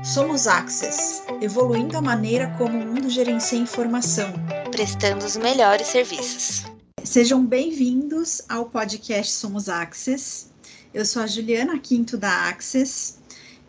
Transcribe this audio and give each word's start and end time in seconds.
Somos 0.00 0.48
Access, 0.48 1.22
evoluindo 1.40 1.96
a 1.98 2.00
maneira 2.00 2.52
como 2.56 2.76
o 2.76 2.84
mundo 2.84 3.10
gerencia 3.10 3.58
informação, 3.58 4.32
prestando 4.70 5.24
os 5.24 5.36
melhores 5.36 5.86
serviços. 5.86 6.64
Sejam 7.04 7.44
bem-vindos 7.44 8.40
ao 8.48 8.64
podcast 8.64 9.32
Somos 9.32 9.68
Access. 9.68 10.46
Eu 10.94 11.04
sou 11.04 11.22
a 11.22 11.26
Juliana 11.26 11.78
Quinto 11.78 12.16
da 12.16 12.48
Access 12.48 13.18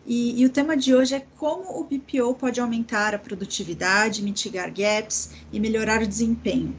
e, 0.06 0.40
e, 0.40 0.46
o 0.46 0.50
tema 0.50 0.76
de 0.76 0.94
hoje 0.94 1.14
é 1.14 1.26
como 1.36 1.78
o 1.78 1.84
BPO 1.84 2.34
pode 2.34 2.58
aumentar 2.58 3.14
a 3.14 3.18
produtividade, 3.18 4.22
mitigar 4.22 4.72
gaps 4.72 5.30
e 5.52 5.60
melhorar 5.60 6.02
o 6.02 6.06
desempenho. 6.06 6.74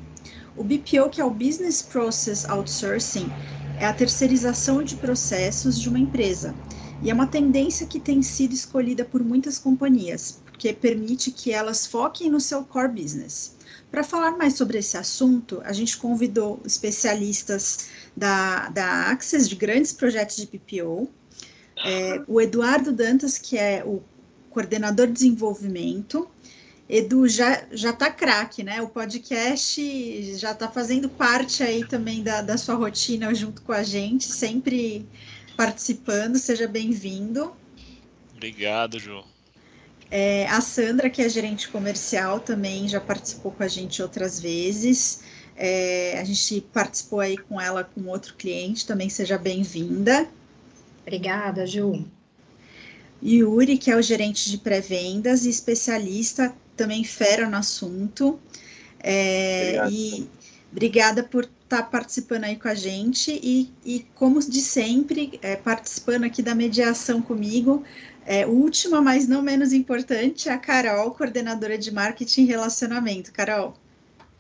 O 0.58 0.64
BPO, 0.64 1.10
que 1.10 1.22
é 1.22 1.24
o 1.24 1.30
Business 1.30 1.82
Process 1.82 2.50
Outsourcing, 2.50 3.32
é 3.80 3.86
a 3.86 3.94
terceirização 3.94 4.84
de 4.84 4.96
processos 4.96 5.80
de 5.80 5.88
uma 5.88 6.00
empresa 6.00 6.54
e 7.02 7.10
é 7.10 7.14
uma 7.14 7.28
tendência 7.28 7.86
que 7.86 8.00
tem 8.00 8.22
sido 8.22 8.54
escolhida 8.54 9.04
por 9.04 9.24
muitas 9.24 9.60
companhias, 9.60 10.40
porque 10.46 10.74
permite 10.74 11.32
que 11.32 11.52
elas 11.52 11.86
foquem 11.86 12.30
no 12.30 12.40
seu 12.40 12.64
core 12.64 13.02
business. 13.02 13.56
Para 13.92 14.04
falar 14.04 14.32
mais 14.38 14.56
sobre 14.56 14.78
esse 14.78 14.98
assunto, 14.98 15.62
a 15.64 15.72
gente 15.72 15.98
convidou 15.98 16.60
especialistas 16.66 17.90
da, 18.16 18.70
da 18.70 19.10
Access 19.12 19.48
de 19.48 19.56
grandes 19.56 19.94
projetos 19.94 20.38
de 20.38 20.48
PPO, 20.48 21.10
é, 21.86 22.22
o 22.28 22.42
Eduardo 22.42 22.92
Dantas, 22.92 23.38
que 23.38 23.58
é 23.58 23.84
o 23.86 24.02
coordenador 24.50 25.08
de 25.08 25.14
desenvolvimento. 25.14 26.28
Edu 26.88 27.28
já 27.28 27.64
já 27.72 27.92
tá 27.92 28.12
craque, 28.12 28.64
né? 28.64 28.82
O 28.82 28.88
podcast 28.88 30.34
já 30.38 30.52
está 30.52 30.70
fazendo 30.70 31.10
parte 31.10 31.64
aí 31.64 31.84
também 31.84 32.22
da, 32.22 32.42
da 32.42 32.58
sua 32.58 32.76
rotina 32.76 33.34
junto 33.34 33.62
com 33.64 33.72
a 33.74 33.82
gente, 33.82 34.26
sempre 34.26 35.06
participando. 35.56 36.38
Seja 36.38 36.68
bem-vindo. 36.68 37.56
Obrigado, 38.34 39.00
Ju. 39.00 39.24
É, 40.12 40.48
a 40.48 40.62
Sandra, 40.62 41.10
que 41.10 41.22
é 41.22 41.30
gerente 41.30 41.68
comercial, 41.70 42.40
também 42.40 42.88
já 42.88 43.02
participou 43.02 43.52
com 43.52 43.64
a 43.64 43.68
gente 43.68 44.02
outras 44.02 44.40
vezes. 44.40 45.22
É, 45.56 46.20
a 46.20 46.24
gente 46.24 46.62
participou 46.74 47.20
aí 47.20 47.38
com 47.38 47.60
ela 47.60 47.84
com 47.84 48.06
outro 48.08 48.36
cliente, 48.36 48.86
também 48.86 49.10
seja 49.10 49.38
bem-vinda. 49.38 50.28
Obrigada, 51.02 51.66
Ju. 51.66 52.06
Yuri, 53.24 53.78
que 53.78 53.90
é 53.90 53.96
o 53.96 54.02
gerente 54.02 54.52
de 54.52 54.58
pré-vendas 54.58 55.46
e 55.46 55.50
especialista, 55.50 56.54
também 56.76 57.04
fera 57.04 57.50
no 57.50 57.58
assunto. 57.58 58.40
É, 59.00 59.88
e 59.90 60.28
obrigada 60.72 61.24
por 61.24 61.50
estar 61.66 61.82
tá 61.82 61.84
participando 61.84 62.46
aí 62.46 62.56
com 62.56 62.68
a 62.68 62.76
gente 62.76 63.40
e, 63.44 63.74
e 63.84 64.06
como 64.16 64.40
de 64.40 64.62
sempre, 64.62 65.38
é, 65.42 65.56
participando 65.56 66.24
aqui 66.24 66.42
da 66.42 66.56
mediação 66.56 67.22
comigo, 67.22 67.84
é, 68.26 68.46
última, 68.46 69.02
mas 69.02 69.28
não 69.28 69.42
menos 69.42 69.74
importante, 69.74 70.48
a 70.50 70.58
Carol, 70.58 71.12
coordenadora 71.12 71.78
de 71.78 71.92
marketing 71.92 72.44
e 72.44 72.46
relacionamento. 72.46 73.32
Carol. 73.32 73.76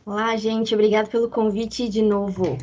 Olá, 0.05 0.35
gente, 0.37 0.73
obrigada 0.73 1.09
pelo 1.09 1.29
convite 1.29 1.89
de 1.89 2.01
novo. 2.01 2.57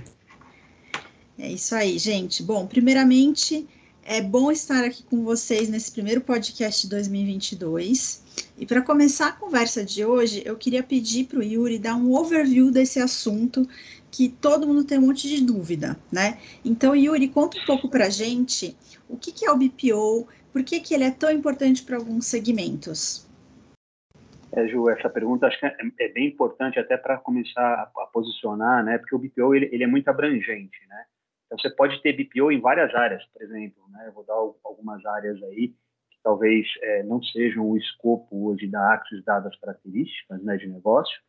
É 1.39 1.51
isso 1.51 1.75
aí, 1.75 1.99
gente. 1.99 2.43
Bom, 2.43 2.67
primeiramente, 2.67 3.67
é 4.05 4.21
bom 4.21 4.51
estar 4.51 4.85
aqui 4.85 5.03
com 5.05 5.23
vocês 5.23 5.69
nesse 5.69 5.93
primeiro 5.93 6.21
podcast 6.21 6.83
de 6.83 6.91
2022. 6.91 8.51
E 8.59 8.67
para 8.67 8.83
começar 8.83 9.29
a 9.29 9.33
conversa 9.33 9.85
de 9.85 10.05
hoje, 10.05 10.43
eu 10.45 10.57
queria 10.57 10.83
pedir 10.83 11.27
para 11.27 11.39
o 11.39 11.43
Yuri 11.43 11.79
dar 11.79 11.95
um 11.95 12.13
overview 12.13 12.71
desse 12.71 12.99
assunto 12.99 13.67
que 14.11 14.29
todo 14.29 14.67
mundo 14.67 14.85
tem 14.85 14.99
um 14.99 15.07
monte 15.07 15.29
de 15.29 15.43
dúvida, 15.45 15.97
né? 16.11 16.39
Então, 16.65 16.95
Yuri, 16.95 17.29
conta 17.29 17.59
um 17.59 17.65
pouco 17.65 17.89
para 17.89 18.07
a 18.07 18.11
gente 18.11 18.77
o 19.09 19.17
que, 19.17 19.33
que, 19.33 19.47
é 19.47 19.51
o 19.51 19.57
BPO, 19.57 20.29
por 20.53 20.63
que, 20.65 20.81
que 20.81 20.95
ele 20.95 21.05
é 21.05 21.11
tão 21.11 21.31
importante 21.31 21.83
para 21.83 21.97
alguns 21.97 22.27
segmentos. 22.27 23.27
É, 24.53 24.69
Ju, 24.69 24.91
essa 24.91 25.09
pergunta 25.09 25.47
acho 25.47 25.59
que 25.59 25.65
é, 25.65 25.75
é 26.01 26.09
bem 26.09 26.29
importante 26.29 26.79
até 26.79 26.97
para 26.97 27.17
começar 27.17 27.63
a, 27.63 28.03
a, 28.03 28.07
posicionar, 28.07 28.85
né? 28.85 28.99
Porque 28.99 29.15
o 29.15 29.19
BPO 29.19 29.55
ele, 29.55 29.71
ele 29.73 29.85
é 29.85 29.87
muito 29.87 30.09
abrangente, 30.09 30.79
né? 30.89 31.05
Então, 31.53 31.59
você 31.59 31.77
pode 31.77 32.01
ter 32.01 32.15
BPO 32.15 32.51
em 32.51 32.61
várias 32.61 32.95
áreas, 32.95 33.23
por 33.27 33.43
exemplo, 33.43 33.83
né? 33.91 34.07
Eu 34.07 34.13
vou 34.13 34.25
dar 34.25 34.35
algumas 34.65 35.05
áreas 35.05 35.43
aí 35.43 35.69
que 35.69 36.19
talvez 36.25 36.67
é, 36.81 37.03
não 37.03 37.23
sejam 37.23 37.69
o 37.69 37.77
escopo 37.77 38.49
hoje 38.49 38.67
da 38.67 38.95
Axis, 38.95 39.23
dadas 39.23 39.53
as 39.53 39.61
características 39.61 40.43
né, 40.43 40.57
de 40.57 40.67
negócio, 40.67 41.21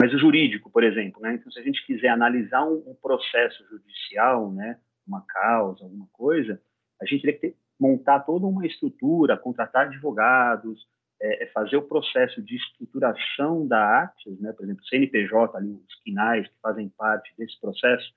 mas 0.00 0.14
o 0.14 0.18
jurídico, 0.18 0.70
por 0.70 0.82
exemplo, 0.82 1.20
né? 1.20 1.34
Então, 1.34 1.52
se 1.52 1.58
a 1.58 1.62
gente 1.62 1.84
quiser 1.84 2.08
analisar 2.08 2.64
um, 2.64 2.82
um 2.86 2.94
processo 2.94 3.62
judicial, 3.68 4.50
né? 4.50 4.78
Uma 5.06 5.22
causa, 5.26 5.84
alguma 5.84 6.08
coisa, 6.12 6.58
a 7.00 7.04
gente 7.04 7.20
teria 7.20 7.34
que 7.38 7.48
ter, 7.48 7.56
montar 7.78 8.20
toda 8.20 8.46
uma 8.46 8.66
estrutura, 8.66 9.36
contratar 9.36 9.86
advogados, 9.86 10.86
é, 11.20 11.44
é 11.44 11.46
fazer 11.48 11.76
o 11.76 11.82
processo 11.82 12.40
de 12.40 12.56
estruturação 12.56 13.66
da 13.66 14.04
Axis, 14.04 14.40
né? 14.40 14.50
Por 14.54 14.64
exemplo, 14.64 14.84
CNPJ, 14.86 15.58
ali, 15.58 15.72
os 15.72 15.94
quinais 16.02 16.48
que 16.48 16.54
fazem 16.62 16.88
parte 16.96 17.34
desse 17.36 17.60
processo, 17.60 18.14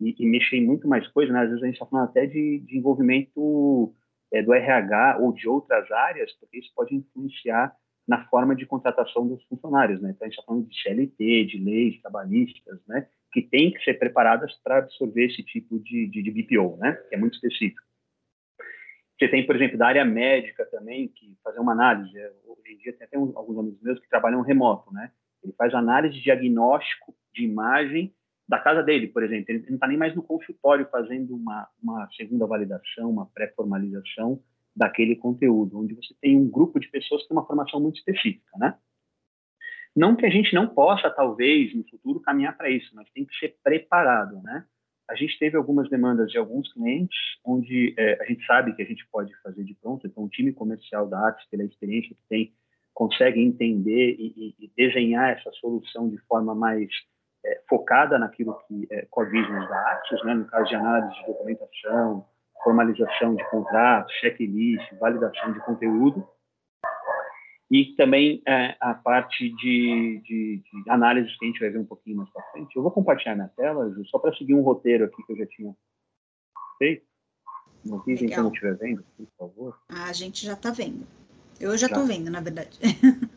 e, 0.00 0.14
e 0.18 0.26
mexer 0.26 0.56
em 0.56 0.66
muito 0.66 0.86
mais 0.88 1.06
coisas, 1.08 1.32
né? 1.32 1.40
Às 1.40 1.48
vezes 1.48 1.62
a 1.62 1.66
gente 1.66 1.74
está 1.74 1.86
falando 1.86 2.08
até 2.08 2.26
de, 2.26 2.60
de 2.60 2.78
envolvimento 2.78 3.94
é, 4.32 4.42
do 4.42 4.52
RH 4.52 5.18
ou 5.20 5.32
de 5.32 5.48
outras 5.48 5.90
áreas, 5.90 6.32
porque 6.38 6.58
isso 6.58 6.72
pode 6.74 6.94
influenciar 6.94 7.74
na 8.06 8.24
forma 8.26 8.54
de 8.54 8.64
contratação 8.66 9.26
dos 9.26 9.42
funcionários, 9.44 10.00
né? 10.00 10.10
Então 10.10 10.26
a 10.26 10.28
gente 10.28 10.38
está 10.38 10.46
falando 10.46 10.68
de 10.68 10.82
CLT, 10.82 11.44
de 11.46 11.58
leis 11.58 12.00
trabalhistas, 12.00 12.80
né? 12.86 13.08
Que 13.32 13.42
têm 13.42 13.72
que 13.72 13.82
ser 13.82 13.94
preparadas 13.94 14.54
para 14.62 14.78
absorver 14.78 15.26
esse 15.26 15.42
tipo 15.42 15.78
de, 15.80 16.06
de, 16.06 16.22
de 16.22 16.30
BPO, 16.30 16.76
né? 16.76 16.92
Que 17.08 17.16
é 17.16 17.18
muito 17.18 17.34
específico. 17.34 17.82
Você 19.18 19.28
tem, 19.28 19.46
por 19.46 19.56
exemplo, 19.56 19.78
da 19.78 19.86
área 19.86 20.04
médica 20.04 20.66
também, 20.66 21.08
que 21.08 21.36
fazer 21.42 21.58
uma 21.58 21.72
análise. 21.72 22.16
É, 22.16 22.32
hoje 22.46 22.74
em 22.74 22.76
dia 22.78 22.92
tem 22.92 23.06
até 23.06 23.16
alguns 23.16 23.58
amigos 23.58 23.82
meus 23.82 23.98
que 23.98 24.08
trabalham 24.08 24.42
remoto, 24.42 24.92
né? 24.92 25.10
Ele 25.42 25.54
faz 25.54 25.74
análise 25.74 26.14
de 26.14 26.22
diagnóstico 26.22 27.14
de 27.32 27.44
imagem 27.44 28.14
da 28.48 28.58
casa 28.58 28.82
dele, 28.82 29.08
por 29.08 29.22
exemplo. 29.22 29.46
Ele 29.48 29.64
não 29.68 29.74
está 29.74 29.86
nem 29.86 29.98
mais 29.98 30.14
no 30.14 30.22
consultório 30.22 30.88
fazendo 30.90 31.34
uma, 31.34 31.68
uma 31.82 32.08
segunda 32.16 32.46
validação, 32.46 33.10
uma 33.10 33.26
pré-formalização 33.26 34.40
daquele 34.74 35.16
conteúdo, 35.16 35.80
onde 35.80 35.94
você 35.94 36.14
tem 36.20 36.36
um 36.36 36.48
grupo 36.48 36.78
de 36.78 36.88
pessoas 36.88 37.22
que 37.22 37.28
tem 37.28 37.36
uma 37.36 37.46
formação 37.46 37.80
muito 37.80 37.96
específica, 37.96 38.56
né? 38.58 38.76
Não 39.96 40.14
que 40.14 40.26
a 40.26 40.30
gente 40.30 40.54
não 40.54 40.68
possa, 40.68 41.10
talvez, 41.10 41.74
no 41.74 41.82
futuro, 41.88 42.20
caminhar 42.20 42.54
para 42.56 42.68
isso, 42.68 42.94
mas 42.94 43.10
tem 43.12 43.24
que 43.24 43.34
ser 43.38 43.56
preparado, 43.64 44.42
né? 44.42 44.66
A 45.08 45.14
gente 45.14 45.38
teve 45.38 45.56
algumas 45.56 45.88
demandas 45.88 46.30
de 46.30 46.36
alguns 46.36 46.70
clientes, 46.72 47.16
onde 47.42 47.94
é, 47.96 48.22
a 48.22 48.26
gente 48.26 48.44
sabe 48.44 48.74
que 48.74 48.82
a 48.82 48.84
gente 48.84 49.06
pode 49.10 49.32
fazer 49.40 49.64
de 49.64 49.74
pronto, 49.74 50.06
então 50.06 50.24
o 50.24 50.28
time 50.28 50.52
comercial 50.52 51.08
da 51.08 51.28
Atos, 51.28 51.46
pela 51.50 51.64
experiência 51.64 52.14
que 52.14 52.28
tem, 52.28 52.52
consegue 52.92 53.40
entender 53.40 54.16
e, 54.18 54.54
e, 54.58 54.64
e 54.64 54.72
desenhar 54.76 55.30
essa 55.30 55.50
solução 55.52 56.10
de 56.10 56.18
forma 56.26 56.54
mais 56.54 56.90
é, 57.46 57.60
focada 57.68 58.18
naquilo 58.18 58.58
que 58.66 58.88
é 58.90 59.06
da 59.06 59.92
Axis, 59.92 60.22
né, 60.24 60.34
no 60.34 60.44
caso 60.46 60.68
de 60.68 60.74
análise 60.74 61.14
de 61.14 61.26
documentação, 61.26 62.26
formalização 62.62 63.36
de 63.36 63.48
contratos, 63.48 64.12
checklist, 64.14 64.92
validação 64.98 65.52
de 65.52 65.60
conteúdo, 65.60 66.26
e 67.70 67.94
também 67.96 68.42
é, 68.46 68.76
a 68.80 68.94
parte 68.94 69.48
de, 69.48 70.20
de, 70.24 70.62
de, 70.62 70.90
análise 70.90 71.28
que 71.38 71.44
a 71.44 71.48
gente 71.48 71.60
vai 71.60 71.70
ver 71.70 71.78
um 71.78 71.84
pouquinho 71.84 72.16
mais 72.16 72.30
para 72.30 72.42
frente. 72.52 72.74
Eu 72.76 72.82
vou 72.82 72.90
compartilhar 72.90 73.34
minha 73.34 73.50
tela, 73.56 73.90
Ju, 73.90 74.04
só 74.06 74.18
para 74.18 74.34
seguir 74.34 74.54
um 74.54 74.62
roteiro 74.62 75.04
aqui 75.04 75.22
que 75.24 75.32
eu 75.32 75.36
já 75.36 75.46
tinha 75.46 75.74
feito. 76.78 77.06
Não 77.84 77.98
avisem 77.98 78.28
quando 78.28 78.52
estiver 78.52 78.76
vendo, 78.76 79.04
por 79.16 79.26
favor. 79.38 79.78
A 79.88 80.12
gente 80.12 80.44
já 80.44 80.54
está 80.54 80.70
vendo. 80.70 81.06
Eu 81.60 81.76
já 81.76 81.86
estou 81.86 82.04
vendo, 82.04 82.30
na 82.30 82.40
verdade. 82.40 82.78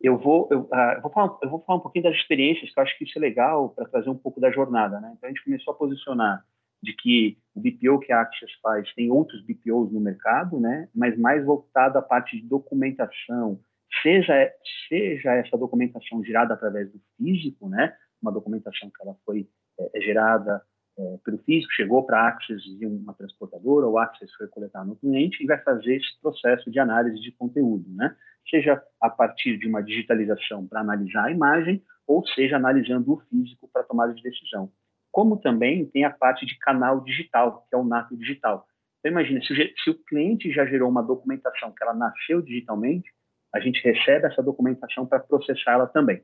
eu 0.00 0.18
vou, 0.18 0.48
eu, 0.50 0.60
uh, 0.60 1.00
vou 1.02 1.10
falar, 1.10 1.38
eu 1.42 1.50
vou 1.50 1.62
falar 1.64 1.78
um 1.78 1.82
pouquinho 1.82 2.04
das 2.04 2.16
experiências, 2.16 2.72
que 2.72 2.78
eu 2.78 2.82
acho 2.82 2.96
que 2.98 3.04
isso 3.04 3.18
é 3.18 3.20
legal 3.20 3.70
para 3.70 3.88
trazer 3.88 4.10
um 4.10 4.16
pouco 4.16 4.40
da 4.40 4.50
jornada, 4.50 5.00
né? 5.00 5.12
Então 5.16 5.28
a 5.28 5.32
gente 5.32 5.44
começou 5.44 5.72
a 5.72 5.76
posicionar 5.76 6.44
de 6.82 6.92
que 6.94 7.38
o 7.54 7.60
BPO 7.60 8.00
que 8.00 8.12
a 8.12 8.20
Axios 8.20 8.52
faz 8.62 8.92
tem 8.94 9.10
outros 9.10 9.42
BPOs 9.42 9.92
no 9.92 10.00
mercado, 10.00 10.60
né? 10.60 10.88
Mas 10.94 11.18
mais 11.18 11.44
voltado 11.44 11.98
à 11.98 12.02
parte 12.02 12.36
de 12.36 12.46
documentação, 12.46 13.58
seja 14.02 14.52
seja 14.88 15.34
essa 15.34 15.56
documentação 15.56 16.22
gerada 16.22 16.54
através 16.54 16.92
do 16.92 17.00
físico, 17.16 17.68
né? 17.68 17.94
Uma 18.20 18.32
documentação 18.32 18.90
que 18.90 19.02
ela 19.02 19.16
foi 19.24 19.48
é, 19.78 20.00
gerada 20.00 20.62
é, 20.98 21.18
pelo 21.24 21.38
físico, 21.38 21.72
chegou 21.72 22.04
para 22.04 22.20
a 22.20 22.28
Axis 22.28 22.62
de 22.62 22.86
uma 22.86 23.12
transportadora, 23.14 23.86
ou 23.86 23.98
a 23.98 24.04
Axis 24.04 24.32
foi 24.34 24.48
coletar 24.48 24.84
no 24.84 24.96
cliente 24.96 25.42
e 25.42 25.46
vai 25.46 25.58
fazer 25.58 25.96
esse 25.96 26.20
processo 26.20 26.70
de 26.70 26.78
análise 26.78 27.20
de 27.20 27.32
conteúdo, 27.32 27.84
né? 27.94 28.14
seja 28.48 28.82
a 29.00 29.10
partir 29.10 29.58
de 29.58 29.68
uma 29.68 29.82
digitalização 29.82 30.66
para 30.66 30.80
analisar 30.80 31.24
a 31.24 31.30
imagem, 31.30 31.82
ou 32.06 32.26
seja, 32.28 32.56
analisando 32.56 33.12
o 33.12 33.20
físico 33.28 33.68
para 33.72 33.82
tomada 33.82 34.14
de 34.14 34.22
decisão. 34.22 34.70
Como 35.10 35.36
também 35.38 35.86
tem 35.86 36.04
a 36.04 36.10
parte 36.10 36.46
de 36.46 36.56
canal 36.58 37.00
digital, 37.02 37.66
que 37.68 37.74
é 37.74 37.78
o 37.78 37.84
nato 37.84 38.16
digital. 38.16 38.66
Então, 39.00 39.10
imagina, 39.12 39.40
se 39.42 39.52
o, 39.52 39.56
se 39.56 39.90
o 39.90 40.04
cliente 40.04 40.52
já 40.52 40.64
gerou 40.66 40.88
uma 40.88 41.02
documentação 41.02 41.72
que 41.72 41.82
ela 41.82 41.94
nasceu 41.94 42.40
digitalmente, 42.40 43.10
a 43.54 43.60
gente 43.60 43.82
recebe 43.82 44.26
essa 44.26 44.42
documentação 44.42 45.06
para 45.06 45.20
processá-la 45.20 45.86
também. 45.86 46.22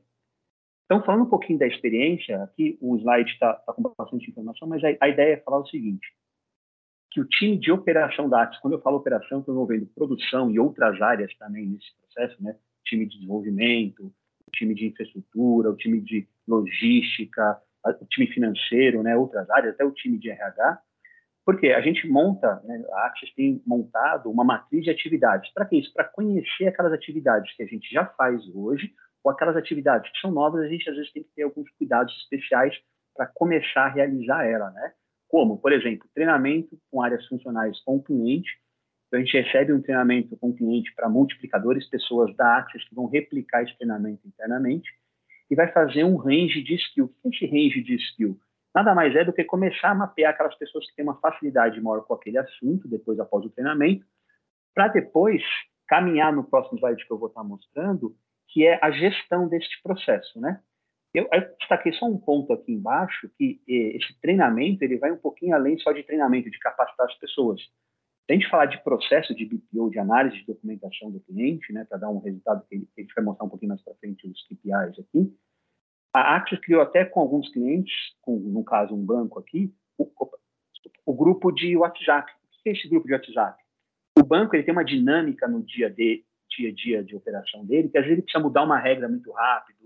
Então, 0.85 1.03
falando 1.03 1.23
um 1.23 1.29
pouquinho 1.29 1.59
da 1.59 1.67
experiência, 1.67 2.43
aqui 2.43 2.77
o 2.81 2.95
slide 2.97 3.31
está 3.31 3.53
tá 3.53 3.73
com 3.73 3.81
bastante 3.97 4.29
informação, 4.29 4.67
mas 4.67 4.83
a, 4.83 4.89
a, 5.01 5.09
ideia 5.09 5.33
é 5.33 5.37
falar 5.37 5.59
o 5.59 5.67
seguinte: 5.67 6.05
que 7.11 7.21
o 7.21 7.25
time 7.25 7.57
de 7.57 7.71
operação 7.71 8.29
da 8.29 8.43
Axis, 8.43 8.61
quando 8.61 8.73
eu 8.73 8.81
falo 8.81 8.97
operação, 8.97 9.39
estou 9.39 9.53
envolvendo 9.53 9.85
produção 9.95 10.51
e 10.51 10.59
outras 10.59 11.01
áreas 11.01 11.33
também 11.37 11.67
nesse 11.67 11.87
processo, 11.99 12.41
né? 12.43 12.55
time 12.85 13.05
de 13.05 13.15
desenvolvimento, 13.15 14.07
o 14.47 14.51
time 14.51 14.75
de 14.75 14.87
infraestrutura, 14.87 15.69
o 15.69 15.75
time 15.77 16.01
de 16.01 16.27
logística, 16.47 17.57
o 17.85 18.05
time 18.05 18.27
financeiro, 18.27 19.01
né? 19.01 19.15
outras 19.15 19.49
áreas, 19.49 19.73
até 19.73 19.85
o 19.85 19.91
time 19.91 20.17
de 20.17 20.29
RH, 20.29 20.81
porque 21.45 21.69
a 21.69 21.81
gente 21.81 22.07
monta, 22.07 22.61
né, 22.63 22.83
a 22.93 23.07
Axis 23.07 23.33
tem 23.33 23.61
montado 23.65 24.29
uma 24.29 24.45
matriz 24.45 24.83
de 24.83 24.89
atividades. 24.89 25.51
Para 25.53 25.65
que 25.65 25.77
isso? 25.77 25.91
Para 25.93 26.05
conhecer 26.05 26.67
aquelas 26.67 26.93
atividades 26.93 27.53
que 27.55 27.63
a 27.63 27.65
gente 27.65 27.91
já 27.91 28.05
faz 28.05 28.41
hoje, 28.55 28.93
ou 29.23 29.31
aquelas 29.31 29.55
atividades 29.55 30.11
que 30.11 30.19
são 30.19 30.31
novas, 30.31 30.63
a 30.63 30.67
gente 30.67 30.89
às 30.89 30.95
vezes 30.95 31.11
tem 31.11 31.23
que 31.23 31.29
ter 31.35 31.43
alguns 31.43 31.69
cuidados 31.71 32.13
especiais 32.23 32.75
para 33.15 33.27
começar 33.27 33.85
a 33.85 33.89
realizar 33.89 34.45
ela, 34.45 34.71
né? 34.71 34.93
Como, 35.27 35.57
por 35.57 35.71
exemplo, 35.71 36.07
treinamento 36.13 36.77
com 36.91 37.01
áreas 37.01 37.25
funcionais 37.27 37.79
com 37.83 37.95
o 37.95 38.03
cliente. 38.03 38.51
Então, 39.07 39.19
a 39.19 39.23
gente 39.23 39.39
recebe 39.39 39.73
um 39.73 39.81
treinamento 39.81 40.35
com 40.37 40.49
o 40.49 40.55
cliente 40.55 40.93
para 40.95 41.09
multiplicadores, 41.09 41.89
pessoas 41.89 42.35
da 42.35 42.57
Axis 42.57 42.87
que 42.87 42.95
vão 42.95 43.05
replicar 43.05 43.63
esse 43.63 43.75
treinamento 43.77 44.27
internamente, 44.27 44.89
e 45.49 45.55
vai 45.55 45.71
fazer 45.71 46.03
um 46.03 46.17
range 46.17 46.63
de 46.63 46.75
skill. 46.75 47.13
O 47.23 47.29
que 47.29 47.45
é 47.45 47.47
esse 47.47 47.51
range 47.51 47.81
de 47.83 47.95
skill? 47.95 48.39
nada 48.73 48.95
mais 48.95 49.15
é 49.15 49.23
do 49.23 49.31
que 49.31 49.43
começar 49.43 49.91
a 49.91 49.95
mapear 49.95 50.33
aquelas 50.33 50.55
pessoas 50.55 50.87
que 50.87 50.95
têm 50.95 51.05
uma 51.05 51.19
facilidade 51.19 51.79
maior 51.79 52.01
com 52.01 52.15
aquele 52.15 52.39
assunto, 52.39 52.87
depois 52.87 53.19
após 53.19 53.45
o 53.45 53.49
treinamento, 53.49 54.05
para 54.73 54.87
depois 54.87 55.43
caminhar 55.87 56.33
no 56.33 56.43
próximo 56.43 56.79
slide 56.79 57.05
que 57.05 57.11
eu 57.11 57.19
vou 57.19 57.27
estar 57.27 57.43
mostrando, 57.43 58.15
que 58.49 58.65
é 58.65 58.79
a 58.81 58.91
gestão 58.91 59.47
deste 59.47 59.81
processo, 59.81 60.39
né? 60.39 60.61
Eu, 61.13 61.27
eu 61.31 61.55
destaquei 61.59 61.93
só 61.93 62.07
um 62.07 62.17
ponto 62.17 62.51
aqui 62.53 62.71
embaixo, 62.71 63.29
que 63.37 63.61
esse 63.67 64.19
treinamento 64.19 64.83
ele 64.83 64.97
vai 64.97 65.11
um 65.11 65.17
pouquinho 65.17 65.53
além 65.53 65.77
só 65.77 65.91
de 65.91 66.03
treinamento, 66.03 66.49
de 66.49 66.57
capacitar 66.57 67.05
as 67.05 67.15
pessoas. 67.19 67.61
Se 67.61 68.31
a 68.31 68.33
gente 68.33 68.49
falar 68.49 68.65
de 68.65 68.81
processo 68.83 69.35
de 69.35 69.45
BPO, 69.45 69.91
de 69.91 69.99
análise 69.99 70.37
de 70.37 70.45
documentação 70.45 71.11
do 71.11 71.19
cliente, 71.19 71.71
né, 71.71 71.85
para 71.85 71.99
dar 71.99 72.09
um 72.09 72.19
resultado 72.19 72.65
que, 72.67 72.87
a 72.97 73.01
gente 73.01 73.13
vai 73.13 73.23
mostrar 73.23 73.45
um 73.45 73.49
pouquinho 73.49 73.69
mais 73.69 73.81
para 73.83 73.93
frente 73.95 74.25
os 74.27 74.47
KPIs 74.47 75.05
aqui, 75.05 75.37
a 76.13 76.35
Axis 76.35 76.59
criou 76.59 76.81
até 76.81 77.03
com 77.03 77.19
alguns 77.19 77.51
clientes, 77.51 77.93
com, 78.21 78.37
no 78.37 78.63
caso 78.63 78.95
um 78.95 79.03
banco 79.03 79.39
aqui, 79.39 79.73
o, 79.97 80.09
o, 81.05 81.13
grupo 81.13 81.51
de 81.51 81.75
WhatsApp. 81.75 82.31
O 82.31 82.63
que 82.63 82.69
é 82.69 82.71
esse 82.71 82.87
grupo 82.87 83.07
de 83.07 83.13
WhatsApp? 83.13 83.61
O 84.17 84.23
banco 84.23 84.55
ele 84.55 84.63
tem 84.63 84.71
uma 84.71 84.85
dinâmica 84.85 85.47
no 85.47 85.63
dia, 85.63 85.89
de, 85.89 86.23
dia 86.55 86.69
a 86.69 86.73
dia 86.73 87.03
de 87.03 87.15
operação 87.15 87.65
dele, 87.65 87.89
que 87.89 87.97
às 87.97 88.03
vezes 88.03 88.17
ele 88.17 88.21
precisa 88.23 88.43
mudar 88.43 88.63
uma 88.63 88.77
regra 88.77 89.07
muito 89.07 89.31
rápido, 89.31 89.79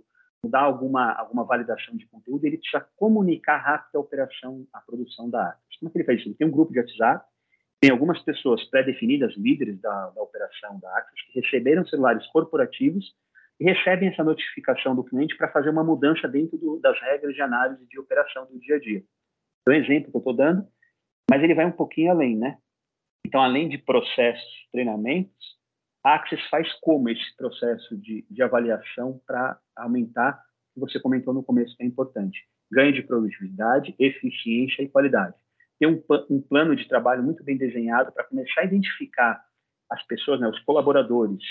mudar 0.43 0.61
alguma, 0.61 1.13
alguma 1.13 1.43
validação 1.43 1.95
de 1.95 2.05
conteúdo, 2.07 2.45
ele 2.45 2.57
precisa 2.57 2.85
comunicar 2.95 3.57
rápido 3.57 3.95
a 3.95 3.99
operação, 3.99 4.65
a 4.73 4.79
produção 4.79 5.29
da 5.29 5.49
Axis. 5.49 5.79
Como 5.79 5.89
é 5.89 5.91
que 5.91 5.97
ele 5.97 6.05
faz 6.05 6.19
isso? 6.19 6.29
Ele 6.29 6.35
tem 6.35 6.47
um 6.47 6.51
grupo 6.51 6.71
de 6.71 6.79
WhatsApp, 6.79 7.25
tem 7.79 7.91
algumas 7.91 8.21
pessoas 8.23 8.63
pré-definidas, 8.69 9.35
líderes 9.37 9.79
da, 9.81 10.09
da 10.09 10.21
operação 10.21 10.79
da 10.79 10.97
Axis, 10.97 11.21
que 11.27 11.39
receberam 11.39 11.85
celulares 11.85 12.25
corporativos 12.27 13.05
e 13.59 13.65
recebem 13.65 14.09
essa 14.09 14.23
notificação 14.23 14.95
do 14.95 15.03
cliente 15.03 15.35
para 15.35 15.51
fazer 15.51 15.69
uma 15.69 15.83
mudança 15.83 16.27
dentro 16.27 16.57
do, 16.57 16.79
das 16.79 16.99
regras 17.01 17.33
de 17.33 17.41
análise 17.41 17.85
de 17.87 17.99
operação 17.99 18.45
do 18.45 18.59
dia 18.59 18.75
a 18.75 18.79
dia. 18.79 19.03
É 19.67 19.71
um 19.71 19.73
exemplo 19.73 20.11
que 20.11 20.17
eu 20.17 20.19
estou 20.19 20.33
dando, 20.33 20.67
mas 21.29 21.43
ele 21.43 21.53
vai 21.53 21.65
um 21.65 21.71
pouquinho 21.71 22.11
além, 22.11 22.37
né? 22.37 22.57
Então, 23.25 23.41
além 23.41 23.67
de 23.67 23.77
processos, 23.77 24.67
treinamentos, 24.71 25.56
a 26.07 26.15
Access 26.15 26.41
faz 26.49 26.71
como 26.79 27.09
esse 27.09 27.35
processo 27.35 27.97
de, 27.97 28.25
de 28.31 28.41
avaliação 28.41 29.19
para 29.27 29.59
aumentar, 29.75 30.41
que 30.73 30.79
você 30.79 31.01
comentou 31.01 31.33
no 31.33 31.43
começo 31.43 31.75
que 31.75 31.83
é 31.83 31.85
importante, 31.85 32.39
ganho 32.71 32.93
de 32.93 33.03
produtividade, 33.03 33.93
eficiência 33.99 34.83
e 34.83 34.87
qualidade. 34.87 35.35
Ter 35.77 35.87
um, 35.87 36.01
um 36.29 36.41
plano 36.41 36.77
de 36.77 36.87
trabalho 36.87 37.21
muito 37.21 37.43
bem 37.43 37.57
desenhado 37.57 38.13
para 38.13 38.23
começar 38.23 38.61
a 38.61 38.63
identificar 38.63 39.43
as 39.91 40.01
pessoas, 40.07 40.39
né, 40.39 40.47
os 40.47 40.59
colaboradores, 40.61 41.43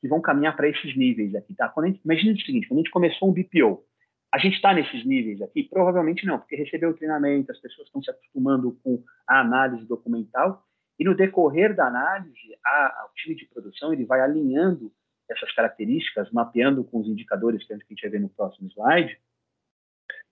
que 0.00 0.08
vão 0.08 0.20
caminhar 0.20 0.56
para 0.56 0.68
esses 0.68 0.96
níveis 0.96 1.32
aqui, 1.36 1.54
tá? 1.54 1.68
Quando 1.68 1.86
gente, 1.86 2.00
imagina 2.04 2.32
o 2.32 2.40
seguinte, 2.40 2.66
quando 2.66 2.78
a 2.78 2.82
gente 2.82 2.90
começou 2.90 3.30
um 3.30 3.32
BPO, 3.32 3.84
a 4.32 4.38
gente 4.38 4.56
está 4.56 4.74
nesses 4.74 5.06
níveis 5.06 5.40
aqui? 5.40 5.62
Provavelmente 5.62 6.26
não, 6.26 6.40
porque 6.40 6.56
recebeu 6.56 6.90
o 6.90 6.94
treinamento, 6.94 7.52
as 7.52 7.60
pessoas 7.60 7.86
estão 7.86 8.02
se 8.02 8.10
acostumando 8.10 8.76
com 8.82 9.04
a 9.28 9.40
análise 9.40 9.86
documental, 9.86 10.64
e 10.98 11.04
no 11.04 11.14
decorrer 11.14 11.74
da 11.74 11.86
análise, 11.86 12.56
a, 12.64 13.08
o 13.10 13.14
time 13.14 13.34
de 13.34 13.46
produção 13.46 13.92
ele 13.92 14.04
vai 14.04 14.20
alinhando 14.20 14.92
essas 15.28 15.52
características, 15.52 16.30
mapeando 16.30 16.84
com 16.84 17.00
os 17.00 17.08
indicadores 17.08 17.66
que 17.66 17.72
a 17.72 17.76
gente 17.76 18.02
vai 18.02 18.10
ver 18.10 18.20
no 18.20 18.28
próximo 18.28 18.68
slide, 18.68 19.18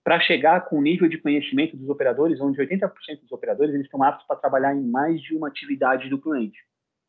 para 0.03 0.19
chegar 0.19 0.61
com 0.65 0.77
o 0.77 0.81
nível 0.81 1.07
de 1.07 1.17
conhecimento 1.17 1.77
dos 1.77 1.89
operadores, 1.89 2.39
onde 2.41 2.59
80% 2.59 3.21
dos 3.21 3.31
operadores 3.31 3.73
eles 3.73 3.85
estão 3.85 4.03
aptos 4.03 4.27
para 4.27 4.35
trabalhar 4.35 4.75
em 4.75 4.85
mais 4.85 5.21
de 5.21 5.35
uma 5.35 5.47
atividade 5.47 6.09
do 6.09 6.19
cliente, 6.19 6.59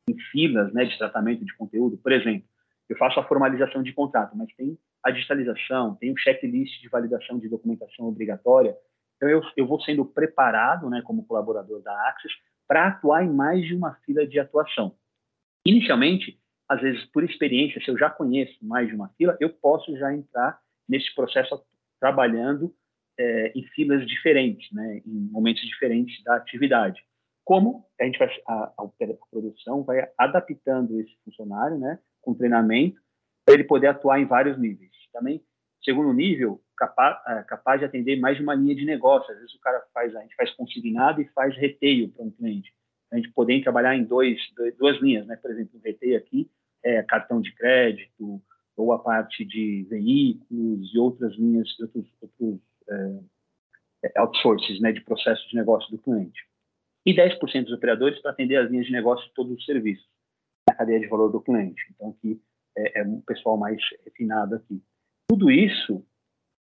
em 0.09 0.17
filas 0.31 0.73
né, 0.73 0.85
de 0.85 0.97
tratamento 0.97 1.45
de 1.45 1.55
conteúdo. 1.56 1.99
Por 1.99 2.12
exemplo, 2.12 2.49
eu 2.89 2.97
faço 2.97 3.19
a 3.19 3.25
formalização 3.25 3.83
de 3.83 3.93
contrato, 3.93 4.37
mas 4.37 4.53
tem 4.55 4.79
a 5.03 5.11
digitalização, 5.11 5.97
tem 5.97 6.12
o 6.12 6.17
checklist 6.17 6.81
de 6.81 6.89
validação 6.89 7.39
de 7.39 7.49
documentação 7.49 8.06
obrigatória. 8.06 8.77
Então, 9.17 9.29
eu, 9.29 9.43
eu 9.56 9.67
vou 9.67 9.81
sendo 9.81 10.05
preparado, 10.05 10.89
né, 10.89 11.03
como 11.05 11.27
colaborador 11.27 11.83
da 11.83 12.09
Axis, 12.09 12.33
para 12.67 12.89
atuar 12.89 13.25
em 13.25 13.33
mais 13.33 13.65
de 13.65 13.75
uma 13.75 13.95
fila 14.07 14.27
de 14.27 14.39
atuação. 14.39 14.97
Inicialmente, 15.67 16.39
às 16.69 16.81
vezes, 16.81 17.05
por 17.07 17.25
experiência, 17.25 17.81
se 17.83 17.91
eu 17.91 17.99
já 17.99 18.11
conheço 18.11 18.57
mais 18.63 18.89
de 18.89 18.95
uma 18.95 19.09
fila, 19.11 19.37
eu 19.41 19.51
posso 19.51 19.97
já 19.97 20.15
entrar 20.15 20.59
nesse 20.89 21.15
processo 21.15 21.63
trabalhando 22.01 22.75
é, 23.19 23.53
em 23.55 23.63
filas 23.69 24.07
diferentes, 24.07 24.71
né, 24.73 25.01
em 25.07 25.29
momentos 25.31 25.63
diferentes 25.63 26.23
da 26.25 26.37
atividade. 26.37 27.03
Como 27.45 27.85
a 28.01 28.05
gente 28.05 28.19
vai, 28.19 28.29
a, 28.49 28.73
a, 28.79 28.89
produção 29.31 29.83
vai 29.83 30.09
adaptando 30.19 30.99
esse 31.01 31.15
funcionário, 31.25 31.79
né, 31.79 31.99
com 32.21 32.35
treinamento, 32.35 33.01
para 33.45 33.55
ele 33.55 33.65
poder 33.65 33.89
atuar 33.89 34.19
em 34.19 34.25
vários 34.25 34.59
níveis. 34.59 34.91
Também, 35.13 35.43
segundo 35.83 36.13
nível, 36.13 36.61
capaz, 36.76 37.19
é, 37.26 37.43
capaz 37.43 37.81
de 37.81 37.87
atender 37.87 38.17
mais 38.17 38.37
de 38.37 38.43
uma 38.43 38.55
linha 38.55 38.75
de 38.75 38.85
negócio. 38.85 39.31
Às 39.32 39.38
vezes 39.38 39.55
o 39.55 39.61
cara 39.61 39.82
faz, 39.93 40.15
a 40.15 40.21
gente 40.21 40.35
faz 40.35 40.50
consignado 40.53 41.21
e 41.21 41.29
faz 41.29 41.56
reteio 41.56 42.09
para 42.11 42.25
um 42.25 42.31
cliente. 42.31 42.73
A 43.12 43.17
gente 43.17 43.31
poder 43.32 43.62
trabalhar 43.62 43.97
em 43.97 44.05
dois, 44.05 44.38
duas 44.79 45.00
linhas, 45.00 45.26
né? 45.26 45.37
Por 45.37 45.50
exemplo, 45.50 45.79
o 45.79 45.82
reteio 45.82 46.17
aqui 46.19 46.50
é 46.82 47.03
cartão 47.03 47.41
de 47.41 47.55
crédito 47.55 48.43
ou 48.76 48.93
a 48.93 48.99
parte 48.99 49.44
de 49.44 49.87
veículos 49.88 50.93
e 50.93 50.99
outras 50.99 51.35
linhas, 51.37 51.69
outros, 51.81 52.06
outros 52.21 52.61
é, 52.88 54.09
é 54.15 54.20
outsources, 54.20 54.81
né? 54.81 54.93
De 54.93 55.00
processo 55.00 55.49
de 55.49 55.56
negócio 55.56 55.91
do 55.91 55.99
cliente. 55.99 56.44
E 57.06 57.15
10% 57.15 57.65
dos 57.65 57.73
operadores 57.75 58.20
para 58.20 58.31
atender 58.31 58.56
as 58.56 58.70
linhas 58.70 58.87
de 58.87 58.93
negócio 58.93 59.27
de 59.29 59.35
todos 59.35 59.53
os 59.53 59.65
serviços 59.65 60.09
na 60.69 60.75
cadeia 60.75 61.00
de 61.00 61.06
valor 61.06 61.31
do 61.31 61.41
cliente. 61.41 61.82
Então, 61.94 62.11
aqui 62.11 62.41
é, 62.77 63.01
é 63.01 63.05
um 63.05 63.20
pessoal 63.20 63.56
mais 63.56 63.81
refinado 64.05 64.56
aqui. 64.56 64.82
Tudo 65.29 65.51
isso, 65.51 66.05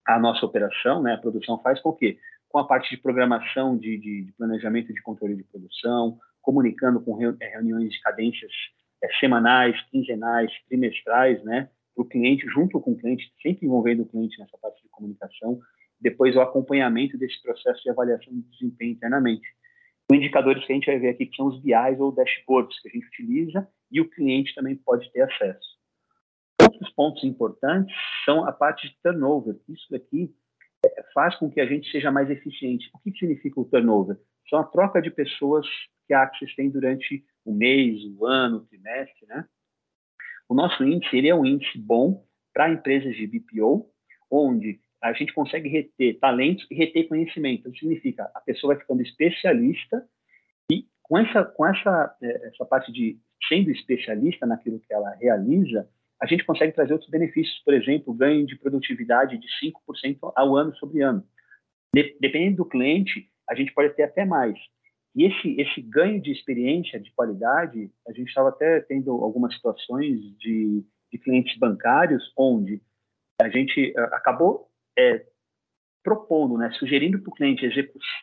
a 0.09 0.19
nossa 0.19 0.47
operação, 0.47 1.03
né, 1.03 1.15
a 1.15 1.19
produção 1.19 1.59
faz 1.59 1.81
com 1.81 1.93
que, 1.93 2.19
com 2.49 2.59
a 2.59 2.67
parte 2.67 2.89
de 2.89 3.01
programação, 3.01 3.77
de, 3.77 3.99
de, 3.99 4.25
de 4.25 4.33
planejamento 4.33 4.93
de 4.93 5.03
controle 5.03 5.37
de 5.37 5.45
produção, 5.45 6.19
comunicando 6.41 6.99
com 7.01 7.23
é, 7.23 7.49
reuniões 7.49 7.91
de 7.91 8.01
cadências 8.01 8.51
é, 9.05 9.09
semanais, 9.21 9.79
quinzenais, 9.91 10.51
trimestrais, 10.67 11.45
né, 11.45 11.69
para 11.95 12.03
o 12.03 12.09
cliente, 12.09 12.47
junto 12.47 12.81
com 12.81 12.93
o 12.93 12.97
cliente, 12.97 13.31
sempre 13.43 13.67
envolvendo 13.67 14.03
o 14.03 14.07
cliente 14.07 14.39
nessa 14.39 14.57
parte 14.57 14.83
de 14.83 14.89
comunicação, 14.89 15.61
depois 16.01 16.35
o 16.37 16.41
acompanhamento 16.41 17.19
desse 17.19 17.43
processo 17.43 17.83
de 17.83 17.91
avaliação 17.91 18.33
de 18.33 18.43
desempenho 18.51 18.93
internamente. 18.93 19.47
Os 20.11 20.17
indicadores 20.17 20.65
que 20.65 20.73
a 20.73 20.75
gente 20.75 20.87
vai 20.87 20.99
ver 20.99 21.09
aqui 21.11 21.27
que 21.27 21.37
são 21.37 21.49
os 21.49 21.61
BIs 21.61 22.01
ou 22.01 22.13
dashboards 22.13 22.81
que 22.81 22.89
a 22.89 22.93
gente 22.93 23.07
utiliza 23.09 23.69
e 23.93 24.01
o 24.01 24.09
cliente 24.09 24.55
também 24.55 24.75
pode 24.75 25.11
ter 25.13 25.21
acesso. 25.21 25.78
Outros 26.79 26.95
pontos 26.95 27.25
importantes 27.25 27.95
são 28.25 28.47
a 28.47 28.53
parte 28.53 28.89
de 28.89 28.95
turnover. 29.03 29.57
Isso 29.69 29.97
aqui 29.97 30.33
é, 30.85 31.03
faz 31.13 31.35
com 31.37 31.51
que 31.51 31.61
a 31.61 31.67
gente 31.67 31.91
seja 31.91 32.13
mais 32.13 32.31
eficiente. 32.31 32.89
O 32.95 33.01
que 33.01 33.11
significa 33.19 33.61
o 33.61 33.65
turnover? 33.65 34.17
São 34.49 34.61
a 34.61 34.65
troca 34.65 35.03
de 35.03 35.11
pessoas 35.11 35.67
que 36.07 36.15
a 36.15 36.23
Axis 36.23 36.55
tem 36.55 36.71
durante 36.71 37.25
o 37.45 37.53
mês, 37.53 38.01
o 38.17 38.25
ano, 38.25 38.59
o 38.59 38.67
trimestre, 38.67 39.27
né? 39.27 39.45
O 40.49 40.55
nosso 40.55 40.85
índice 40.85 41.17
ele 41.17 41.29
é 41.29 41.35
um 41.35 41.45
índice 41.45 41.77
bom 41.77 42.25
para 42.55 42.71
empresas 42.71 43.17
de 43.17 43.27
BPO, 43.27 43.91
onde 44.31 44.81
a 45.03 45.13
gente 45.13 45.35
consegue 45.35 45.69
reter 45.69 46.17
talentos 46.21 46.65
e 46.71 46.77
reter 46.77 47.09
conhecimento. 47.09 47.69
Isso 47.71 47.81
significa 47.81 48.31
a 48.33 48.41
pessoa 48.41 48.75
vai 48.75 48.81
ficando 48.81 49.03
especialista 49.03 50.09
e 50.71 50.87
com 51.03 51.19
essa 51.19 51.45
com 51.45 51.67
essa 51.67 52.17
é, 52.23 52.49
essa 52.49 52.65
parte 52.65 52.93
de 52.93 53.19
sendo 53.49 53.69
especialista 53.71 54.47
naquilo 54.47 54.79
que 54.79 54.93
ela 54.93 55.11
realiza, 55.17 55.89
a 56.21 56.27
gente 56.27 56.45
consegue 56.45 56.73
trazer 56.73 56.93
outros 56.93 57.11
benefícios, 57.11 57.59
por 57.65 57.75
exemplo, 57.75 58.15
ganho 58.15 58.47
de 58.47 58.57
produtividade 58.57 59.39
de 59.39 59.47
5% 59.63 60.33
ao 60.35 60.57
ano 60.57 60.75
sobre 60.77 61.03
ano. 61.03 61.25
De, 61.95 62.17
dependendo 62.21 62.59
do 62.59 62.69
cliente, 62.69 63.29
a 63.49 63.55
gente 63.55 63.73
pode 63.73 63.95
ter 63.95 64.03
até 64.03 64.25
mais. 64.25 64.59
E 65.15 65.25
esse, 65.25 65.61
esse 65.61 65.81
ganho 65.81 66.21
de 66.21 66.31
experiência, 66.31 67.01
de 67.01 67.13
qualidade, 67.13 67.91
a 68.07 68.13
gente 68.13 68.29
estava 68.29 68.51
até 68.51 68.81
tendo 68.81 69.11
algumas 69.11 69.55
situações 69.55 70.21
de, 70.39 70.85
de 71.13 71.19
clientes 71.19 71.57
bancários 71.59 72.33
onde 72.37 72.81
a 73.41 73.49
gente 73.49 73.93
uh, 73.97 74.15
acabou 74.15 74.69
é, 74.99 75.25
propondo, 76.03 76.57
né, 76.57 76.71
sugerindo 76.73 77.21
para 77.21 77.31
o 77.31 77.35
cliente 77.35 77.65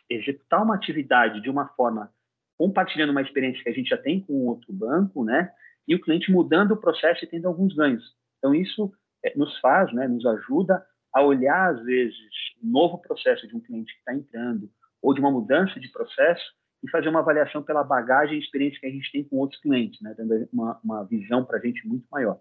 executar 0.08 0.62
uma 0.62 0.74
atividade 0.74 1.40
de 1.40 1.50
uma 1.50 1.68
forma 1.68 2.10
compartilhando 2.58 3.10
uma 3.10 3.22
experiência 3.22 3.62
que 3.62 3.68
a 3.68 3.72
gente 3.72 3.88
já 3.88 3.98
tem 3.98 4.20
com 4.20 4.46
outro 4.46 4.72
banco, 4.72 5.24
né? 5.24 5.50
E 5.86 5.94
o 5.94 6.00
cliente 6.00 6.30
mudando 6.30 6.72
o 6.72 6.76
processo 6.76 7.24
e 7.24 7.28
tendo 7.28 7.46
alguns 7.46 7.74
ganhos. 7.74 8.02
Então, 8.38 8.54
isso 8.54 8.92
é, 9.24 9.36
nos 9.36 9.58
faz, 9.60 9.92
né, 9.92 10.06
nos 10.08 10.24
ajuda 10.26 10.84
a 11.12 11.22
olhar, 11.22 11.74
às 11.74 11.84
vezes, 11.84 12.16
um 12.62 12.70
novo 12.70 12.98
processo 12.98 13.46
de 13.46 13.56
um 13.56 13.60
cliente 13.60 13.92
que 13.92 13.98
está 14.00 14.14
entrando, 14.14 14.68
ou 15.00 15.14
de 15.14 15.20
uma 15.20 15.30
mudança 15.30 15.78
de 15.80 15.90
processo, 15.90 16.44
e 16.82 16.90
fazer 16.90 17.08
uma 17.08 17.20
avaliação 17.20 17.62
pela 17.62 17.82
bagagem 17.82 18.36
e 18.36 18.40
experiência 18.40 18.78
que 18.80 18.86
a 18.86 18.90
gente 18.90 19.10
tem 19.10 19.24
com 19.24 19.36
outros 19.36 19.60
clientes, 19.60 20.00
né, 20.00 20.14
dando 20.16 20.48
uma, 20.52 20.78
uma 20.84 21.04
visão 21.04 21.44
para 21.44 21.58
a 21.58 21.60
gente 21.60 21.86
muito 21.86 22.06
maior. 22.10 22.38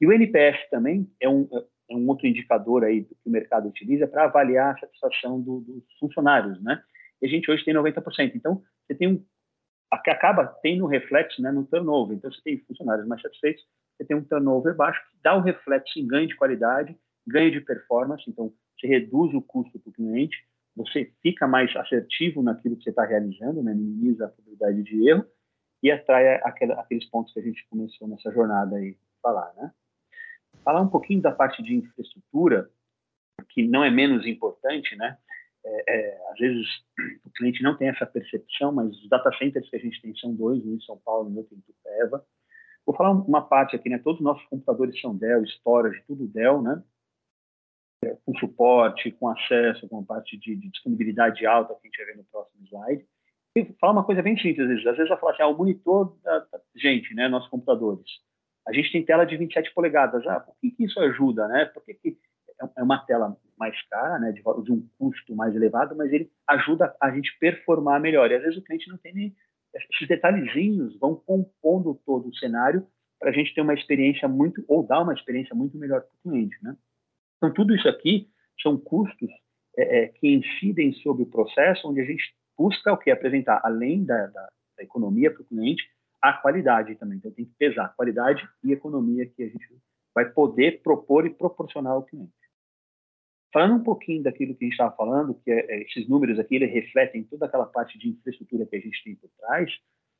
E 0.00 0.06
o 0.06 0.12
NPS 0.12 0.68
também 0.70 1.10
é 1.20 1.28
um, 1.28 1.48
é 1.90 1.96
um 1.96 2.06
outro 2.08 2.26
indicador 2.26 2.84
aí 2.84 3.04
que 3.04 3.14
o 3.24 3.30
mercado 3.30 3.68
utiliza 3.68 4.06
para 4.06 4.24
avaliar 4.24 4.74
a 4.74 4.78
satisfação 4.78 5.40
do, 5.40 5.60
dos 5.60 5.84
funcionários, 5.98 6.62
né? 6.62 6.82
E 7.22 7.26
a 7.26 7.28
gente 7.28 7.50
hoje 7.50 7.64
tem 7.64 7.72
90%. 7.72 8.32
Então, 8.34 8.62
você 8.86 8.94
tem 8.94 9.08
um 9.08 9.24
que 10.02 10.10
acaba 10.10 10.46
tendo 10.62 10.84
um 10.84 10.88
reflexo 10.88 11.40
né, 11.42 11.50
no 11.50 11.64
turnover. 11.64 12.16
Então, 12.16 12.30
você 12.30 12.40
tem 12.42 12.58
funcionários 12.60 13.06
mais 13.06 13.22
satisfeitos, 13.22 13.64
você 13.96 14.04
tem 14.04 14.16
um 14.16 14.24
turnover 14.24 14.74
baixo, 14.74 15.00
que 15.10 15.16
dá 15.22 15.36
um 15.36 15.40
reflexo 15.40 15.98
em 15.98 16.06
ganho 16.06 16.28
de 16.28 16.36
qualidade, 16.36 16.96
ganho 17.26 17.50
de 17.50 17.60
performance, 17.60 18.24
então 18.28 18.52
você 18.78 18.86
reduz 18.86 19.34
o 19.34 19.42
custo 19.42 19.78
para 19.78 19.90
o 19.90 19.92
cliente, 19.92 20.36
você 20.76 21.10
fica 21.22 21.46
mais 21.46 21.74
assertivo 21.74 22.42
naquilo 22.42 22.76
que 22.76 22.84
você 22.84 22.90
está 22.90 23.04
realizando, 23.04 23.62
né, 23.62 23.72
minimiza 23.72 24.26
a 24.26 24.28
probabilidade 24.28 24.82
de 24.82 25.08
erro 25.08 25.24
e 25.82 25.90
atrai 25.90 26.40
aqueles 26.44 27.08
pontos 27.08 27.32
que 27.32 27.40
a 27.40 27.42
gente 27.42 27.66
começou 27.68 28.06
nessa 28.06 28.30
jornada 28.32 28.76
aí 28.76 28.96
falar, 29.22 29.52
né? 29.54 29.72
Falar 30.64 30.80
um 30.80 30.88
pouquinho 30.88 31.22
da 31.22 31.32
parte 31.32 31.62
de 31.62 31.74
infraestrutura, 31.74 32.70
que 33.50 33.66
não 33.66 33.84
é 33.84 33.90
menos 33.90 34.26
importante, 34.26 34.96
né? 34.96 35.16
É, 35.66 35.84
é, 35.88 36.30
às 36.30 36.38
vezes 36.38 36.66
o 37.24 37.30
cliente 37.30 37.62
não 37.62 37.76
tem 37.76 37.88
essa 37.88 38.06
percepção, 38.06 38.72
mas 38.72 38.88
os 38.88 39.08
data 39.08 39.30
centers 39.36 39.68
que 39.68 39.76
a 39.76 39.80
gente 39.80 40.00
tem 40.00 40.14
são 40.16 40.32
dois, 40.32 40.64
um 40.64 40.74
em 40.74 40.80
São 40.80 40.96
Paulo 40.98 41.30
e 41.32 41.36
outro 41.36 41.56
em 41.56 41.60
Tupéva. 41.60 42.24
Vou 42.86 42.94
falar 42.94 43.10
uma 43.10 43.42
parte 43.42 43.74
aqui, 43.74 43.88
né? 43.88 43.98
Todos 43.98 44.20
os 44.20 44.24
nossos 44.24 44.46
computadores 44.46 45.00
são 45.00 45.16
Dell, 45.16 45.42
storage, 45.44 46.04
tudo 46.06 46.28
Dell, 46.28 46.62
né? 46.62 46.80
É, 48.04 48.16
com 48.24 48.32
suporte, 48.38 49.10
com 49.10 49.28
acesso, 49.28 49.88
com 49.88 50.04
parte 50.04 50.36
de, 50.38 50.54
de, 50.54 50.70
disponibilidade 50.70 51.44
alta 51.44 51.74
que 51.74 51.80
a 51.80 51.90
gente 51.90 51.96
vai 51.96 52.06
ver 52.06 52.16
no 52.18 52.24
próximo 52.24 52.64
slide. 52.64 53.04
E 53.56 53.64
falar 53.80 53.94
uma 53.94 54.04
coisa 54.04 54.22
bem 54.22 54.38
simples, 54.38 54.60
às 54.60 54.68
vezes, 54.68 54.86
às 54.86 54.96
vezes 54.96 55.10
eu 55.10 55.18
falo 55.18 55.32
assim, 55.32 55.42
ah, 55.42 55.48
o 55.48 55.58
monitor 55.58 56.16
da, 56.22 56.46
gente, 56.76 57.12
né? 57.12 57.26
Nossos 57.26 57.50
computadores. 57.50 58.06
A 58.68 58.72
gente 58.72 58.92
tem 58.92 59.04
tela 59.04 59.24
de 59.24 59.36
27 59.36 59.74
polegadas. 59.74 60.24
Ah, 60.28 60.38
por 60.38 60.54
que, 60.60 60.70
que 60.70 60.84
isso 60.84 61.00
ajuda, 61.00 61.48
né? 61.48 61.64
Por 61.64 61.84
que, 61.84 61.94
que 61.94 62.16
é 62.76 62.82
uma 62.82 63.04
tela 63.04 63.36
mais 63.58 63.80
cara, 63.88 64.18
né, 64.18 64.32
de, 64.32 64.42
de, 64.42 64.72
um 64.72 64.88
custo 64.98 65.34
mais 65.34 65.54
elevado, 65.54 65.96
mas 65.96 66.12
ele 66.12 66.30
ajuda 66.46 66.94
a 67.00 67.10
gente 67.10 67.36
performar 67.38 68.00
melhor. 68.00 68.30
E 68.30 68.34
às 68.34 68.42
vezes 68.42 68.58
o 68.58 68.62
cliente 68.62 68.88
não 68.88 68.98
tem 68.98 69.14
nem 69.14 69.36
esses 69.74 70.08
detalhezinhos 70.08 70.98
vão 70.98 71.14
compondo 71.14 72.00
todo 72.06 72.28
o 72.28 72.34
cenário 72.36 72.86
para 73.18 73.30
a 73.30 73.32
gente 73.32 73.54
ter 73.54 73.60
uma 73.60 73.74
experiência 73.74 74.28
muito 74.28 74.64
ou 74.68 74.82
dar 74.82 75.02
uma 75.02 75.14
experiência 75.14 75.54
muito 75.54 75.76
melhor 75.76 76.00
para 76.00 76.10
o 76.14 76.30
cliente, 76.30 76.56
né? 76.62 76.76
Então 77.36 77.52
tudo 77.52 77.74
isso 77.74 77.88
aqui 77.88 78.28
são 78.62 78.76
custos 78.76 79.30
é, 79.76 80.04
é, 80.04 80.08
que 80.08 80.28
incidem 80.28 80.92
sobre 80.94 81.22
o 81.22 81.30
processo, 81.30 81.88
onde 81.88 82.00
a 82.00 82.04
gente 82.04 82.34
busca 82.56 82.92
o 82.92 82.96
que 82.96 83.10
apresentar 83.10 83.60
além 83.62 84.04
da, 84.04 84.26
da, 84.26 84.48
da 84.78 84.82
economia 84.82 85.30
para 85.30 85.42
o 85.42 85.44
cliente 85.44 85.84
a 86.22 86.32
qualidade 86.32 86.94
também. 86.96 87.18
Então 87.18 87.30
tem 87.30 87.44
que 87.44 87.54
pesar 87.58 87.94
qualidade 87.94 88.48
e 88.64 88.72
economia 88.72 89.26
que 89.26 89.42
a 89.42 89.48
gente 89.48 89.66
vai 90.14 90.24
poder 90.24 90.82
propor 90.82 91.26
e 91.26 91.30
proporcionar 91.30 91.92
ao 91.92 92.02
cliente. 92.02 92.32
Falando 93.52 93.80
um 93.80 93.84
pouquinho 93.84 94.22
daquilo 94.22 94.54
que 94.54 94.64
a 94.64 94.66
gente 94.66 94.72
estava 94.72 94.94
falando, 94.96 95.34
que 95.42 95.50
é, 95.50 95.66
é, 95.70 95.82
esses 95.82 96.08
números 96.08 96.38
aqui 96.38 96.56
eles 96.56 96.72
refletem 96.72 97.24
toda 97.24 97.46
aquela 97.46 97.66
parte 97.66 97.98
de 97.98 98.10
infraestrutura 98.10 98.66
que 98.66 98.76
a 98.76 98.80
gente 98.80 99.02
tem 99.04 99.14
por 99.14 99.30
trás, 99.38 99.70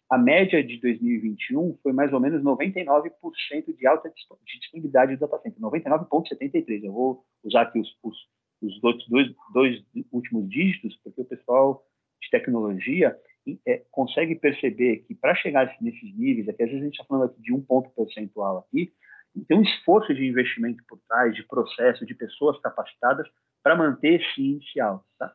a 0.09 0.17
média 0.17 0.63
de 0.63 0.81
2021 0.81 1.79
foi 1.83 1.93
mais 1.93 2.13
ou 2.13 2.21
menos 2.21 2.41
99% 2.43 3.11
de 3.77 3.87
alta 3.87 4.09
de 4.09 4.59
disponibilidade 4.61 5.17
do 5.17 5.21
data 5.21 5.41
center, 5.43 5.61
99,73. 5.61 6.85
Eu 6.85 6.93
vou 6.93 7.25
usar 7.43 7.63
aqui 7.63 7.81
os, 7.81 7.89
os, 8.05 8.17
os 8.63 8.85
outros 8.85 9.09
dois, 9.09 9.35
dois 9.53 9.85
últimos 10.13 10.49
dígitos, 10.49 10.97
porque 11.03 11.21
o 11.21 11.25
pessoal 11.25 11.85
de 12.23 12.31
tecnologia 12.31 13.17
é, 13.67 13.83
consegue 13.91 14.37
perceber 14.37 14.99
que 15.09 15.15
para 15.15 15.35
chegar 15.35 15.77
nesses 15.81 16.17
níveis, 16.17 16.49
aqui, 16.49 16.63
às 16.63 16.69
vezes 16.69 16.83
a 16.83 16.85
gente 16.85 16.95
está 16.95 17.05
falando 17.05 17.31
aqui 17.31 17.43
de 17.43 17.53
um 17.53 17.61
ponto 17.61 17.91
percentual 17.91 18.59
aqui, 18.59 18.93
tem 19.45 19.59
um 19.59 19.63
esforço 19.63 20.15
de 20.15 20.27
investimento 20.27 20.83
por 20.89 20.99
trás, 21.09 21.35
de 21.35 21.43
processo, 21.45 22.07
de 22.07 22.15
pessoas 22.15 22.59
capacitadas 22.61 23.29
para 23.63 23.77
manter 23.77 24.21
esse 24.21 24.41
índice 24.41 24.81
alto. 24.81 25.05
Tá? 25.19 25.29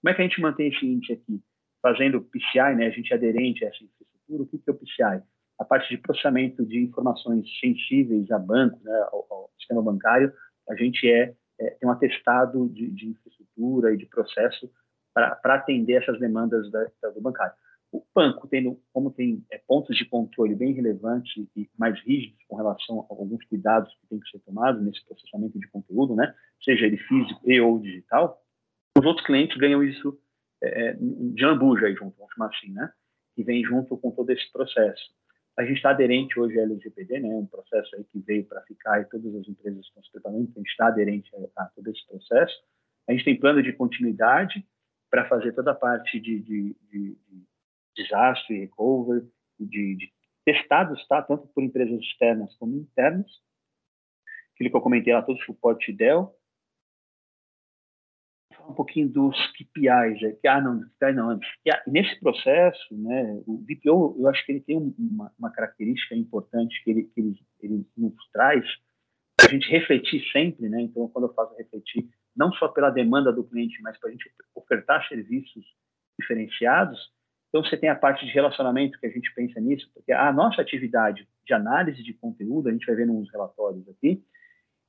Como 0.00 0.10
é 0.10 0.14
que 0.14 0.22
a 0.22 0.24
gente 0.24 0.40
mantém 0.40 0.68
esse 0.68 0.86
índice 0.86 1.12
aqui? 1.12 1.40
Fazendo 1.82 2.20
PCI, 2.20 2.74
né? 2.76 2.86
a 2.86 2.90
gente 2.90 3.12
é 3.12 3.16
aderente 3.16 3.64
a 3.64 3.68
essa 3.68 3.84
infraestrutura. 3.84 4.42
O 4.42 4.46
que 4.46 4.62
é 4.66 4.70
o 4.70 4.74
PCI? 4.74 5.22
A 5.58 5.64
parte 5.64 5.88
de 5.88 5.98
processamento 5.98 6.64
de 6.66 6.78
informações 6.80 7.46
sensíveis 7.60 8.30
a 8.30 8.38
banco, 8.38 8.78
né? 8.82 9.08
ao, 9.12 9.26
ao 9.30 9.50
sistema 9.58 9.82
bancário, 9.82 10.32
a 10.68 10.74
gente 10.74 11.08
é, 11.08 11.34
é 11.58 11.70
tem 11.70 11.88
um 11.88 11.92
atestado 11.92 12.68
de, 12.68 12.90
de 12.90 13.08
infraestrutura 13.08 13.94
e 13.94 13.96
de 13.96 14.06
processo 14.06 14.70
para 15.14 15.54
atender 15.54 16.02
essas 16.02 16.18
demandas 16.20 16.70
da, 16.70 16.84
do 17.14 17.20
bancário. 17.20 17.54
O 17.90 18.04
banco, 18.14 18.46
tendo, 18.48 18.78
como 18.92 19.10
tem 19.10 19.42
é, 19.50 19.58
pontos 19.66 19.96
de 19.96 20.04
controle 20.04 20.54
bem 20.54 20.72
relevantes 20.72 21.48
e 21.56 21.70
mais 21.78 21.98
rígidos 22.00 22.38
com 22.46 22.56
relação 22.56 23.00
a 23.00 23.06
alguns 23.14 23.44
cuidados 23.46 23.94
que 23.94 24.06
têm 24.08 24.20
que 24.20 24.30
ser 24.30 24.40
tomados 24.40 24.82
nesse 24.82 25.04
processamento 25.06 25.58
de 25.58 25.66
conteúdo, 25.68 26.14
né, 26.14 26.34
seja 26.62 26.84
ele 26.84 26.98
físico 26.98 27.40
e 27.50 27.58
ou 27.60 27.78
digital, 27.78 28.42
os 28.98 29.06
outros 29.06 29.24
clientes 29.24 29.56
ganham 29.56 29.82
isso 29.82 30.18
é, 30.62 30.88
é 30.88 30.96
de 31.00 31.44
ambuja 31.44 31.86
aí 31.86 31.94
junto, 31.94 32.16
vamos 32.18 32.34
chamar 32.34 32.48
assim, 32.48 32.72
né, 32.72 32.92
que 33.34 33.42
vem 33.42 33.64
junto 33.64 33.96
com 33.96 34.10
todo 34.10 34.28
esse 34.30 34.50
processo. 34.52 35.10
A 35.56 35.64
gente 35.64 35.76
está 35.76 35.90
aderente 35.90 36.38
hoje 36.38 36.58
à 36.58 36.62
LGPD, 36.62 37.20
né, 37.20 37.28
um 37.28 37.46
processo 37.46 37.96
aí 37.96 38.04
que 38.04 38.18
veio 38.20 38.44
para 38.44 38.60
ficar 38.62 39.00
e 39.00 39.06
todas 39.06 39.34
as 39.34 39.48
empresas 39.48 39.80
estão 39.86 40.02
se 40.02 40.12
preparando, 40.12 40.50
a 40.54 40.58
gente 40.58 40.68
está 40.68 40.88
aderente 40.88 41.30
a, 41.56 41.62
a 41.62 41.66
todo 41.66 41.88
esse 41.90 42.06
processo. 42.06 42.54
A 43.08 43.12
gente 43.12 43.24
tem 43.24 43.40
plano 43.40 43.62
de 43.62 43.72
continuidade 43.72 44.64
para 45.10 45.26
fazer 45.28 45.52
toda 45.52 45.70
a 45.70 45.74
parte 45.74 46.20
de, 46.20 46.40
de, 46.40 46.76
de 46.90 47.16
desastre, 48.02 48.60
recovery, 48.60 49.26
de, 49.58 49.96
de 49.96 50.12
testados, 50.44 51.06
tá? 51.08 51.22
tanto 51.22 51.46
por 51.48 51.62
empresas 51.62 52.00
externas 52.00 52.54
como 52.56 52.76
internas. 52.76 53.26
Aquilo 54.54 54.70
que 54.70 54.76
eu 54.76 54.80
comentei 54.80 55.12
lá, 55.12 55.22
todo 55.22 55.36
o 55.36 55.44
suporte 55.44 55.92
Dell. 55.92 56.34
Um 58.68 58.74
pouquinho 58.74 59.08
dos 59.08 59.36
KPIs, 59.52 60.22
é, 60.22 60.48
ah, 60.48 60.60
não, 60.60 60.80
KPI 60.80 61.12
não, 61.14 61.30
antes. 61.30 61.48
E, 61.64 61.90
nesse 61.90 62.18
processo, 62.20 62.94
né, 62.94 63.42
o 63.46 63.58
VPO, 63.58 64.16
eu 64.18 64.28
acho 64.28 64.44
que 64.44 64.52
ele 64.52 64.60
tem 64.60 64.76
uma, 64.98 65.32
uma 65.38 65.50
característica 65.50 66.14
importante 66.14 66.82
que 66.84 66.90
ele, 66.90 67.04
que 67.04 67.20
ele, 67.20 67.34
ele 67.60 67.86
nos 67.96 68.30
traz, 68.30 68.64
a 69.40 69.48
gente 69.48 69.70
refletir 69.70 70.22
sempre, 70.32 70.68
né? 70.68 70.82
Então, 70.82 71.08
quando 71.08 71.28
eu 71.28 71.34
faço 71.34 71.56
refletir, 71.56 72.08
não 72.36 72.52
só 72.52 72.68
pela 72.68 72.90
demanda 72.90 73.32
do 73.32 73.44
cliente, 73.44 73.80
mas 73.80 73.98
para 73.98 74.10
a 74.10 74.12
gente 74.12 74.30
ofertar 74.54 75.06
serviços 75.08 75.64
diferenciados, 76.18 76.98
então, 77.48 77.64
você 77.64 77.76
tem 77.76 77.88
a 77.88 77.94
parte 77.94 78.26
de 78.26 78.32
relacionamento 78.32 78.98
que 79.00 79.06
a 79.06 79.10
gente 79.10 79.32
pensa 79.34 79.58
nisso, 79.60 79.90
porque 79.94 80.12
a 80.12 80.30
nossa 80.32 80.60
atividade 80.60 81.26
de 81.46 81.54
análise 81.54 82.02
de 82.02 82.12
conteúdo, 82.12 82.68
a 82.68 82.72
gente 82.72 82.86
vai 82.86 82.94
ver 82.94 83.06
nos 83.06 83.30
relatórios 83.32 83.88
aqui, 83.88 84.22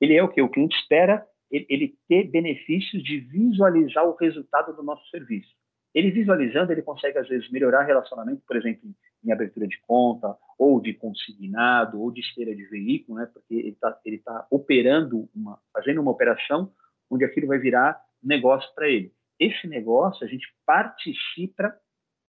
ele 0.01 0.15
é 0.15 0.23
o 0.23 0.27
que? 0.27 0.41
O 0.41 0.49
cliente 0.49 0.75
espera 0.75 1.25
ele 1.51 1.95
ter 2.07 2.25
benefícios 2.29 3.01
de 3.01 3.19
visualizar 3.21 4.05
o 4.05 4.15
resultado 4.15 4.75
do 4.75 4.83
nosso 4.83 5.07
serviço. 5.09 5.49
Ele 5.95 6.11
visualizando, 6.11 6.71
ele 6.71 6.83
consegue, 6.83 7.17
às 7.17 7.27
vezes, 7.27 7.49
melhorar 7.49 7.83
relacionamento, 7.83 8.43
por 8.45 8.55
exemplo, 8.55 8.87
em 9.23 9.31
abertura 9.31 9.67
de 9.67 9.79
conta, 9.87 10.37
ou 10.57 10.79
de 10.79 10.93
consignado, 10.93 11.99
ou 11.99 12.11
de 12.11 12.21
esteira 12.21 12.55
de 12.55 12.65
veículo, 12.65 13.17
né? 13.17 13.27
porque 13.33 13.55
ele 13.55 13.69
está 13.69 13.99
ele 14.05 14.19
tá 14.19 14.45
operando, 14.51 15.27
uma, 15.33 15.59
fazendo 15.73 16.01
uma 16.01 16.11
operação 16.11 16.71
onde 17.09 17.25
aquilo 17.25 17.47
vai 17.47 17.57
virar 17.57 17.99
negócio 18.21 18.69
para 18.75 18.87
ele. 18.87 19.11
Esse 19.39 19.67
negócio, 19.67 20.23
a 20.23 20.29
gente 20.29 20.47
participa 20.65 21.73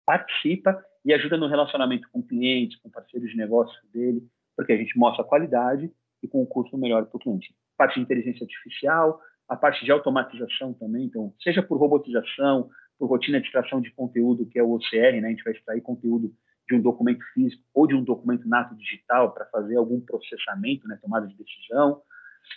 participa 0.05 0.83
e 1.05 1.13
ajuda 1.13 1.37
no 1.37 1.49
relacionamento 1.49 2.09
com 2.13 2.23
clientes, 2.23 2.81
com 2.81 2.91
parceiros 2.91 3.31
de 3.31 3.37
negócio 3.37 3.79
dele, 3.93 4.23
porque 4.57 4.73
a 4.73 4.77
gente 4.77 4.99
mostra 4.99 5.25
a 5.25 5.27
qualidade 5.27 5.91
e 6.23 6.29
com 6.29 6.43
um 6.43 6.47
custo 6.47 6.77
melhor 6.77 7.07
para 7.07 7.17
o 7.17 7.21
cliente. 7.21 7.55
Parte 7.77 7.95
de 7.95 8.01
inteligência 8.01 8.45
artificial, 8.45 9.21
a 9.49 9.57
parte 9.57 9.85
de 9.85 9.91
automatização 9.91 10.75
também, 10.75 11.07
então, 11.07 11.35
seja 11.43 11.63
por 11.63 11.79
robotização, 11.79 12.69
por 12.99 13.09
rotina 13.09 13.41
de 13.41 13.47
extração 13.47 13.81
de 13.81 13.91
conteúdo, 13.93 14.47
que 14.47 14.59
é 14.59 14.63
o 14.63 14.73
OCR, 14.73 15.21
né? 15.21 15.27
a 15.27 15.31
gente 15.31 15.43
vai 15.43 15.55
extrair 15.55 15.81
conteúdo 15.81 16.33
de 16.69 16.77
um 16.77 16.83
documento 16.83 17.25
físico 17.33 17.63
ou 17.75 17.87
de 17.87 17.95
um 17.95 18.05
documento 18.05 18.47
nato 18.47 18.77
digital 18.77 19.33
para 19.33 19.47
fazer 19.47 19.77
algum 19.77 20.01
processamento, 20.01 20.87
né? 20.87 20.99
tomada 21.03 21.27
de 21.27 21.35
decisão. 21.35 22.03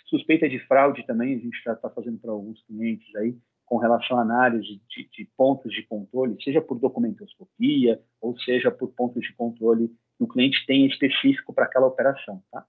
Suspeita 0.06 0.48
de 0.48 0.58
fraude 0.66 1.04
também, 1.06 1.34
a 1.34 1.38
gente 1.38 1.56
está 1.56 1.90
fazendo 1.90 2.18
para 2.18 2.30
alguns 2.30 2.62
clientes 2.66 3.12
aí, 3.16 3.36
com 3.66 3.78
relação 3.78 4.18
à 4.18 4.22
análise 4.22 4.80
de, 4.88 5.08
de, 5.10 5.28
pontos 5.36 5.72
de 5.72 5.82
controle, 5.84 6.36
seja 6.42 6.60
por 6.60 6.78
documentoscopia 6.78 8.00
ou 8.20 8.38
seja 8.38 8.70
por 8.70 8.88
pontos 8.92 9.22
de 9.22 9.32
controle 9.34 9.88
que 9.88 10.24
o 10.24 10.28
cliente 10.28 10.64
tem 10.66 10.86
específico 10.86 11.52
para 11.52 11.64
aquela 11.64 11.86
operação. 11.86 12.42
Tá? 12.52 12.64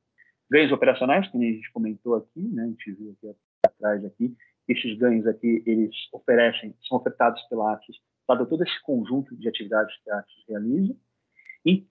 Ganhos 0.50 0.72
operacionais, 0.72 1.30
que 1.30 1.38
a 1.38 1.42
gente 1.42 1.72
comentou 1.72 2.16
aqui, 2.16 2.42
né, 2.42 2.64
a 2.64 2.68
gente 2.68 2.92
viu 2.94 3.12
aqui 3.12 3.38
atrás 3.66 4.06
aqui, 4.06 4.36
esses 4.68 4.98
ganhos 4.98 5.28
aqui, 5.28 5.64
eles 5.66 5.96
oferecem, 6.12 6.76
são 6.88 6.98
ofertados 6.98 7.42
pela 7.50 7.74
Axis 7.74 7.98
dado 8.28 8.46
todo 8.48 8.64
esse 8.64 8.82
conjunto 8.82 9.36
de 9.36 9.48
atividades 9.48 9.96
que 10.04 10.10
a 10.10 10.20
Axis 10.20 10.44
realiza, 10.48 10.96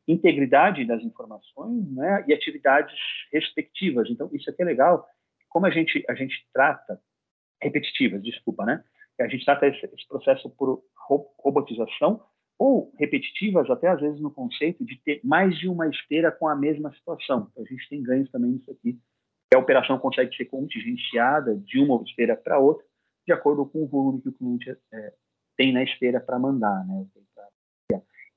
integridade 0.07 0.85
das 0.85 1.03
informações 1.03 1.91
né, 1.93 2.25
e 2.29 2.33
atividades 2.33 2.95
respectivas. 3.33 4.09
Então, 4.09 4.31
isso 4.33 4.49
aqui 4.49 4.63
é 4.63 4.65
legal. 4.65 5.07
Como 5.49 5.67
a 5.67 5.71
gente, 5.71 6.05
a 6.09 6.15
gente 6.15 6.47
trata, 6.53 7.01
repetitivas, 7.61 8.23
desculpa, 8.23 8.65
né? 8.65 8.85
A 9.21 9.29
gente 9.29 9.45
trata 9.45 9.67
esse, 9.67 9.85
esse 9.87 10.09
processo 10.09 10.51
por 10.51 10.83
robotização 11.39 12.23
ou 12.59 12.93
repetitivas, 12.99 13.69
até 13.69 13.89
às 13.89 14.01
vezes 14.01 14.21
no 14.21 14.31
conceito 14.31 14.85
de 14.85 14.97
ter 15.03 15.21
mais 15.25 15.57
de 15.59 15.69
uma 15.69 15.89
esteira 15.89 16.31
com 16.31 16.49
a 16.49 16.57
mesma 16.57 16.93
situação. 16.95 17.49
Então, 17.51 17.65
a 17.65 17.67
gente 17.67 17.89
tem 17.89 18.03
ganhos 18.03 18.31
também 18.31 18.53
nisso 18.53 18.71
aqui. 18.71 18.99
A 19.55 19.59
operação 19.59 19.99
consegue 19.99 20.35
ser 20.37 20.47
contingenciada 20.47 21.57
de 21.57 21.79
uma 21.79 22.03
esteira 22.03 22.37
para 22.37 22.59
outra, 22.59 22.85
de 23.27 23.33
acordo 23.33 23.67
com 23.67 23.85
o 23.85 23.87
volume 23.87 24.21
que 24.21 24.29
o 24.29 24.33
cliente 24.33 24.71
é, 24.93 25.13
tem 25.57 25.73
na 25.73 25.83
esteira 25.83 26.21
para 26.21 26.39
mandar. 26.39 26.85
Né? 26.87 27.07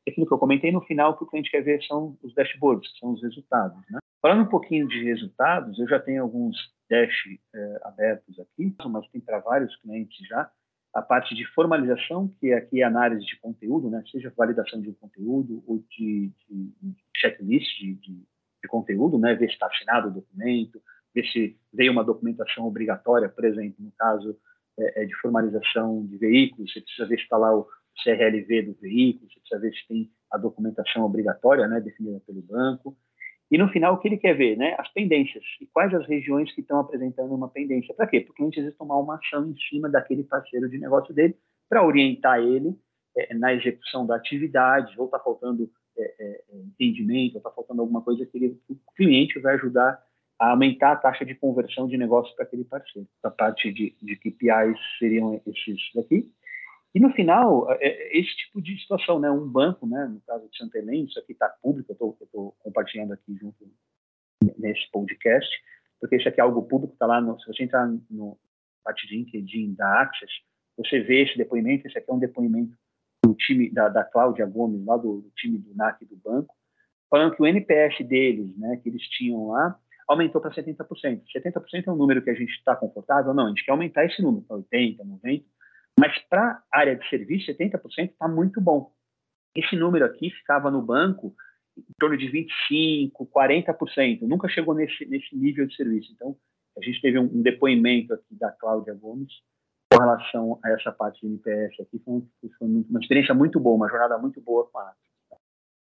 Aquilo 0.08 0.26
que 0.26 0.34
eu 0.34 0.38
comentei 0.38 0.72
no 0.72 0.82
final, 0.82 1.12
o 1.12 1.18
que 1.18 1.24
o 1.24 1.28
cliente 1.28 1.52
quer 1.52 1.62
ver 1.62 1.84
são 1.84 2.18
os 2.24 2.34
dashboards, 2.34 2.92
que 2.94 3.00
são 3.00 3.12
os 3.12 3.22
resultados. 3.22 3.78
Né? 3.90 4.00
Falando 4.22 4.44
um 4.44 4.50
pouquinho 4.50 4.88
de 4.88 5.04
resultados, 5.04 5.78
eu 5.80 5.88
já 5.88 6.00
tenho 6.00 6.24
alguns 6.24 6.56
dash 6.90 7.26
é, 7.54 7.80
abertos 7.84 8.40
aqui, 8.40 8.74
mas 8.90 9.08
tem 9.10 9.20
para 9.20 9.40
vários 9.40 9.76
clientes 9.78 10.26
já. 10.28 10.50
A 10.94 11.02
parte 11.02 11.36
de 11.36 11.46
formalização, 11.54 12.28
que 12.40 12.52
é 12.52 12.58
aqui 12.58 12.82
a 12.82 12.88
análise 12.88 13.26
de 13.26 13.40
conteúdo, 13.40 13.90
né? 13.90 14.04
seja 14.12 14.34
validação 14.36 14.82
de 14.82 14.90
um 14.90 14.94
conteúdo 14.94 15.64
ou 15.68 15.84
de, 15.90 16.32
de, 16.50 16.74
de 16.82 16.96
checklist 17.16 17.80
de, 17.80 17.94
de, 17.96 18.14
de, 18.14 18.68
conteúdo, 18.68 19.20
né? 19.20 19.36
ver 19.36 19.48
se 19.48 19.54
está 19.54 19.68
assinado 19.68 20.08
o 20.08 20.14
documento, 20.14 20.82
ver 21.14 21.26
se 21.28 21.58
veio 21.74 21.92
uma 21.92 22.04
documentação 22.04 22.66
obrigatória, 22.66 23.30
por 23.30 23.46
exemplo, 23.46 23.76
no 23.80 23.92
caso 23.92 24.38
é, 24.80 25.04
é, 25.04 25.06
de 25.06 25.16
formalização 25.16 26.06
de 26.06 26.18
veículos, 26.18 26.72
você 26.72 26.82
precisa 26.82 27.08
ver 27.08 27.18
se 27.18 27.24
está 27.24 27.38
lá 27.38 27.56
o 27.56 27.68
CRLV 28.04 28.62
do 28.64 28.74
veículo, 28.80 29.30
você 29.30 29.40
precisa 29.40 29.60
ver 29.60 29.74
se 29.74 29.88
tem 29.88 30.12
a 30.32 30.38
documentação 30.38 31.04
obrigatória, 31.04 31.68
né, 31.68 31.80
definida 31.80 32.20
pelo 32.26 32.42
banco. 32.42 32.98
E 33.50 33.58
no 33.58 33.70
final, 33.70 33.94
o 33.94 33.98
que 33.98 34.08
ele 34.08 34.18
quer 34.18 34.36
ver? 34.36 34.58
Né? 34.58 34.76
As 34.78 34.92
pendências. 34.92 35.44
E 35.62 35.66
quais 35.68 35.94
as 35.94 36.06
regiões 36.06 36.54
que 36.54 36.62
estão 36.62 36.80
apresentando 36.80 37.34
uma 37.34 37.48
pendência. 37.48 37.94
Para 37.96 38.08
quê? 38.08 38.22
Porque 38.22 38.38
cliente 38.38 38.60
às 38.60 38.66
vezes 38.66 38.78
tomar 38.78 38.98
uma 38.98 39.16
ação 39.16 39.48
em 39.50 39.56
cima 39.70 39.90
daquele 39.90 40.24
parceiro 40.24 40.70
de 40.70 40.78
negócio 40.78 41.14
dele 41.14 41.36
para 41.70 41.86
orientar 41.86 42.40
ele 42.40 42.76
é, 43.16 43.34
na 43.34 43.54
execução 43.54 44.06
da 44.06 44.16
atividade, 44.16 44.94
ou 44.98 45.06
está 45.06 45.20
faltando 45.20 45.70
é, 45.98 46.14
é, 46.20 46.44
entendimento, 46.54 47.36
ou 47.36 47.40
está 47.40 47.50
faltando 47.52 47.82
alguma 47.82 48.02
coisa 48.02 48.26
que, 48.26 48.38
ele, 48.38 48.60
o 48.70 48.76
cliente 48.96 49.40
vai 49.40 49.56
ajudar 49.56 50.02
a 50.40 50.52
aumentar 50.52 50.92
a 50.92 50.96
taxa 50.96 51.26
de 51.26 51.34
conversão 51.34 51.88
de 51.88 51.98
negócio 51.98 52.36
para 52.36 52.46
aquele 52.46 52.64
parceiro. 52.64 53.08
A 53.24 53.32
parte 53.32 53.72
de, 53.72 53.96
de 54.02 54.16
KPIs 54.18 54.78
seriam 55.00 55.42
esses 55.48 55.80
daqui. 55.96 56.32
E 56.98 57.00
no 57.00 57.12
final, 57.12 57.72
é, 57.74 57.78
é 57.80 58.18
esse 58.18 58.36
tipo 58.36 58.60
de 58.60 58.76
situação, 58.82 59.20
né? 59.20 59.30
Um 59.30 59.48
banco, 59.48 59.86
né? 59.86 60.08
No 60.08 60.20
caso 60.22 60.50
de 60.50 60.58
Santa 60.58 60.80
Helena, 60.80 61.06
isso 61.08 61.20
aqui 61.20 61.34
está 61.34 61.48
público, 61.48 61.92
eu 61.92 62.18
estou 62.20 62.56
compartilhando 62.58 63.14
aqui 63.14 63.38
junto 63.40 63.56
nesse 64.58 64.90
podcast, 64.90 65.48
porque 66.00 66.16
isso 66.16 66.28
aqui 66.28 66.42
é 66.42 66.44
algo 66.44 66.64
público, 66.64 66.94
está 66.94 67.06
lá, 67.06 67.22
no, 67.22 67.40
se 67.40 67.46
você 67.46 67.66
entrar 67.66 67.88
no 68.10 68.36
parte 68.84 69.06
de 69.06 69.16
LinkedIn 69.16 69.76
da 69.76 70.02
Access, 70.02 70.34
você 70.76 71.00
vê 71.02 71.22
esse 71.22 71.38
depoimento, 71.38 71.86
esse 71.86 72.00
aqui 72.00 72.10
é 72.10 72.14
um 72.16 72.18
depoimento 72.18 72.76
do 73.24 73.36
time 73.36 73.70
da, 73.70 73.90
da 73.90 74.04
Cláudia 74.04 74.48
Gomes, 74.48 74.84
lá 74.84 74.98
do, 74.98 75.22
do 75.22 75.30
time 75.36 75.60
do 75.60 75.76
NAC 75.76 76.04
do 76.04 76.16
banco, 76.16 76.56
falando 77.12 77.36
que 77.36 77.44
o 77.44 77.46
NPS 77.46 78.08
deles, 78.08 78.58
né, 78.58 78.78
que 78.82 78.90
eles 78.90 79.04
tinham 79.10 79.50
lá, 79.50 79.78
aumentou 80.08 80.42
para 80.42 80.50
70%. 80.50 81.22
70% 81.32 81.84
é 81.86 81.92
um 81.92 81.96
número 81.96 82.24
que 82.24 82.32
a 82.32 82.34
gente 82.34 82.54
está 82.54 82.76
confortável? 82.76 83.36
Não, 83.36 83.46
a 83.46 83.50
gente 83.50 83.64
quer 83.64 83.72
aumentar 83.72 84.04
esse 84.04 84.20
número 84.20 84.44
para 84.48 84.58
80%, 84.58 84.98
90%, 85.24 85.44
mas 86.00 86.18
para 86.30 86.64
a 86.72 86.80
área 86.80 86.96
de 86.96 87.08
serviço, 87.10 87.52
70% 87.52 88.12
está 88.12 88.28
muito 88.28 88.62
bom. 88.62 88.92
Esse 89.56 89.76
número 89.76 90.06
aqui 90.06 90.30
ficava 90.30 90.70
no 90.70 90.82
banco 90.82 91.34
em 91.78 91.94
torno 92.00 92.18
de 92.18 92.28
25%, 92.32 93.12
40%, 93.14 94.22
nunca 94.22 94.48
chegou 94.48 94.74
nesse, 94.74 95.06
nesse 95.06 95.36
nível 95.36 95.68
de 95.68 95.76
serviço. 95.76 96.12
Então, 96.14 96.36
a 96.78 96.84
gente 96.84 97.02
teve 97.02 97.18
um, 97.20 97.26
um 97.26 97.42
depoimento 97.42 98.14
aqui 98.14 98.36
da 98.36 98.52
Cláudia 98.52 98.94
Gomes 98.94 99.32
com 99.92 100.00
relação 100.00 100.60
a 100.64 100.72
essa 100.72 100.92
parte 100.92 101.22
de 101.22 101.28
NPS 101.28 101.80
aqui, 101.80 102.00
foi, 102.04 102.22
foi 102.58 102.68
uma 102.68 103.00
experiência 103.00 103.34
muito 103.34 103.60
boa, 103.60 103.76
uma 103.76 103.90
jornada 103.90 104.18
muito 104.18 104.42
boa 104.42 104.68
com 104.72 104.80
a 104.80 104.94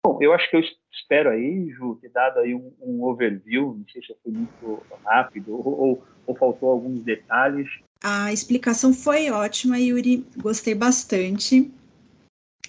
Bom, 0.07 0.19
eu 0.21 0.35
acho 0.35 0.51
que 0.51 0.57
eu 0.57 0.61
espero 0.93 1.31
aí, 1.31 1.71
Ju, 1.71 1.97
ter 1.97 2.11
dado 2.11 2.41
aí 2.41 2.55
um, 2.55 2.75
um 2.83 3.03
overview, 3.05 3.75
não 3.75 3.89
sei 3.89 4.03
se 4.03 4.15
foi 4.23 4.33
muito 4.33 4.83
rápido 5.03 5.55
ou, 5.55 5.67
ou, 5.67 6.05
ou, 6.27 6.37
faltou 6.37 6.71
alguns 6.71 7.03
detalhes. 7.03 7.67
A 8.07 8.31
explicação 8.35 8.93
foi 8.93 9.31
ótima, 9.31 9.79
Yuri, 9.79 10.27
gostei 10.37 10.75
bastante. 10.75 11.73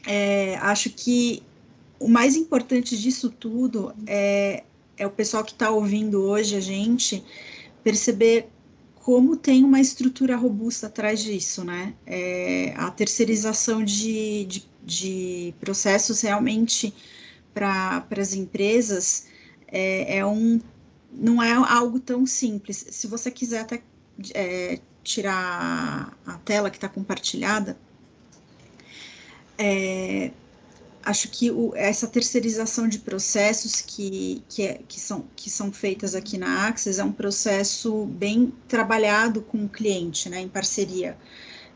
É, 0.07 0.55
acho 0.59 0.89
que 0.89 1.43
o 1.99 2.07
mais 2.07 2.37
importante 2.37 2.97
disso 2.97 3.29
tudo 3.29 3.93
é, 4.07 4.63
é 4.95 5.05
o 5.05 5.09
pessoal 5.09 5.43
que 5.43 5.51
está 5.51 5.69
ouvindo 5.69 6.21
hoje 6.21 6.55
a 6.55 6.61
gente 6.61 7.21
perceber 7.83 8.47
como 8.95 9.35
tem 9.35 9.65
uma 9.65 9.81
estrutura 9.81 10.37
robusta 10.37 10.87
atrás 10.87 11.21
disso, 11.21 11.65
né? 11.65 11.93
É, 12.05 12.73
a 12.77 12.89
terceirização 12.89 13.83
de, 13.83 14.45
de, 14.45 14.65
de 14.85 15.53
processos 15.59 16.21
realmente 16.21 16.93
para 17.53 18.07
as 18.17 18.33
empresas 18.33 19.27
é, 19.67 20.19
é, 20.19 20.25
um 20.25 20.61
não 21.11 21.43
é 21.43 21.51
algo 21.51 21.99
tão 21.99 22.25
simples. 22.25 22.85
Se 22.89 23.05
você 23.05 23.29
quiser 23.29 23.59
até 23.59 23.83
é, 24.33 24.79
tirar 25.05 26.17
a 26.25 26.33
tela 26.39 26.69
que 26.69 26.77
está 26.77 26.89
compartilhada, 26.89 27.77
é, 29.57 30.31
acho 31.03 31.29
que 31.29 31.51
o, 31.51 31.71
essa 31.75 32.07
terceirização 32.07 32.89
de 32.89 32.99
processos 32.99 33.79
que, 33.79 34.43
que, 34.49 34.63
é, 34.63 34.79
que, 34.87 34.99
são, 34.99 35.25
que 35.35 35.49
são 35.49 35.71
feitas 35.71 36.15
aqui 36.15 36.37
na 36.37 36.67
Axis 36.67 36.97
é 36.99 37.03
um 37.03 37.11
processo 37.11 38.05
bem 38.07 38.51
trabalhado 38.67 39.41
com 39.41 39.63
o 39.63 39.69
cliente, 39.69 40.27
né, 40.27 40.41
em 40.41 40.49
parceria. 40.49 41.17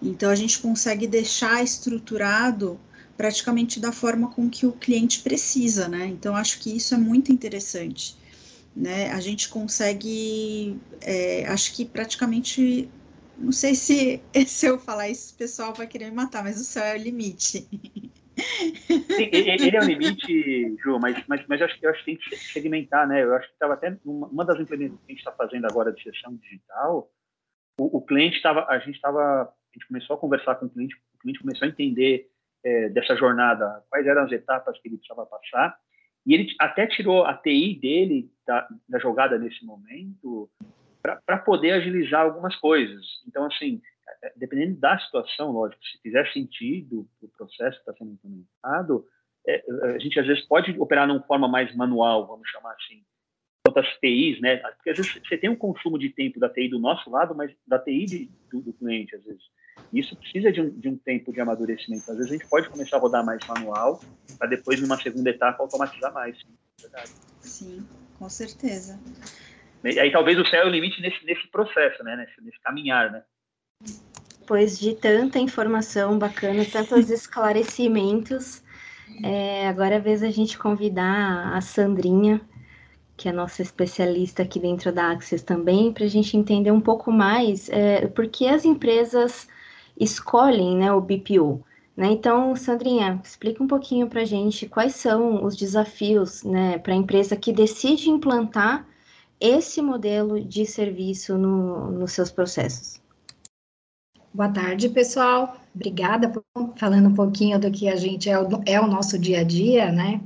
Então, 0.01 0.29
a 0.29 0.35
gente 0.35 0.59
consegue 0.59 1.07
deixar 1.07 1.63
estruturado 1.63 2.79
praticamente 3.15 3.79
da 3.79 3.91
forma 3.91 4.31
com 4.31 4.49
que 4.49 4.65
o 4.65 4.71
cliente 4.71 5.19
precisa, 5.19 5.89
né? 5.89 6.07
Então, 6.07 6.37
acho 6.37 6.57
que 6.59 6.75
isso 6.75 6.95
é 6.95 6.97
muito 6.97 7.33
interessante, 7.33 8.15
né? 8.73 9.11
A 9.11 9.19
gente 9.19 9.49
consegue, 9.49 10.79
é, 11.01 11.45
acho 11.47 11.73
que 11.73 11.83
praticamente, 11.83 12.89
não 13.39 13.51
sei 13.51 13.75
se, 13.75 14.21
se 14.45 14.65
eu 14.65 14.79
falar 14.79 15.09
isso, 15.09 15.33
o 15.33 15.37
pessoal 15.37 15.73
vai 15.73 15.87
querer 15.87 16.09
me 16.09 16.15
matar, 16.15 16.43
mas 16.43 16.59
o 16.59 16.63
céu 16.63 16.83
é 16.83 16.95
o 16.95 17.01
limite. 17.01 17.67
Sim, 18.39 19.29
ele 19.33 19.75
é 19.75 19.79
o 19.79 19.85
limite, 19.85 20.75
Ju, 20.81 20.97
mas, 20.99 21.21
mas, 21.27 21.45
mas 21.47 21.59
eu, 21.59 21.67
acho, 21.67 21.77
eu 21.81 21.89
acho 21.89 21.99
que 21.99 22.05
tem 22.05 22.17
que 22.17 22.37
segmentar, 22.37 23.07
né? 23.07 23.23
Eu 23.23 23.35
acho 23.35 23.47
que 23.47 23.53
estava 23.53 23.73
até 23.73 23.97
uma, 24.05 24.27
uma 24.27 24.45
das 24.45 24.59
implementações 24.59 25.05
que 25.05 25.11
a 25.11 25.15
gente 25.15 25.19
está 25.19 25.31
fazendo 25.33 25.65
agora 25.65 25.91
de 25.91 26.01
sessão 26.01 26.35
digital, 26.35 27.11
o, 27.79 27.97
o 27.97 28.01
cliente 28.01 28.37
estava, 28.37 28.65
a 28.67 28.77
gente 28.79 28.95
estava, 28.95 29.43
a 29.43 29.53
gente 29.73 29.87
começou 29.87 30.15
a 30.15 30.19
conversar 30.19 30.55
com 30.55 30.65
o 30.65 30.69
cliente, 30.69 30.95
o 31.15 31.17
cliente 31.19 31.39
começou 31.39 31.65
a 31.65 31.69
entender 31.69 32.29
é, 32.63 32.89
dessa 32.89 33.15
jornada, 33.15 33.83
quais 33.89 34.05
eram 34.05 34.23
as 34.23 34.31
etapas 34.31 34.79
que 34.79 34.87
ele 34.87 34.97
precisava 34.97 35.25
passar. 35.25 35.77
E 36.25 36.33
ele 36.33 36.53
até 36.59 36.85
tirou 36.85 37.25
a 37.25 37.33
TI 37.33 37.79
dele 37.79 38.29
da, 38.45 38.67
da 38.87 38.99
jogada 38.99 39.37
nesse 39.37 39.65
momento 39.65 40.49
para 41.01 41.37
poder 41.37 41.71
agilizar 41.71 42.25
algumas 42.25 42.55
coisas. 42.55 43.05
Então, 43.27 43.45
assim, 43.45 43.81
é, 44.23 44.33
dependendo 44.35 44.79
da 44.79 44.99
situação, 44.99 45.51
lógico, 45.51 45.81
se 45.83 46.01
fizer 46.01 46.31
sentido 46.31 47.07
o 47.21 47.27
processo 47.29 47.77
que 47.77 47.89
está 47.89 47.93
sendo 47.93 48.11
implementado, 48.11 49.05
é, 49.47 49.63
a 49.95 49.99
gente 49.99 50.19
às 50.19 50.27
vezes 50.27 50.45
pode 50.47 50.77
operar 50.79 51.07
de 51.07 51.13
uma 51.13 51.23
forma 51.23 51.47
mais 51.47 51.73
manual, 51.75 52.27
vamos 52.27 52.49
chamar 52.49 52.73
assim, 52.73 53.03
quanto 53.65 53.79
às 53.79 53.87
TIs, 53.99 54.41
né? 54.41 54.57
Porque 54.57 54.89
às 54.89 54.97
vezes 54.97 55.13
você 55.13 55.37
tem 55.37 55.49
um 55.49 55.55
consumo 55.55 55.97
de 55.97 56.09
tempo 56.09 56.39
da 56.39 56.49
TI 56.49 56.69
do 56.69 56.79
nosso 56.79 57.09
lado, 57.09 57.35
mas 57.35 57.51
da 57.67 57.79
TI 57.79 58.05
de, 58.05 58.31
do, 58.51 58.61
do 58.61 58.73
cliente, 58.73 59.15
às 59.15 59.23
vezes. 59.23 59.43
Isso 59.93 60.15
precisa 60.15 60.51
de 60.51 60.61
um, 60.61 60.69
de 60.69 60.89
um 60.89 60.97
tempo 60.97 61.31
de 61.31 61.39
amadurecimento. 61.39 62.11
Às 62.11 62.17
vezes 62.17 62.31
a 62.31 62.35
gente 62.35 62.49
pode 62.49 62.69
começar 62.69 62.97
a 62.97 62.99
rodar 62.99 63.25
mais 63.25 63.45
manual, 63.47 64.01
para 64.37 64.47
depois, 64.47 64.81
numa 64.81 64.97
segunda 64.97 65.29
etapa, 65.29 65.63
automatizar 65.63 66.13
mais. 66.13 66.37
Verdade. 66.79 67.11
Sim, 67.39 67.85
com 68.17 68.29
certeza. 68.29 68.99
E 69.83 69.99
aí 69.99 70.11
talvez 70.11 70.37
o 70.37 70.45
céu 70.45 70.63
é 70.63 70.65
o 70.65 70.69
limite 70.69 71.01
nesse, 71.01 71.25
nesse 71.25 71.47
processo, 71.47 72.03
né? 72.03 72.15
Nesse, 72.15 72.41
nesse 72.41 72.59
caminhar, 72.61 73.11
né? 73.11 73.23
Depois 74.39 74.79
de 74.79 74.95
tanta 74.95 75.39
informação 75.39 76.17
bacana, 76.17 76.65
tantos 76.65 77.09
esclarecimentos, 77.11 78.63
é, 79.23 79.67
agora 79.67 79.95
é 79.95 79.97
a 79.97 80.01
vez 80.01 80.23
a 80.23 80.29
gente 80.29 80.57
convidar 80.57 81.53
a 81.55 81.61
Sandrinha, 81.61 82.41
que 83.15 83.27
é 83.27 83.31
a 83.31 83.35
nossa 83.35 83.61
especialista 83.61 84.43
aqui 84.43 84.59
dentro 84.59 84.91
da 84.91 85.11
Axis 85.11 85.43
também, 85.43 85.91
para 85.91 86.05
a 86.05 86.09
gente 86.09 86.37
entender 86.37 86.71
um 86.71 86.81
pouco 86.81 87.11
mais 87.11 87.69
é, 87.69 88.07
por 88.07 88.27
que 88.27 88.47
as 88.47 88.65
empresas 88.65 89.47
escolhem 89.99 90.77
né, 90.77 90.91
o 90.91 91.01
BPO. 91.01 91.63
Né? 91.95 92.07
Então, 92.11 92.55
Sandrinha, 92.55 93.19
explica 93.23 93.61
um 93.61 93.67
pouquinho 93.67 94.07
para 94.07 94.21
a 94.21 94.25
gente 94.25 94.67
quais 94.67 94.95
são 94.95 95.43
os 95.43 95.55
desafios 95.55 96.43
né, 96.43 96.77
para 96.77 96.93
a 96.93 96.97
empresa 96.97 97.35
que 97.35 97.51
decide 97.51 98.09
implantar 98.09 98.87
esse 99.39 99.81
modelo 99.81 100.43
de 100.43 100.65
serviço 100.65 101.37
no, 101.37 101.91
nos 101.91 102.11
seus 102.11 102.31
processos. 102.31 102.99
Boa 104.33 104.49
tarde, 104.49 104.89
pessoal. 104.89 105.55
Obrigada 105.73 106.29
por 106.29 106.43
falando 106.75 107.09
um 107.09 107.15
pouquinho 107.15 107.59
do 107.59 107.71
que 107.71 107.87
a 107.87 107.95
gente 107.95 108.29
é 108.29 108.39
o, 108.39 108.47
é 108.65 108.79
o 108.79 108.87
nosso 108.87 109.17
dia 109.17 109.39
a 109.39 109.43
dia, 109.43 109.91
né? 109.91 110.21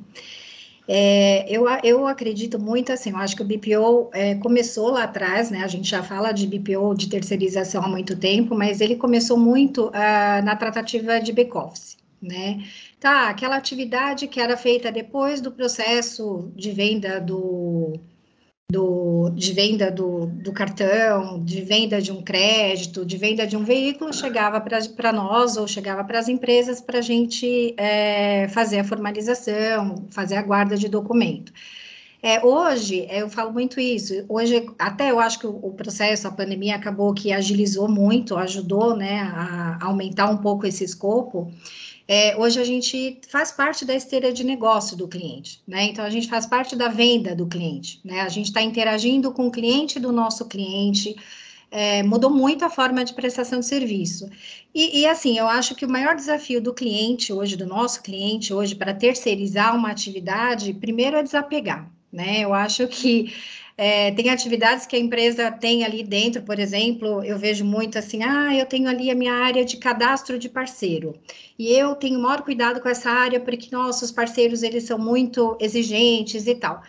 É, 0.87 1.49
eu, 1.49 1.65
eu 1.83 2.05
acredito 2.05 2.59
muito 2.59 2.91
assim, 2.91 3.11
eu 3.11 3.17
acho 3.17 3.35
que 3.37 3.41
o 3.41 3.45
BPO 3.45 4.09
é, 4.13 4.35
começou 4.35 4.91
lá 4.91 5.03
atrás, 5.03 5.49
né? 5.49 5.63
A 5.63 5.67
gente 5.67 5.89
já 5.89 6.03
fala 6.03 6.33
de 6.33 6.45
BPO 6.45 6.93
de 6.95 7.07
terceirização 7.07 7.81
há 7.83 7.87
muito 7.87 8.17
tempo, 8.17 8.53
mas 8.53 8.81
ele 8.81 8.97
começou 8.97 9.37
muito 9.37 9.87
uh, 9.87 10.43
na 10.43 10.55
tratativa 10.57 11.21
de 11.21 11.31
back-office, 11.31 11.97
né? 12.21 12.65
Tá, 12.99 13.29
aquela 13.29 13.55
atividade 13.55 14.27
que 14.27 14.41
era 14.41 14.57
feita 14.57 14.91
depois 14.91 15.39
do 15.39 15.51
processo 15.51 16.51
de 16.53 16.71
venda 16.71 17.21
do, 17.21 17.93
do, 18.71 19.29
de 19.29 19.53
venda 19.53 19.91
do, 19.91 20.25
do, 20.25 20.51
cartão, 20.51 21.43
de 21.43 21.61
venda 21.61 22.01
de 22.01 22.11
um 22.11 22.21
crédito, 22.21 23.05
de 23.05 23.17
venda 23.17 23.45
de 23.45 23.55
um 23.55 23.63
veículo, 23.63 24.13
chegava 24.13 24.59
para 24.61 25.13
nós 25.13 25.57
ou 25.57 25.67
chegava 25.67 26.03
para 26.03 26.19
as 26.19 26.27
empresas 26.27 26.81
para 26.81 26.99
a 26.99 27.01
gente 27.01 27.75
é, 27.77 28.47
fazer 28.49 28.79
a 28.79 28.83
formalização, 28.83 30.07
fazer 30.09 30.35
a 30.35 30.41
guarda 30.41 30.75
de 30.75 30.87
documento. 30.87 31.51
É, 32.25 32.43
hoje, 32.43 33.05
eu 33.11 33.29
falo 33.29 33.51
muito 33.51 33.81
isso, 33.81 34.23
hoje, 34.29 34.65
até 34.79 35.11
eu 35.11 35.19
acho 35.19 35.39
que 35.39 35.45
o, 35.45 35.59
o 35.61 35.73
processo, 35.73 36.25
a 36.25 36.31
pandemia 36.31 36.75
acabou 36.75 37.13
que 37.13 37.33
agilizou 37.33 37.89
muito, 37.89 38.37
ajudou, 38.37 38.95
né, 38.95 39.19
a 39.19 39.77
aumentar 39.81 40.29
um 40.29 40.37
pouco 40.37 40.65
esse 40.65 40.85
escopo, 40.85 41.51
é, 42.07 42.35
hoje 42.37 42.59
a 42.59 42.65
gente 42.65 43.21
faz 43.29 43.51
parte 43.51 43.85
da 43.85 43.95
esteira 43.95 44.33
de 44.33 44.43
negócio 44.43 44.97
do 44.97 45.07
cliente, 45.07 45.61
né? 45.67 45.85
Então 45.85 46.03
a 46.03 46.09
gente 46.09 46.27
faz 46.27 46.45
parte 46.45 46.75
da 46.75 46.89
venda 46.89 47.35
do 47.35 47.47
cliente, 47.47 48.01
né? 48.03 48.21
A 48.21 48.29
gente 48.29 48.47
está 48.47 48.61
interagindo 48.61 49.31
com 49.31 49.47
o 49.47 49.51
cliente 49.51 49.99
do 49.99 50.11
nosso 50.11 50.45
cliente. 50.45 51.15
É, 51.71 52.03
mudou 52.03 52.29
muito 52.29 52.63
a 52.63 52.69
forma 52.69 53.03
de 53.03 53.13
prestação 53.13 53.59
de 53.59 53.65
serviço. 53.65 54.29
E, 54.75 55.01
e, 55.01 55.07
assim, 55.07 55.39
eu 55.39 55.47
acho 55.47 55.73
que 55.73 55.85
o 55.85 55.89
maior 55.89 56.15
desafio 56.15 56.61
do 56.61 56.71
cliente 56.71 57.33
hoje, 57.33 57.55
do 57.55 57.65
nosso 57.65 58.03
cliente 58.03 58.53
hoje, 58.53 58.75
para 58.75 58.93
terceirizar 58.93 59.75
uma 59.75 59.89
atividade, 59.89 60.71
primeiro 60.73 61.17
é 61.17 61.23
desapegar, 61.23 61.89
né? 62.11 62.41
Eu 62.41 62.53
acho 62.53 62.87
que 62.87 63.33
é, 63.77 64.11
tem 64.11 64.29
atividades 64.29 64.85
que 64.85 64.95
a 64.95 64.99
empresa 64.99 65.51
tem 65.51 65.83
ali 65.83 66.03
dentro, 66.03 66.41
por 66.43 66.59
exemplo, 66.59 67.23
eu 67.23 67.37
vejo 67.37 67.65
muito 67.65 67.97
assim, 67.97 68.23
ah, 68.23 68.55
eu 68.55 68.65
tenho 68.65 68.87
ali 68.87 69.09
a 69.09 69.15
minha 69.15 69.33
área 69.33 69.65
de 69.65 69.77
cadastro 69.77 70.37
de 70.37 70.47
parceiro, 70.49 71.15
e 71.57 71.71
eu 71.71 71.95
tenho 71.95 72.19
maior 72.19 72.41
cuidado 72.41 72.81
com 72.81 72.89
essa 72.89 73.09
área 73.09 73.39
porque 73.39 73.69
nossos 73.71 74.11
parceiros, 74.11 74.63
eles 74.63 74.83
são 74.83 74.99
muito 74.99 75.57
exigentes 75.59 76.45
e 76.47 76.55
tal. 76.55 76.81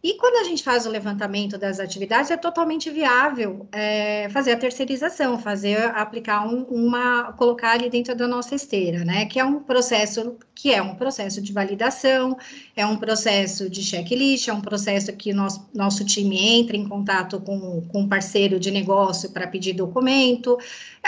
E 0.00 0.14
quando 0.14 0.36
a 0.36 0.44
gente 0.44 0.62
faz 0.62 0.86
o 0.86 0.90
levantamento 0.90 1.58
das 1.58 1.80
atividades, 1.80 2.30
é 2.30 2.36
totalmente 2.36 2.88
viável 2.88 3.66
é, 3.72 4.28
fazer 4.28 4.52
a 4.52 4.56
terceirização, 4.56 5.36
fazer, 5.40 5.76
aplicar 5.86 6.46
um, 6.46 6.62
uma, 6.70 7.32
colocar 7.32 7.72
ali 7.72 7.90
dentro 7.90 8.14
da 8.14 8.28
nossa 8.28 8.54
esteira, 8.54 9.04
né? 9.04 9.26
Que 9.26 9.40
é 9.40 9.44
um 9.44 9.58
processo, 9.58 10.36
que 10.54 10.72
é 10.72 10.80
um 10.80 10.94
processo 10.94 11.42
de 11.42 11.52
validação, 11.52 12.38
é 12.76 12.86
um 12.86 12.96
processo 12.96 13.68
de 13.68 13.82
checklist, 13.82 14.46
é 14.46 14.52
um 14.52 14.60
processo 14.60 15.12
que 15.16 15.32
nosso, 15.32 15.68
nosso 15.74 16.04
time 16.04 16.38
entra 16.38 16.76
em 16.76 16.88
contato 16.88 17.40
com, 17.40 17.80
com 17.88 18.02
um 18.02 18.08
parceiro 18.08 18.60
de 18.60 18.70
negócio 18.70 19.32
para 19.32 19.48
pedir 19.48 19.72
documento, 19.72 20.56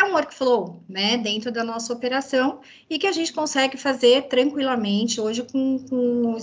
é 0.01 0.05
um 0.05 0.15
workflow, 0.15 0.83
né, 0.89 1.19
dentro 1.19 1.53
da 1.53 1.63
nossa 1.63 1.93
operação 1.93 2.61
e 2.89 2.99
que 2.99 3.07
a 3.07 3.13
gente 3.13 3.33
consegue 3.33 3.77
fazer 3.77 4.23
tranquilamente 4.23 5.21
hoje 5.21 5.43
com, 5.43 5.79
com, 5.79 6.37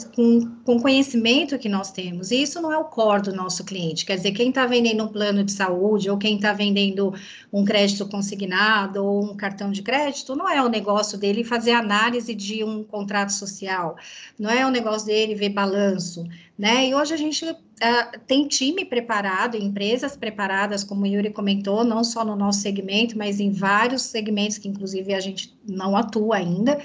com, 0.64 0.80
conhecimento 0.80 1.58
que 1.58 1.68
nós 1.68 1.92
temos. 1.92 2.30
E 2.32 2.42
isso 2.42 2.62
não 2.62 2.72
é 2.72 2.78
o 2.78 2.86
core 2.86 3.24
do 3.24 3.34
nosso 3.34 3.66
cliente, 3.66 4.06
quer 4.06 4.16
dizer, 4.16 4.32
quem 4.32 4.50
está 4.50 4.66
vendendo 4.66 5.04
um 5.04 5.08
plano 5.08 5.44
de 5.44 5.52
saúde 5.52 6.10
ou 6.10 6.18
quem 6.18 6.36
está 6.36 6.54
vendendo 6.54 7.14
um 7.52 7.66
crédito 7.66 8.08
consignado 8.08 9.04
ou 9.04 9.24
um 9.24 9.36
cartão 9.36 9.72
de 9.72 9.82
crédito, 9.82 10.36
não 10.36 10.48
é 10.48 10.62
o 10.64 10.70
negócio 10.70 11.18
dele 11.18 11.44
fazer 11.44 11.72
análise 11.72 12.36
de 12.36 12.64
um 12.64 12.84
contrato 12.84 13.34
social, 13.34 13.98
não 14.38 14.50
é 14.50 14.66
o 14.66 14.70
negócio 14.70 15.08
dele 15.08 15.34
ver 15.34 15.50
balanço, 15.50 16.24
né? 16.58 16.88
E 16.88 16.96
hoje 16.96 17.14
a 17.14 17.18
gente 17.18 17.46
uh, 17.82 18.20
tem 18.26 18.48
time 18.48 18.86
preparado, 18.86 19.56
empresas 19.56 20.16
preparadas, 20.16 20.84
como 20.84 21.04
o 21.04 21.08
Yuri 21.08 21.32
comentou, 21.32 21.84
não 21.84 22.04
só 22.04 22.24
no 22.24 22.36
nosso 22.36 22.62
segmento, 22.62 23.18
mas 23.18 23.40
em 23.40 23.52
vários 23.52 24.04
segmentos 24.04 24.58
que, 24.58 24.68
inclusive, 24.68 25.14
a 25.14 25.20
gente 25.20 25.58
não 25.68 25.96
atua 25.96 26.38
ainda, 26.38 26.80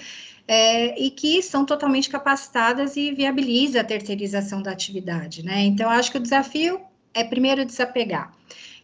é, 0.47 1.01
e 1.01 1.11
que 1.11 1.43
são 1.43 1.65
totalmente 1.65 2.11
capacitadas 2.11 2.97
e 2.97 3.13
viabiliza 3.13 3.81
a 3.81 3.85
terceirização 3.85 4.61
da 4.61 4.73
atividade, 4.73 5.43
né? 5.43 5.61
Então, 5.61 5.89
acho 5.89 6.11
que 6.11 6.19
o 6.19 6.23
desafio 6.23 6.81
é 7.15 7.23
primeiro 7.23 7.65
desapegar. 7.65 8.33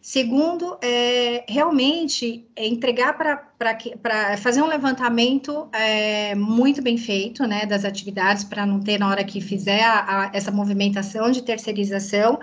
Segundo, 0.01 0.77
é, 0.81 1.43
realmente 1.47 2.47
é 2.55 2.65
entregar 2.65 3.17
para 3.17 4.37
fazer 4.37 4.61
um 4.61 4.67
levantamento 4.67 5.67
é, 5.73 6.33
muito 6.35 6.81
bem 6.81 6.97
feito 6.97 7.45
né, 7.45 7.65
das 7.65 7.83
atividades, 7.83 8.43
para 8.43 8.65
não 8.65 8.79
ter, 8.79 8.97
na 8.97 9.09
hora 9.09 9.23
que 9.23 9.41
fizer 9.41 9.83
a, 9.83 9.99
a, 9.99 10.31
essa 10.33 10.51
movimentação 10.51 11.29
de 11.29 11.41
terceirização, 11.41 12.39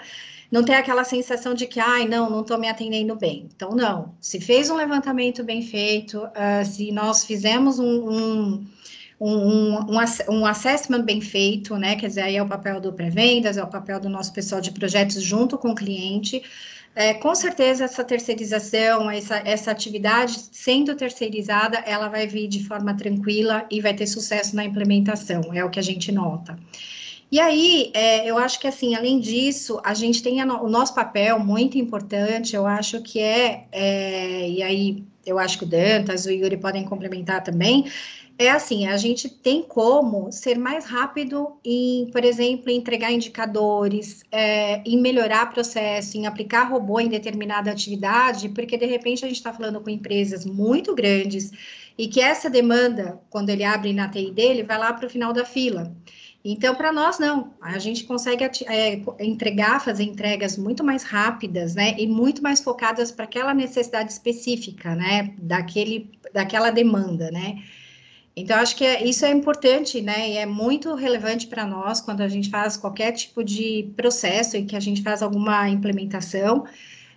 não 0.50 0.62
ter 0.62 0.74
aquela 0.74 1.02
sensação 1.02 1.54
de 1.54 1.66
que, 1.66 1.80
ai, 1.80 2.06
não, 2.06 2.28
não 2.28 2.42
estou 2.42 2.58
me 2.58 2.68
atendendo 2.68 3.16
bem. 3.16 3.48
Então, 3.54 3.70
não. 3.70 4.14
Se 4.20 4.38
fez 4.38 4.70
um 4.70 4.76
levantamento 4.76 5.42
bem 5.42 5.62
feito, 5.62 6.18
uh, 6.18 6.64
se 6.64 6.92
nós 6.92 7.24
fizemos 7.24 7.78
um, 7.78 8.08
um 8.08 8.66
um, 9.18 9.78
um, 9.78 9.98
um 10.28 10.46
assessment 10.46 11.02
bem 11.02 11.20
feito, 11.20 11.76
né? 11.76 11.96
Quer 11.96 12.08
dizer, 12.08 12.20
aí 12.22 12.36
é 12.36 12.42
o 12.42 12.46
papel 12.46 12.80
do 12.80 12.92
pré-vendas, 12.92 13.56
é 13.56 13.62
o 13.62 13.66
papel 13.66 13.98
do 13.98 14.08
nosso 14.08 14.32
pessoal 14.32 14.60
de 14.60 14.70
projetos 14.70 15.22
junto 15.22 15.56
com 15.56 15.70
o 15.70 15.74
cliente, 15.74 16.42
é, 16.96 17.12
com 17.12 17.34
certeza, 17.34 17.84
essa 17.84 18.02
terceirização, 18.02 19.10
essa, 19.10 19.36
essa 19.44 19.70
atividade 19.70 20.40
sendo 20.50 20.96
terceirizada, 20.96 21.76
ela 21.80 22.08
vai 22.08 22.26
vir 22.26 22.48
de 22.48 22.64
forma 22.64 22.96
tranquila 22.96 23.66
e 23.70 23.82
vai 23.82 23.92
ter 23.92 24.06
sucesso 24.06 24.56
na 24.56 24.64
implementação, 24.64 25.42
é 25.52 25.62
o 25.62 25.68
que 25.68 25.78
a 25.78 25.82
gente 25.82 26.10
nota. 26.10 26.58
E 27.30 27.38
aí, 27.38 27.90
é, 27.92 28.24
eu 28.24 28.38
acho 28.38 28.58
que, 28.58 28.66
assim, 28.66 28.94
além 28.94 29.20
disso, 29.20 29.78
a 29.84 29.92
gente 29.92 30.22
tem 30.22 30.40
a, 30.40 30.46
o 30.62 30.70
nosso 30.70 30.94
papel 30.94 31.38
muito 31.38 31.76
importante, 31.76 32.56
eu 32.56 32.66
acho 32.66 33.02
que 33.02 33.20
é, 33.20 33.66
é, 33.70 34.48
e 34.48 34.62
aí 34.62 35.04
eu 35.26 35.38
acho 35.38 35.58
que 35.58 35.64
o 35.64 35.66
Dantas, 35.66 36.24
o 36.24 36.30
Yuri 36.30 36.56
podem 36.56 36.84
complementar 36.84 37.42
também, 37.42 37.84
é 38.38 38.50
assim, 38.50 38.86
a 38.86 38.96
gente 38.96 39.28
tem 39.28 39.62
como 39.62 40.30
ser 40.30 40.58
mais 40.58 40.84
rápido 40.84 41.58
em, 41.64 42.10
por 42.12 42.24
exemplo, 42.24 42.70
entregar 42.70 43.10
indicadores, 43.10 44.22
é, 44.30 44.82
em 44.84 45.00
melhorar 45.00 45.50
processo, 45.50 46.18
em 46.18 46.26
aplicar 46.26 46.64
robô 46.64 47.00
em 47.00 47.08
determinada 47.08 47.70
atividade, 47.70 48.50
porque 48.50 48.76
de 48.76 48.84
repente 48.84 49.24
a 49.24 49.28
gente 49.28 49.38
está 49.38 49.52
falando 49.52 49.80
com 49.80 49.88
empresas 49.88 50.44
muito 50.44 50.94
grandes 50.94 51.50
e 51.96 52.08
que 52.08 52.20
essa 52.20 52.50
demanda, 52.50 53.18
quando 53.30 53.48
ele 53.48 53.64
abre 53.64 53.92
na 53.92 54.08
TI 54.08 54.30
dele, 54.30 54.62
vai 54.62 54.78
lá 54.78 54.92
para 54.92 55.06
o 55.06 55.10
final 55.10 55.32
da 55.32 55.44
fila. 55.44 55.94
Então, 56.44 56.76
para 56.76 56.92
nós, 56.92 57.18
não. 57.18 57.54
A 57.60 57.78
gente 57.78 58.04
consegue 58.04 58.44
é, 58.44 59.02
entregar, 59.18 59.80
fazer 59.80 60.04
entregas 60.04 60.56
muito 60.56 60.84
mais 60.84 61.02
rápidas, 61.02 61.74
né? 61.74 61.96
E 61.98 62.06
muito 62.06 62.40
mais 62.40 62.60
focadas 62.60 63.10
para 63.10 63.24
aquela 63.24 63.52
necessidade 63.52 64.12
específica, 64.12 64.94
né? 64.94 65.34
Daquele, 65.38 66.08
daquela 66.32 66.70
demanda, 66.70 67.32
né? 67.32 67.64
Então, 68.36 68.58
acho 68.58 68.76
que 68.76 68.84
é, 68.84 69.02
isso 69.02 69.24
é 69.24 69.30
importante, 69.30 70.02
né? 70.02 70.30
E 70.30 70.36
é 70.36 70.44
muito 70.44 70.94
relevante 70.94 71.46
para 71.46 71.66
nós 71.66 72.02
quando 72.02 72.20
a 72.20 72.28
gente 72.28 72.50
faz 72.50 72.76
qualquer 72.76 73.12
tipo 73.12 73.42
de 73.42 73.90
processo 73.96 74.58
em 74.58 74.66
que 74.66 74.76
a 74.76 74.80
gente 74.80 75.02
faz 75.02 75.22
alguma 75.22 75.68
implementação, 75.70 76.66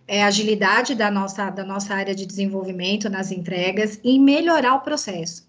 é, 0.07 0.23
agilidade 0.23 0.95
da 0.95 1.11
nossa, 1.11 1.49
da 1.49 1.65
nossa 1.65 1.93
área 1.93 2.15
de 2.15 2.25
desenvolvimento 2.25 3.09
nas 3.09 3.31
entregas 3.31 3.99
e 4.01 4.17
melhorar 4.17 4.75
o 4.75 4.79
processo. 4.79 5.45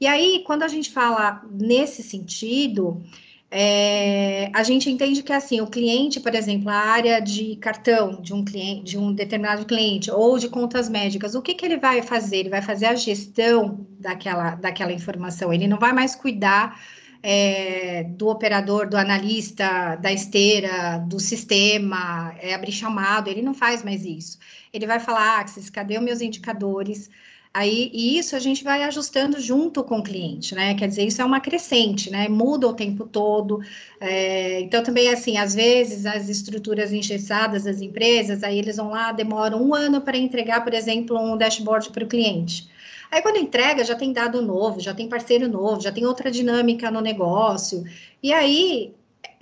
E 0.00 0.06
aí, 0.06 0.42
quando 0.46 0.62
a 0.62 0.68
gente 0.68 0.90
fala 0.90 1.42
nesse 1.50 2.02
sentido, 2.02 3.02
é, 3.50 4.50
a 4.54 4.62
gente 4.62 4.88
entende 4.88 5.22
que 5.22 5.32
assim, 5.32 5.60
o 5.60 5.66
cliente, 5.66 6.20
por 6.20 6.34
exemplo, 6.34 6.68
a 6.68 6.76
área 6.76 7.20
de 7.20 7.56
cartão 7.56 8.22
de 8.22 8.32
um 8.32 8.44
cliente, 8.44 8.84
de 8.84 8.98
um 8.98 9.12
determinado 9.12 9.66
cliente, 9.66 10.10
ou 10.10 10.38
de 10.38 10.48
contas 10.48 10.88
médicas, 10.88 11.34
o 11.34 11.42
que, 11.42 11.54
que 11.54 11.66
ele 11.66 11.76
vai 11.76 12.00
fazer? 12.00 12.38
Ele 12.38 12.48
vai 12.48 12.62
fazer 12.62 12.86
a 12.86 12.94
gestão 12.94 13.86
daquela, 13.98 14.54
daquela 14.54 14.92
informação, 14.92 15.52
ele 15.52 15.66
não 15.66 15.78
vai 15.78 15.92
mais 15.92 16.14
cuidar 16.14 16.80
é, 17.22 18.04
do 18.04 18.28
operador, 18.28 18.88
do 18.88 18.96
analista, 18.96 19.96
da 19.96 20.12
esteira, 20.12 20.98
do 20.98 21.18
sistema, 21.20 22.34
é, 22.40 22.54
abrir 22.54 22.72
chamado, 22.72 23.28
ele 23.28 23.42
não 23.42 23.52
faz 23.54 23.82
mais 23.82 24.04
isso. 24.04 24.38
Ele 24.72 24.86
vai 24.86 25.00
falar, 25.00 25.40
Axis, 25.40 25.68
cadê 25.68 25.98
os 25.98 26.04
meus 26.04 26.20
indicadores? 26.20 27.10
Aí, 27.52 27.90
e 27.92 28.16
isso 28.16 28.36
a 28.36 28.38
gente 28.38 28.62
vai 28.62 28.84
ajustando 28.84 29.40
junto 29.40 29.82
com 29.82 29.98
o 29.98 30.02
cliente, 30.04 30.54
né? 30.54 30.72
Quer 30.74 30.86
dizer, 30.86 31.04
isso 31.04 31.20
é 31.20 31.24
uma 31.24 31.40
crescente, 31.40 32.08
né? 32.08 32.28
Muda 32.28 32.68
o 32.68 32.72
tempo 32.74 33.04
todo. 33.08 33.60
É, 34.00 34.60
então, 34.60 34.82
também, 34.84 35.08
assim, 35.08 35.36
às 35.36 35.52
vezes, 35.52 36.06
as 36.06 36.28
estruturas 36.28 36.92
engessadas 36.92 37.64
das 37.64 37.80
empresas, 37.82 38.44
aí 38.44 38.56
eles 38.56 38.76
vão 38.76 38.90
lá, 38.90 39.10
demoram 39.10 39.60
um 39.62 39.74
ano 39.74 40.00
para 40.00 40.16
entregar, 40.16 40.62
por 40.62 40.72
exemplo, 40.72 41.18
um 41.18 41.36
dashboard 41.36 41.90
para 41.90 42.04
o 42.04 42.08
cliente. 42.08 42.68
Aí, 43.10 43.20
quando 43.20 43.38
entrega, 43.38 43.82
já 43.84 43.96
tem 43.96 44.12
dado 44.12 44.40
novo, 44.40 44.78
já 44.78 44.94
tem 44.94 45.08
parceiro 45.08 45.48
novo, 45.48 45.80
já 45.80 45.90
tem 45.90 46.06
outra 46.06 46.30
dinâmica 46.30 46.88
no 46.90 47.00
negócio. 47.00 47.84
E 48.22 48.32
aí, 48.32 48.94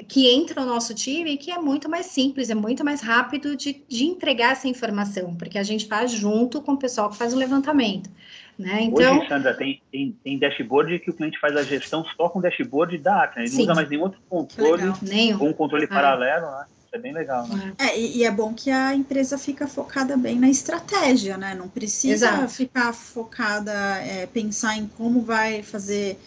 que 0.06 0.28
entra 0.32 0.60
no 0.60 0.68
nosso 0.68 0.94
time 0.94 1.36
que 1.36 1.50
é 1.50 1.58
muito 1.58 1.88
mais 1.88 2.06
simples, 2.06 2.50
é 2.50 2.54
muito 2.54 2.84
mais 2.84 3.00
rápido 3.00 3.56
de, 3.56 3.82
de 3.88 4.04
entregar 4.04 4.52
essa 4.52 4.68
informação, 4.68 5.34
porque 5.34 5.58
a 5.58 5.62
gente 5.62 5.86
faz 5.86 6.12
junto 6.12 6.60
com 6.62 6.72
o 6.72 6.76
pessoal 6.76 7.10
que 7.10 7.16
faz 7.16 7.34
o 7.34 7.36
levantamento. 7.36 8.08
Né? 8.58 8.82
Então, 8.82 9.18
Hoje, 9.18 9.28
Sandra, 9.28 9.54
tem, 9.54 9.80
tem, 9.90 10.16
tem 10.24 10.38
dashboard 10.38 10.98
que 10.98 11.10
o 11.10 11.12
cliente 11.12 11.38
faz 11.38 11.56
a 11.56 11.62
gestão 11.62 12.04
só 12.16 12.28
com 12.28 12.40
dashboard 12.40 12.98
da 12.98 13.22
Acre, 13.22 13.44
ele 13.44 13.52
não 13.52 13.62
usa 13.62 13.74
mais 13.74 13.88
nenhum 13.88 14.02
outro 14.02 14.20
controle, 14.28 14.92
nenhum. 15.02 15.40
ou 15.40 15.48
um 15.48 15.52
controle 15.52 15.84
ah. 15.84 15.88
paralelo, 15.88 16.46
né? 16.50 16.64
Isso 16.88 16.96
é 16.96 16.98
bem 16.98 17.12
legal, 17.12 17.46
né? 17.46 17.74
É, 17.78 17.98
e, 18.00 18.18
e, 18.18 18.24
é 18.24 18.30
bom 18.30 18.54
que 18.54 18.70
a 18.70 18.94
empresa 18.94 19.36
fica 19.36 19.68
focada 19.68 20.16
bem 20.16 20.40
na 20.40 20.48
estratégia, 20.48 21.36
né? 21.36 21.54
Não 21.54 21.68
precisa 21.68 22.26
Exato. 22.28 22.48
ficar 22.48 22.92
focada, 22.94 23.72
é, 23.98 24.26
pensar 24.26 24.76
em 24.76 24.86
como 24.86 25.20
vai 25.20 25.62
fazer, 25.62 26.18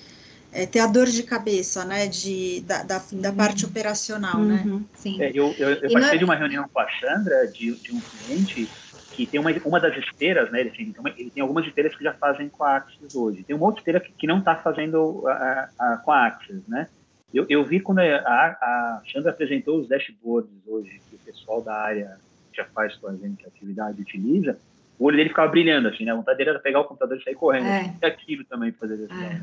é, 0.51 0.65
ter 0.65 0.79
a 0.79 0.87
dor 0.87 1.07
de 1.07 1.23
cabeça, 1.23 1.85
né? 1.85 2.07
De, 2.07 2.61
da, 2.61 2.83
da, 2.83 3.01
da 3.11 3.31
parte 3.31 3.65
operacional, 3.65 4.39
né? 4.39 4.63
uhum. 4.65 4.79
né? 4.79 4.85
Sim. 4.95 5.21
É, 5.21 5.31
eu 5.33 5.53
eu, 5.57 5.69
eu 5.69 5.91
participei 5.91 6.19
de 6.19 6.25
uma 6.25 6.35
reunião 6.35 6.67
com 6.71 6.79
a 6.79 6.87
Sandra, 6.99 7.47
de, 7.47 7.73
de 7.75 7.93
um 7.93 7.99
cliente, 7.99 8.69
que 9.11 9.25
tem 9.25 9.39
uma, 9.39 9.51
uma 9.65 9.79
das 9.79 9.97
esteiras, 9.97 10.51
né? 10.51 10.61
Ele 10.61 10.69
tem, 10.71 10.93
ele 11.17 11.29
tem 11.29 11.41
algumas 11.41 11.65
esteiras 11.65 11.95
que 11.95 12.03
já 12.03 12.13
fazem 12.13 12.49
com 12.49 12.63
a 12.63 12.77
Axis 12.77 13.15
hoje. 13.15 13.43
Tem 13.43 13.55
uma 13.55 13.65
outra 13.65 13.79
esteira 13.79 13.99
que, 13.99 14.11
que 14.11 14.27
não 14.27 14.39
está 14.39 14.55
fazendo 14.55 15.27
a, 15.27 15.69
a, 15.79 15.97
com 15.97 16.11
a 16.11 16.25
Axis, 16.27 16.61
né? 16.67 16.87
Eu, 17.33 17.45
eu 17.47 17.63
vi 17.63 17.79
quando 17.79 17.99
a, 17.99 18.03
a 18.03 19.01
Chandra 19.05 19.31
apresentou 19.31 19.79
os 19.79 19.87
dashboards 19.87 20.51
hoje 20.67 21.01
que 21.09 21.15
o 21.15 21.19
pessoal 21.19 21.61
da 21.61 21.73
área 21.73 22.17
já 22.53 22.65
faz 22.65 22.95
com 22.95 23.07
a 23.07 23.15
gente, 23.15 23.45
a 23.45 23.47
atividade 23.47 24.01
utiliza, 24.01 24.57
o 24.99 25.05
olho 25.05 25.17
dele 25.17 25.29
ficava 25.29 25.49
brilhando, 25.49 25.87
assim, 25.87 26.05
né? 26.05 26.11
A 26.11 26.15
vontade 26.15 26.37
dele 26.37 26.51
era 26.51 26.59
pegar 26.59 26.81
o 26.81 26.83
computador 26.83 27.17
e 27.17 27.23
sair 27.23 27.35
correndo. 27.35 27.65
É. 27.65 27.95
E 28.01 28.05
aquilo 28.05 28.43
também 28.45 28.71
para 28.71 28.87
fazer 28.87 28.97
gestão, 28.97 29.17
é. 29.17 29.41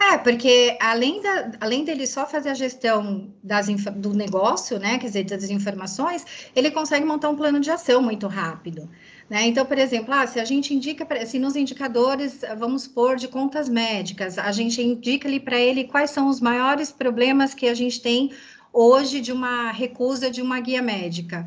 É, 0.00 0.16
porque 0.16 0.76
além, 0.80 1.20
da, 1.20 1.50
além 1.60 1.84
dele 1.84 2.06
só 2.06 2.24
fazer 2.24 2.50
a 2.50 2.54
gestão 2.54 3.32
das, 3.42 3.66
do 3.96 4.14
negócio, 4.14 4.78
né, 4.78 4.96
quer 4.96 5.06
dizer, 5.06 5.24
das 5.24 5.50
informações, 5.50 6.24
ele 6.54 6.70
consegue 6.70 7.04
montar 7.04 7.28
um 7.28 7.36
plano 7.36 7.58
de 7.58 7.70
ação 7.70 8.00
muito 8.00 8.28
rápido. 8.28 8.88
Né? 9.28 9.46
Então, 9.48 9.66
por 9.66 9.76
exemplo, 9.76 10.14
ah, 10.14 10.26
se 10.26 10.38
a 10.38 10.44
gente 10.44 10.72
indica, 10.72 11.06
se 11.26 11.38
nos 11.38 11.56
indicadores, 11.56 12.40
vamos 12.56 12.82
supor, 12.82 13.16
de 13.16 13.26
contas 13.26 13.68
médicas, 13.68 14.38
a 14.38 14.52
gente 14.52 14.80
indica 14.80 15.26
ali 15.26 15.40
para 15.40 15.58
ele 15.58 15.84
quais 15.84 16.10
são 16.10 16.28
os 16.28 16.40
maiores 16.40 16.92
problemas 16.92 17.52
que 17.52 17.66
a 17.66 17.74
gente 17.74 18.00
tem 18.00 18.30
hoje 18.72 19.20
de 19.20 19.32
uma 19.32 19.72
recusa 19.72 20.30
de 20.30 20.40
uma 20.40 20.60
guia 20.60 20.80
médica. 20.80 21.44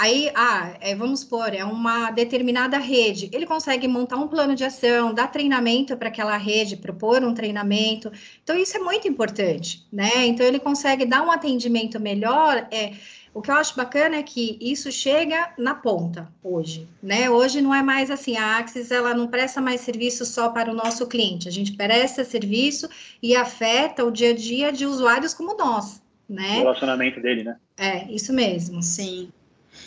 Aí, 0.00 0.32
ah, 0.34 0.78
é, 0.80 0.94
vamos 0.94 1.20
supor, 1.20 1.52
é 1.52 1.62
uma 1.62 2.10
determinada 2.10 2.78
rede. 2.78 3.28
Ele 3.34 3.44
consegue 3.44 3.86
montar 3.86 4.16
um 4.16 4.28
plano 4.28 4.54
de 4.54 4.64
ação, 4.64 5.12
dar 5.12 5.30
treinamento 5.30 5.94
para 5.94 6.08
aquela 6.08 6.38
rede, 6.38 6.74
propor 6.74 7.22
um 7.22 7.34
treinamento. 7.34 8.10
Então, 8.42 8.56
isso 8.56 8.78
é 8.78 8.80
muito 8.80 9.06
importante, 9.06 9.86
né? 9.92 10.24
Então, 10.24 10.46
ele 10.46 10.58
consegue 10.58 11.04
dar 11.04 11.20
um 11.20 11.30
atendimento 11.30 12.00
melhor. 12.00 12.66
É, 12.70 12.94
o 13.34 13.42
que 13.42 13.50
eu 13.50 13.54
acho 13.56 13.76
bacana 13.76 14.16
é 14.16 14.22
que 14.22 14.56
isso 14.58 14.90
chega 14.90 15.52
na 15.58 15.74
ponta 15.74 16.32
hoje, 16.42 16.88
né? 17.02 17.28
Hoje 17.28 17.60
não 17.60 17.74
é 17.74 17.82
mais 17.82 18.10
assim, 18.10 18.38
a 18.38 18.56
Axis 18.56 18.90
ela 18.90 19.12
não 19.12 19.28
presta 19.28 19.60
mais 19.60 19.82
serviço 19.82 20.24
só 20.24 20.48
para 20.48 20.70
o 20.70 20.74
nosso 20.74 21.06
cliente, 21.06 21.46
a 21.46 21.52
gente 21.52 21.72
presta 21.72 22.24
serviço 22.24 22.88
e 23.22 23.36
afeta 23.36 24.02
o 24.02 24.10
dia 24.10 24.30
a 24.30 24.34
dia 24.34 24.72
de 24.72 24.86
usuários 24.86 25.34
como 25.34 25.54
nós, 25.58 26.00
né? 26.26 26.56
O 26.56 26.60
relacionamento 26.60 27.20
dele, 27.20 27.44
né? 27.44 27.58
É, 27.76 28.10
isso 28.10 28.32
mesmo. 28.32 28.82
Sim. 28.82 29.30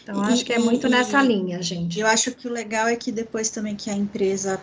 Então, 0.02 0.24
e, 0.30 0.34
acho 0.34 0.46
que 0.46 0.54
é 0.54 0.60
muito 0.60 0.88
e, 0.88 0.90
nessa 0.90 1.22
linha, 1.22 1.62
gente. 1.62 2.00
Eu 2.00 2.08
acho 2.08 2.32
que 2.32 2.48
o 2.48 2.52
legal 2.52 2.88
é 2.88 2.96
que 2.96 3.12
depois 3.12 3.50
também 3.50 3.76
que 3.76 3.90
a 3.90 3.94
empresa 3.94 4.60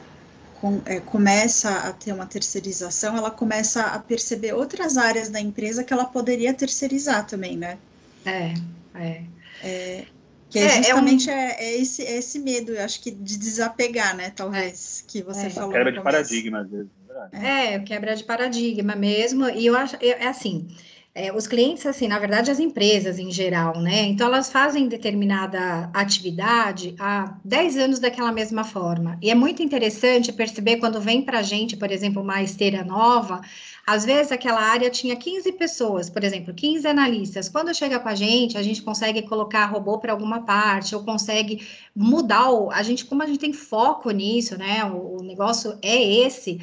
com, 0.60 0.80
é, 0.84 1.00
começa 1.00 1.70
a 1.70 1.92
ter 1.92 2.12
uma 2.12 2.26
terceirização, 2.26 3.16
ela 3.16 3.30
começa 3.30 3.82
a 3.82 3.98
perceber 3.98 4.52
outras 4.52 4.96
áreas 4.96 5.28
da 5.28 5.40
empresa 5.40 5.82
que 5.82 5.92
ela 5.92 6.04
poderia 6.04 6.52
terceirizar 6.52 7.26
também, 7.26 7.56
né? 7.56 7.78
É, 8.24 8.54
é. 8.94 9.22
é 9.62 10.04
que 10.50 10.58
é, 10.58 10.68
justamente 10.82 11.30
é, 11.30 11.34
um... 11.34 11.38
é, 11.38 11.56
é, 11.58 11.80
esse, 11.80 12.02
é 12.04 12.18
esse 12.18 12.38
medo, 12.40 12.72
eu 12.72 12.84
acho 12.84 13.00
que 13.00 13.10
de 13.10 13.38
desapegar, 13.38 14.16
né? 14.16 14.30
Talvez, 14.34 15.04
que 15.06 15.22
você 15.22 15.46
é. 15.46 15.50
falou. 15.50 15.72
Quebra 15.72 15.92
de 15.92 16.02
paradigma, 16.02 16.60
às 16.60 16.70
vezes. 16.70 16.88
É, 17.32 17.78
quebra 17.80 18.16
de 18.16 18.24
paradigma 18.24 18.96
mesmo. 18.96 19.48
E 19.48 19.66
eu 19.66 19.76
acho, 19.76 19.96
é 20.00 20.26
assim, 20.26 20.68
é, 21.12 21.32
os 21.34 21.46
clientes, 21.48 21.84
assim, 21.86 22.06
na 22.06 22.18
verdade, 22.18 22.52
as 22.52 22.60
empresas 22.60 23.18
em 23.18 23.32
geral, 23.32 23.80
né? 23.80 24.02
Então, 24.02 24.28
elas 24.28 24.50
fazem 24.50 24.86
determinada 24.86 25.90
atividade 25.92 26.94
há 27.00 27.36
10 27.44 27.76
anos 27.78 27.98
daquela 27.98 28.30
mesma 28.30 28.62
forma. 28.62 29.18
E 29.20 29.28
é 29.28 29.34
muito 29.34 29.60
interessante 29.60 30.32
perceber 30.32 30.76
quando 30.76 31.00
vem 31.00 31.22
para 31.22 31.40
a 31.40 31.42
gente, 31.42 31.76
por 31.76 31.90
exemplo, 31.90 32.22
uma 32.22 32.40
esteira 32.42 32.84
nova, 32.84 33.40
às 33.84 34.04
vezes 34.04 34.30
aquela 34.30 34.60
área 34.60 34.88
tinha 34.88 35.16
15 35.16 35.50
pessoas, 35.52 36.08
por 36.08 36.22
exemplo, 36.22 36.54
15 36.54 36.86
analistas. 36.86 37.48
Quando 37.48 37.74
chega 37.74 37.98
com 37.98 38.08
a 38.08 38.14
gente, 38.14 38.56
a 38.56 38.62
gente 38.62 38.80
consegue 38.80 39.22
colocar 39.22 39.66
robô 39.66 39.98
para 39.98 40.12
alguma 40.12 40.42
parte, 40.42 40.94
ou 40.94 41.02
consegue 41.02 41.66
mudar 41.94 42.50
o. 42.50 42.70
A 42.70 42.84
gente, 42.84 43.04
como 43.04 43.22
a 43.22 43.26
gente 43.26 43.40
tem 43.40 43.52
foco 43.52 44.10
nisso, 44.12 44.56
né? 44.56 44.84
O, 44.84 45.18
o 45.18 45.22
negócio 45.24 45.76
é 45.82 46.00
esse 46.24 46.60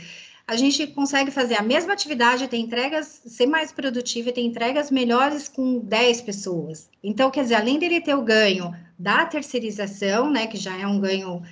a 0.47 0.55
gente 0.55 0.87
consegue 0.87 1.29
fazer 1.29 1.55
a 1.55 1.61
mesma 1.61 1.91
atividade, 1.91 2.47
ter 2.47 2.57
entregas, 2.57 3.21
ser 3.25 3.45
mais 3.45 3.73
produtivo 3.73 4.29
e 4.29 4.31
ter 4.31 4.41
entregas 4.41 4.89
melhores 4.89 5.49
com 5.49 5.79
10 5.79 6.21
pessoas. 6.21 6.89
Então, 7.03 7.29
quer 7.29 7.43
dizer, 7.43 7.55
além 7.55 7.77
dele 7.77 7.99
ter 7.99 8.15
o 8.15 8.21
ganho 8.21 8.73
da 8.97 9.25
terceirização, 9.25 10.31
né, 10.31 10.47
que 10.47 10.55
já 10.55 10.77
é 10.77 10.87
um 10.87 11.01
ganho 11.01 11.43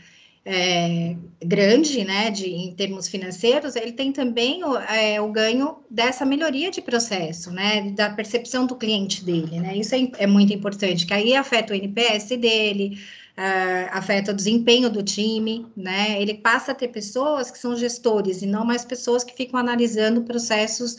é, 0.45 1.15
grande, 1.43 2.05
né, 2.05 2.31
de, 2.31 2.47
em 2.47 2.73
termos 2.73 3.09
financeiros, 3.09 3.75
ele 3.75 3.91
tem 3.91 4.13
também 4.13 4.63
o, 4.63 4.77
é, 4.77 5.19
o, 5.19 5.29
ganho 5.29 5.77
dessa 5.89 6.23
melhoria 6.23 6.71
de 6.71 6.81
processo, 6.81 7.51
né, 7.51 7.91
da 7.91 8.09
percepção 8.11 8.65
do 8.65 8.75
cliente 8.75 9.25
dele, 9.25 9.59
né, 9.59 9.75
isso 9.75 9.93
é, 9.93 10.09
é 10.19 10.27
muito 10.27 10.53
importante, 10.53 11.05
que 11.05 11.13
aí 11.13 11.35
afeta 11.35 11.73
o 11.73 11.75
NPS 11.75 12.29
dele, 12.37 12.97
uh, 13.37 13.89
afeta 13.91 14.31
o 14.31 14.35
desempenho 14.35 14.89
do 14.89 15.03
time, 15.03 15.65
né? 15.75 16.21
Ele 16.21 16.35
passa 16.35 16.71
a 16.71 16.75
ter 16.75 16.89
pessoas 16.89 17.51
que 17.51 17.57
são 17.57 17.75
gestores 17.75 18.41
e 18.41 18.45
não 18.45 18.65
mais 18.65 18.85
pessoas 18.85 19.23
que 19.23 19.35
ficam 19.35 19.59
analisando 19.59 20.21
processos 20.21 20.97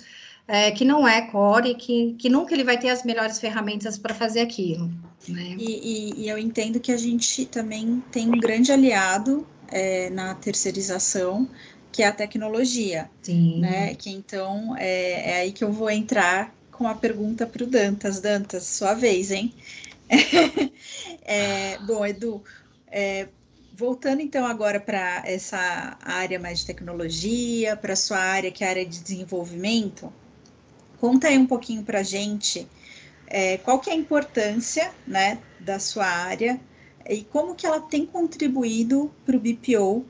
é, 0.48 0.70
que 0.70 0.84
não 0.84 1.06
é 1.06 1.22
core, 1.22 1.74
que, 1.74 2.14
que 2.18 2.28
nunca 2.28 2.54
ele 2.54 2.62
vai 2.62 2.78
ter 2.78 2.88
as 2.88 3.02
melhores 3.02 3.40
ferramentas 3.40 3.98
para 3.98 4.14
fazer 4.14 4.40
aquilo. 4.40 4.90
Né? 5.28 5.56
E, 5.58 5.64
e, 5.64 6.22
e, 6.22 6.28
eu 6.28 6.38
entendo 6.38 6.78
que 6.78 6.92
a 6.92 6.96
gente 6.96 7.44
também 7.46 8.02
tem 8.12 8.28
um 8.28 8.38
grande 8.38 8.70
aliado 8.70 9.46
é, 9.68 10.08
na 10.10 10.34
terceirização, 10.36 11.48
que 11.90 12.02
é 12.02 12.06
a 12.06 12.12
tecnologia. 12.12 13.10
Sim. 13.22 13.60
Né? 13.60 13.94
Que 13.96 14.10
então 14.10 14.76
é, 14.78 15.30
é 15.30 15.40
aí 15.40 15.52
que 15.52 15.64
eu 15.64 15.72
vou 15.72 15.90
entrar 15.90 16.54
com 16.70 16.86
a 16.86 16.94
pergunta 16.94 17.44
para 17.46 17.64
o 17.64 17.66
Dantas. 17.66 18.20
Dantas, 18.20 18.64
sua 18.64 18.94
vez, 18.94 19.32
hein? 19.32 19.52
é, 21.26 21.78
bom, 21.78 22.06
Edu, 22.06 22.42
é, 22.86 23.28
voltando 23.74 24.22
então 24.22 24.46
agora 24.46 24.78
para 24.78 25.22
essa 25.26 25.98
área 26.00 26.38
mais 26.38 26.60
de 26.60 26.66
tecnologia, 26.66 27.76
para 27.76 27.96
sua 27.96 28.18
área 28.18 28.50
que 28.50 28.62
é 28.62 28.68
a 28.68 28.70
área 28.70 28.86
de 28.86 29.00
desenvolvimento, 29.00 30.12
conta 31.00 31.28
aí 31.28 31.36
um 31.36 31.46
pouquinho 31.46 31.82
para 31.82 31.98
a 31.98 32.02
gente 32.04 32.66
é, 33.26 33.58
qual 33.58 33.80
que 33.80 33.90
é 33.90 33.92
a 33.92 33.96
importância 33.96 34.92
né, 35.06 35.40
da 35.58 35.78
sua 35.78 36.06
área 36.06 36.60
e 37.08 37.24
como 37.24 37.54
que 37.54 37.66
ela 37.66 37.80
tem 37.80 38.06
contribuído 38.06 39.12
para 39.24 39.36
o 39.36 39.40
BPO 39.40 40.06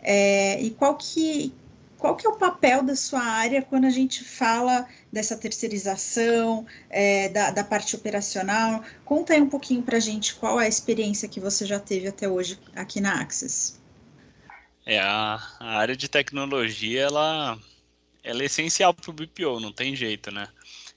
é, 0.00 0.60
e 0.60 0.70
qual 0.70 0.96
que, 0.96 1.52
qual 1.98 2.16
que 2.16 2.26
é 2.26 2.30
o 2.30 2.36
papel 2.36 2.82
da 2.82 2.94
sua 2.94 3.20
área 3.20 3.60
quando 3.60 3.84
a 3.84 3.90
gente 3.90 4.22
fala 4.24 4.86
dessa 5.12 5.36
terceirização, 5.36 6.64
é, 6.88 7.28
da, 7.28 7.50
da, 7.50 7.64
parte 7.64 7.96
operacional? 7.96 8.82
Conta 9.04 9.34
aí 9.34 9.40
um 9.40 9.48
pouquinho 9.48 9.82
para 9.82 9.96
a 9.96 10.00
gente 10.00 10.36
qual 10.36 10.60
é 10.60 10.66
a 10.66 10.68
experiência 10.68 11.28
que 11.28 11.40
você 11.40 11.66
já 11.66 11.80
teve 11.80 12.06
até 12.06 12.28
hoje 12.28 12.58
aqui 12.74 13.00
na 13.00 13.20
Access. 13.20 13.78
É, 14.86 15.00
a, 15.00 15.42
a 15.58 15.78
área 15.78 15.96
de 15.96 16.08
tecnologia, 16.08 17.02
ela, 17.02 17.58
ela 18.22 18.42
é 18.42 18.46
essencial 18.46 18.94
para 18.94 19.10
o 19.10 19.12
BPO, 19.12 19.60
não 19.60 19.72
tem 19.72 19.94
jeito, 19.94 20.30
né? 20.30 20.48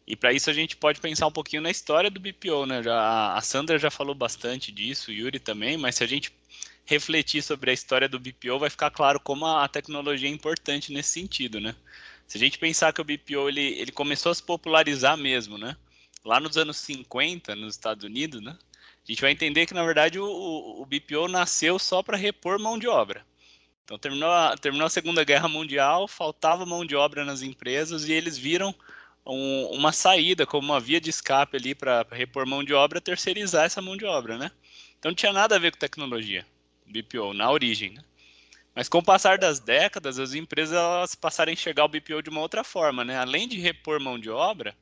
E 0.07 0.15
para 0.15 0.33
isso 0.33 0.49
a 0.49 0.53
gente 0.53 0.77
pode 0.77 0.99
pensar 0.99 1.27
um 1.27 1.31
pouquinho 1.31 1.61
na 1.61 1.71
história 1.71 2.09
do 2.09 2.19
BPO, 2.19 2.65
né? 2.65 2.83
Já, 2.83 3.33
a 3.33 3.41
Sandra 3.41 3.79
já 3.79 3.89
falou 3.89 4.13
bastante 4.13 4.71
disso, 4.71 5.09
o 5.09 5.13
Yuri 5.13 5.39
também, 5.39 5.77
mas 5.77 5.95
se 5.95 6.03
a 6.03 6.07
gente 6.07 6.31
refletir 6.91 7.41
sobre 7.41 7.71
a 7.71 7.73
história 7.73 8.09
do 8.09 8.19
BPO, 8.19 8.59
vai 8.59 8.69
ficar 8.69 8.91
claro 8.91 9.17
como 9.17 9.45
a 9.45 9.65
tecnologia 9.69 10.27
é 10.27 10.31
importante 10.31 10.91
nesse 10.91 11.11
sentido, 11.11 11.61
né? 11.61 11.73
Se 12.27 12.37
a 12.37 12.39
gente 12.39 12.59
pensar 12.59 12.91
que 12.91 12.99
o 12.99 13.03
BPO 13.05 13.47
ele, 13.47 13.61
ele 13.79 13.93
começou 13.93 14.29
a 14.29 14.35
se 14.35 14.43
popularizar 14.43 15.15
mesmo, 15.15 15.57
né? 15.57 15.77
Lá 16.25 16.37
nos 16.37 16.57
anos 16.57 16.75
50, 16.77 17.55
nos 17.55 17.75
Estados 17.75 18.03
Unidos, 18.03 18.41
né? 18.41 18.57
A 19.07 19.11
gente 19.11 19.21
vai 19.21 19.31
entender 19.31 19.65
que, 19.65 19.73
na 19.73 19.85
verdade, 19.85 20.19
o, 20.19 20.25
o 20.25 20.85
BPO 20.85 21.29
nasceu 21.29 21.79
só 21.79 22.03
para 22.03 22.17
repor 22.17 22.59
mão 22.59 22.77
de 22.77 22.89
obra. 22.89 23.25
Então, 23.85 23.97
terminou 23.97 24.29
a, 24.29 24.57
terminou 24.57 24.85
a 24.85 24.89
Segunda 24.89 25.23
Guerra 25.23 25.47
Mundial, 25.47 26.09
faltava 26.09 26.65
mão 26.65 26.85
de 26.85 26.95
obra 26.95 27.23
nas 27.23 27.41
empresas 27.41 28.07
e 28.07 28.11
eles 28.11 28.37
viram 28.37 28.75
um, 29.25 29.67
uma 29.67 29.93
saída, 29.93 30.45
como 30.45 30.67
uma 30.67 30.79
via 30.79 30.99
de 30.99 31.09
escape 31.09 31.55
ali 31.55 31.73
para 31.73 32.05
repor 32.11 32.45
mão 32.45 32.63
de 32.63 32.73
obra, 32.73 32.99
terceirizar 32.99 33.65
essa 33.65 33.81
mão 33.81 33.95
de 33.95 34.03
obra, 34.05 34.37
né? 34.37 34.51
Então, 34.99 35.11
não 35.11 35.15
tinha 35.15 35.31
nada 35.31 35.55
a 35.55 35.59
ver 35.59 35.71
com 35.71 35.79
tecnologia. 35.79 36.45
BPO 36.91 37.33
na 37.33 37.49
origem. 37.49 37.91
Né? 37.91 38.03
Mas 38.75 38.87
com 38.87 38.99
o 38.99 39.03
passar 39.03 39.37
das 39.37 39.59
décadas, 39.59 40.19
as 40.19 40.33
empresas 40.33 40.77
elas 40.77 41.15
passaram 41.15 41.49
a 41.49 41.53
enxergar 41.53 41.85
o 41.85 41.89
BPO 41.89 42.21
de 42.21 42.29
uma 42.29 42.41
outra 42.41 42.63
forma, 42.63 43.03
né? 43.03 43.17
Além 43.17 43.47
de 43.47 43.59
repor 43.59 43.99
mão 43.99 44.17
de 44.17 44.29
obra, 44.29 44.75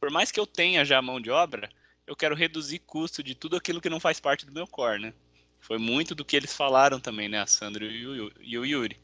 por 0.00 0.10
mais 0.10 0.30
que 0.30 0.40
eu 0.40 0.46
tenha 0.46 0.84
já 0.84 1.00
mão 1.02 1.20
de 1.20 1.30
obra, 1.30 1.68
eu 2.06 2.16
quero 2.16 2.34
reduzir 2.34 2.78
custo 2.80 3.22
de 3.22 3.34
tudo 3.34 3.56
aquilo 3.56 3.80
que 3.80 3.90
não 3.90 4.00
faz 4.00 4.20
parte 4.20 4.46
do 4.46 4.52
meu 4.52 4.66
core, 4.66 5.02
né? 5.02 5.14
Foi 5.60 5.78
muito 5.78 6.14
do 6.14 6.24
que 6.24 6.36
eles 6.36 6.54
falaram 6.54 7.00
também, 7.00 7.28
né, 7.28 7.40
a 7.40 7.46
Sandra 7.46 7.84
e 7.84 8.06
o 8.06 8.64
Yuri. 8.64 8.96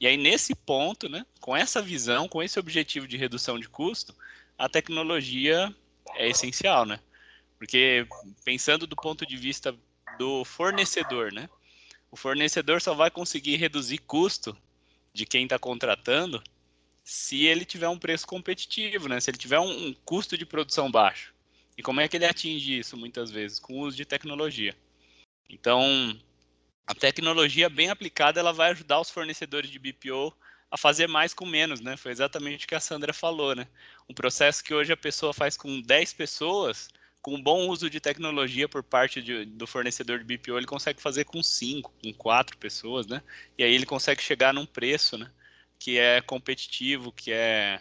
E 0.00 0.06
aí, 0.06 0.16
nesse 0.16 0.54
ponto, 0.54 1.08
né, 1.08 1.24
com 1.40 1.56
essa 1.56 1.82
visão, 1.82 2.28
com 2.28 2.42
esse 2.42 2.58
objetivo 2.58 3.06
de 3.06 3.16
redução 3.16 3.58
de 3.58 3.68
custo, 3.68 4.14
a 4.58 4.68
tecnologia 4.68 5.74
é 6.14 6.28
essencial, 6.28 6.84
né? 6.86 7.00
Porque 7.58 8.06
pensando 8.44 8.86
do 8.86 8.96
ponto 8.96 9.26
de 9.26 9.36
vista 9.36 9.74
do 10.18 10.44
fornecedor, 10.44 11.32
né? 11.32 11.48
O 12.16 12.18
fornecedor 12.18 12.80
só 12.80 12.94
vai 12.94 13.10
conseguir 13.10 13.56
reduzir 13.56 13.98
custo 13.98 14.56
de 15.12 15.26
quem 15.26 15.44
está 15.44 15.58
contratando 15.58 16.42
se 17.04 17.44
ele 17.44 17.62
tiver 17.62 17.90
um 17.90 17.98
preço 17.98 18.26
competitivo, 18.26 19.06
né? 19.06 19.20
Se 19.20 19.28
ele 19.28 19.36
tiver 19.36 19.60
um, 19.60 19.88
um 19.88 19.92
custo 19.92 20.38
de 20.38 20.46
produção 20.46 20.90
baixo. 20.90 21.34
E 21.76 21.82
como 21.82 22.00
é 22.00 22.08
que 22.08 22.16
ele 22.16 22.24
atinge 22.24 22.78
isso 22.78 22.96
muitas 22.96 23.30
vezes? 23.30 23.60
Com 23.60 23.74
o 23.74 23.80
uso 23.80 23.98
de 23.98 24.06
tecnologia. 24.06 24.74
Então, 25.46 26.18
a 26.86 26.94
tecnologia 26.94 27.68
bem 27.68 27.90
aplicada, 27.90 28.40
ela 28.40 28.54
vai 28.54 28.70
ajudar 28.70 28.98
os 28.98 29.10
fornecedores 29.10 29.68
de 29.68 29.78
BPO 29.78 30.34
a 30.70 30.78
fazer 30.78 31.06
mais 31.06 31.34
com 31.34 31.44
menos, 31.44 31.82
né? 31.82 31.98
Foi 31.98 32.12
exatamente 32.12 32.64
o 32.64 32.68
que 32.68 32.74
a 32.74 32.80
Sandra 32.80 33.12
falou, 33.12 33.54
né? 33.54 33.68
Um 34.08 34.14
processo 34.14 34.64
que 34.64 34.72
hoje 34.72 34.90
a 34.90 34.96
pessoa 34.96 35.34
faz 35.34 35.54
com 35.54 35.82
10 35.82 36.14
pessoas, 36.14 36.88
com 37.26 37.34
um 37.34 37.42
bom 37.42 37.66
uso 37.66 37.90
de 37.90 37.98
tecnologia 37.98 38.68
por 38.68 38.84
parte 38.84 39.20
de, 39.20 39.44
do 39.46 39.66
fornecedor 39.66 40.20
de 40.20 40.24
BPO, 40.24 40.58
ele 40.58 40.64
consegue 40.64 41.02
fazer 41.02 41.24
com 41.24 41.42
5, 41.42 41.92
com 42.00 42.12
4 42.12 42.56
pessoas, 42.56 43.08
né? 43.08 43.20
E 43.58 43.64
aí 43.64 43.74
ele 43.74 43.84
consegue 43.84 44.22
chegar 44.22 44.54
num 44.54 44.64
preço, 44.64 45.18
né? 45.18 45.28
Que 45.76 45.98
é 45.98 46.20
competitivo, 46.20 47.10
que 47.10 47.32
é 47.32 47.80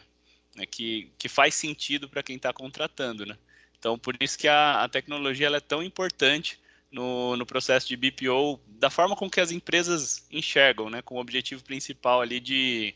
né, 0.56 0.66
que, 0.66 1.12
que 1.20 1.30
faz 1.30 1.54
sentido 1.54 2.10
para 2.10 2.24
quem 2.24 2.38
está 2.38 2.52
contratando, 2.52 3.24
né? 3.24 3.38
Então, 3.78 4.00
por 4.00 4.18
isso 4.20 4.36
que 4.36 4.48
a, 4.48 4.84
a 4.84 4.90
tecnologia 4.90 5.48
é 5.48 5.60
tão 5.60 5.84
importante 5.84 6.60
no, 6.92 7.38
no 7.38 7.46
processo 7.46 7.88
de 7.88 7.96
BPO, 7.96 8.60
da 8.68 8.90
forma 8.90 9.16
com 9.16 9.30
que 9.30 9.40
as 9.40 9.52
empresas 9.52 10.26
enxergam, 10.32 10.90
né, 10.90 11.04
com 11.04 11.18
o 11.18 11.22
objetivo 11.22 11.64
principal 11.64 12.20
ali 12.20 12.40
de 12.40 12.96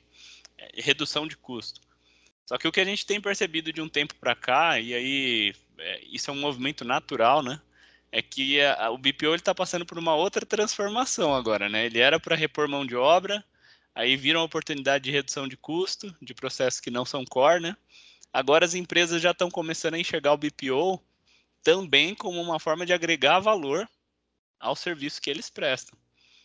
é, 0.57 0.81
redução 0.81 1.27
de 1.27 1.37
custo. 1.37 1.79
Só 2.47 2.57
que 2.57 2.67
o 2.67 2.71
que 2.71 2.79
a 2.79 2.85
gente 2.85 3.05
tem 3.05 3.21
percebido 3.21 3.71
de 3.71 3.81
um 3.83 3.87
tempo 3.87 4.15
para 4.15 4.33
cá, 4.33 4.79
e 4.79 4.95
aí 4.95 5.53
é, 5.79 6.01
isso 6.05 6.29
é 6.29 6.33
um 6.33 6.39
movimento 6.39 6.85
natural, 6.85 7.41
né, 7.41 7.61
é 8.11 8.21
que 8.21 8.61
a, 8.61 8.89
o 8.91 8.97
BPO 8.97 9.35
está 9.35 9.53
passando 9.53 9.85
por 9.85 9.97
uma 9.97 10.15
outra 10.15 10.45
transformação 10.45 11.35
agora, 11.35 11.69
né? 11.69 11.85
Ele 11.85 11.99
era 11.99 12.19
para 12.19 12.35
repor 12.35 12.67
mão 12.67 12.85
de 12.85 12.95
obra, 12.95 13.43
aí 13.93 14.15
viram 14.15 14.41
a 14.41 14.43
oportunidade 14.43 15.03
de 15.03 15.11
redução 15.11 15.47
de 15.47 15.55
custo, 15.55 16.15
de 16.21 16.33
processos 16.33 16.79
que 16.79 16.89
não 16.89 17.05
são 17.05 17.23
core, 17.25 17.61
né? 17.61 17.77
Agora 18.33 18.65
as 18.65 18.73
empresas 18.73 19.21
já 19.21 19.31
estão 19.31 19.49
começando 19.49 19.95
a 19.95 19.99
enxergar 19.99 20.33
o 20.33 20.37
BPO 20.37 21.01
também 21.63 22.15
como 22.15 22.41
uma 22.41 22.59
forma 22.59 22.85
de 22.85 22.93
agregar 22.93 23.39
valor 23.39 23.87
ao 24.59 24.75
serviço 24.75 25.21
que 25.21 25.29
eles 25.29 25.49
prestam. 25.49 25.97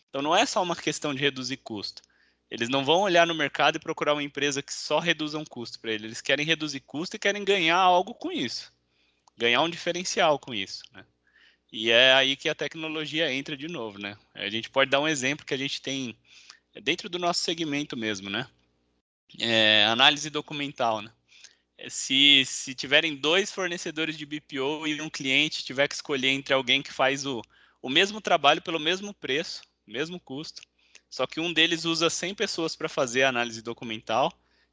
Então 0.09 0.21
não 0.21 0.35
é 0.35 0.45
só 0.45 0.61
uma 0.61 0.75
questão 0.75 1.13
de 1.13 1.21
reduzir 1.21 1.57
custo. 1.57 2.01
Eles 2.49 2.69
não 2.69 2.85
vão 2.85 3.01
olhar 3.01 3.25
no 3.25 3.33
mercado 3.33 3.77
e 3.77 3.79
procurar 3.79 4.13
uma 4.13 4.23
empresa 4.23 4.61
que 4.61 4.73
só 4.73 4.99
reduza 4.99 5.37
um 5.37 5.45
custo 5.45 5.79
para 5.79 5.91
eles. 5.91 6.05
Eles 6.05 6.21
querem 6.21 6.45
reduzir 6.45 6.79
custo 6.81 7.15
e 7.15 7.19
querem 7.19 7.43
ganhar 7.43 7.77
algo 7.77 8.13
com 8.13 8.31
isso. 8.31 8.71
Ganhar 9.37 9.61
um 9.61 9.69
diferencial 9.69 10.39
com 10.39 10.53
isso. 10.53 10.83
Né? 10.91 11.05
E 11.71 11.91
é 11.91 12.13
aí 12.13 12.35
que 12.35 12.49
a 12.49 12.55
tecnologia 12.55 13.31
entra 13.31 13.57
de 13.57 13.67
novo. 13.67 13.99
Né? 13.99 14.17
A 14.33 14.49
gente 14.49 14.69
pode 14.69 14.89
dar 14.91 14.99
um 14.99 15.07
exemplo 15.07 15.45
que 15.45 15.53
a 15.53 15.57
gente 15.57 15.81
tem 15.81 16.17
dentro 16.83 17.09
do 17.09 17.19
nosso 17.19 17.41
segmento 17.41 17.97
mesmo. 17.97 18.29
Né? 18.29 18.47
É, 19.39 19.85
análise 19.85 20.29
documental. 20.29 21.01
Né? 21.01 21.11
se, 21.89 22.43
se 22.45 22.73
tiverem 22.73 23.15
dois 23.15 23.51
fornecedores 23.51 24.17
de 24.17 24.25
BPO 24.25 24.87
e 24.87 25.01
um 25.01 25.09
cliente 25.09 25.63
tiver 25.63 25.87
que 25.87 25.95
escolher 25.95 26.29
entre 26.29 26.53
alguém 26.53 26.81
que 26.81 26.93
faz 26.93 27.25
o, 27.25 27.41
o 27.81 27.89
mesmo 27.89 28.21
trabalho 28.21 28.61
pelo 28.61 28.79
mesmo 28.79 29.13
preço, 29.13 29.61
mesmo 29.85 30.19
custo, 30.19 30.61
só 31.09 31.27
que 31.27 31.39
um 31.39 31.51
deles 31.51 31.85
usa 31.85 32.09
100 32.09 32.35
pessoas 32.35 32.75
para 32.75 32.89
fazer 32.89 33.23
a 33.23 33.29
análise 33.29 33.61
documental 33.61 34.31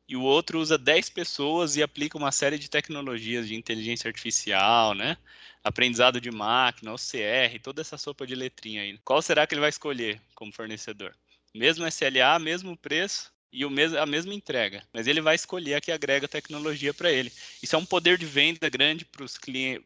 e 0.08 0.16
o 0.16 0.22
outro 0.22 0.60
usa 0.60 0.76
10 0.76 1.08
pessoas 1.08 1.76
e 1.76 1.82
aplica 1.82 2.18
uma 2.18 2.32
série 2.32 2.58
de 2.58 2.68
tecnologias 2.68 3.48
de 3.48 3.54
inteligência 3.54 4.08
artificial, 4.08 4.94
né? 4.94 5.16
Aprendizado 5.64 6.20
de 6.20 6.30
máquina, 6.30 6.92
OCR, 6.92 7.58
toda 7.62 7.80
essa 7.80 7.96
sopa 7.96 8.26
de 8.26 8.34
letrinha 8.34 8.82
aí. 8.82 8.98
Qual 9.04 9.22
será 9.22 9.46
que 9.46 9.54
ele 9.54 9.60
vai 9.60 9.70
escolher 9.70 10.20
como 10.34 10.52
fornecedor? 10.52 11.14
Mesmo 11.54 11.86
SLA, 11.86 12.38
mesmo 12.38 12.76
preço, 12.76 13.32
e 13.52 13.66
o 13.66 13.70
mesmo, 13.70 13.98
a 13.98 14.06
mesma 14.06 14.32
entrega, 14.32 14.82
mas 14.94 15.06
ele 15.06 15.20
vai 15.20 15.34
escolher 15.34 15.74
a 15.74 15.80
que 15.80 15.92
agrega 15.92 16.26
tecnologia 16.26 16.94
para 16.94 17.12
ele. 17.12 17.30
Isso 17.62 17.76
é 17.76 17.78
um 17.78 17.84
poder 17.84 18.16
de 18.16 18.24
venda 18.24 18.68
grande 18.70 19.06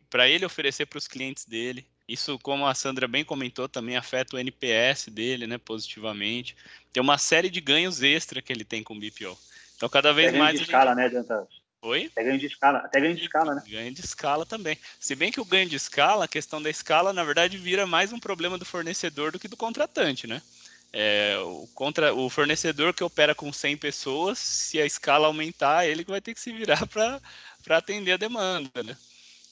para 0.08 0.28
ele 0.28 0.46
oferecer 0.46 0.86
para 0.86 0.98
os 0.98 1.08
clientes 1.08 1.44
dele. 1.44 1.84
Isso, 2.08 2.38
como 2.38 2.64
a 2.64 2.74
Sandra 2.74 3.08
bem 3.08 3.24
comentou, 3.24 3.68
também 3.68 3.96
afeta 3.96 4.36
o 4.36 4.38
NPS 4.38 5.10
dele, 5.10 5.48
né, 5.48 5.58
positivamente. 5.58 6.56
Tem 6.92 7.02
uma 7.02 7.18
série 7.18 7.50
de 7.50 7.60
ganhos 7.60 8.04
extra 8.04 8.40
que 8.40 8.52
ele 8.52 8.64
tem 8.64 8.84
com 8.84 8.94
o 8.94 9.00
BPO. 9.00 9.36
Então, 9.76 9.88
cada 9.88 10.12
vez 10.12 10.28
Até 10.28 10.38
mais. 10.38 10.54
Ganho 10.54 10.58
de 10.58 10.64
escala, 10.64 10.90
gente... 10.90 10.96
né, 10.96 11.08
Dantas? 11.08 11.48
Oi? 11.82 12.06
Até 12.10 12.24
ganho 12.24 12.38
de 12.38 12.46
escala, 12.46 12.78
até 12.78 13.00
ganho 13.00 13.14
de 13.14 13.22
escala, 13.22 13.54
né? 13.54 13.62
Ganho 13.68 13.92
de 13.92 14.00
escala 14.00 14.44
também. 14.44 14.76
Se 14.98 15.14
bem 15.14 15.30
que 15.30 15.40
o 15.40 15.44
ganho 15.44 15.68
de 15.68 15.76
escala, 15.76 16.24
a 16.24 16.28
questão 16.28 16.60
da 16.60 16.68
escala, 16.68 17.12
na 17.12 17.22
verdade, 17.22 17.56
vira 17.58 17.86
mais 17.86 18.12
um 18.12 18.18
problema 18.18 18.58
do 18.58 18.64
fornecedor 18.64 19.30
do 19.30 19.38
que 19.38 19.46
do 19.46 19.56
contratante, 19.56 20.26
né? 20.26 20.42
É, 20.92 21.36
o, 21.38 21.68
contra, 21.74 22.14
o 22.14 22.28
fornecedor 22.30 22.94
que 22.94 23.04
opera 23.04 23.34
com 23.34 23.52
100 23.52 23.76
pessoas, 23.76 24.38
se 24.38 24.80
a 24.80 24.86
escala 24.86 25.26
aumentar, 25.26 25.86
ele 25.86 26.04
vai 26.04 26.20
ter 26.20 26.32
que 26.34 26.40
se 26.40 26.52
virar 26.52 26.86
para 26.88 27.20
atender 27.76 28.12
a 28.12 28.16
demanda, 28.16 28.82
né? 28.82 28.96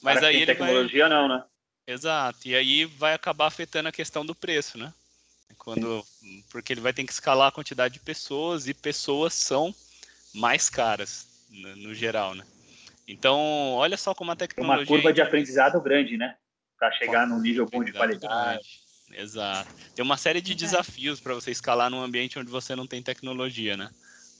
Mas 0.01 0.19
Para 0.19 0.27
aí 0.27 0.37
ele 0.37 0.45
tecnologia 0.47 1.07
vai... 1.07 1.17
não, 1.17 1.27
né? 1.27 1.43
Exato. 1.87 2.47
E 2.47 2.55
aí 2.55 2.85
vai 2.85 3.13
acabar 3.13 3.45
afetando 3.45 3.89
a 3.89 3.91
questão 3.91 4.25
do 4.25 4.35
preço, 4.35 4.77
né? 4.77 4.91
Quando, 5.57 6.05
porque 6.51 6.73
ele 6.73 6.81
vai 6.81 6.91
ter 6.91 7.03
que 7.03 7.13
escalar 7.13 7.47
a 7.47 7.51
quantidade 7.51 7.93
de 7.93 7.99
pessoas 7.99 8.67
e 8.67 8.73
pessoas 8.73 9.33
são 9.33 9.73
mais 10.35 10.69
caras 10.69 11.27
no, 11.49 11.75
no 11.77 11.93
geral, 11.93 12.35
né? 12.35 12.43
Então, 13.07 13.73
olha 13.73 13.97
só 13.97 14.13
como 14.13 14.31
a 14.31 14.35
tecnologia. 14.35 14.81
Uma 14.81 14.85
curva 14.85 15.13
de 15.13 15.21
aprendizado 15.21 15.81
grande, 15.81 16.17
né? 16.17 16.37
Para 16.77 16.91
chegar 16.91 17.27
num 17.27 17.39
nível 17.39 17.65
bom 17.65 17.83
de 17.83 17.93
qualidade. 17.93 18.67
Exato. 19.11 19.73
Tem 19.93 20.03
uma 20.03 20.17
série 20.17 20.41
de 20.41 20.55
desafios 20.55 21.21
para 21.21 21.33
você 21.35 21.51
escalar 21.51 21.89
num 21.89 22.01
ambiente 22.01 22.39
onde 22.39 22.49
você 22.49 22.75
não 22.75 22.87
tem 22.87 23.01
tecnologia, 23.01 23.77
né? 23.77 23.89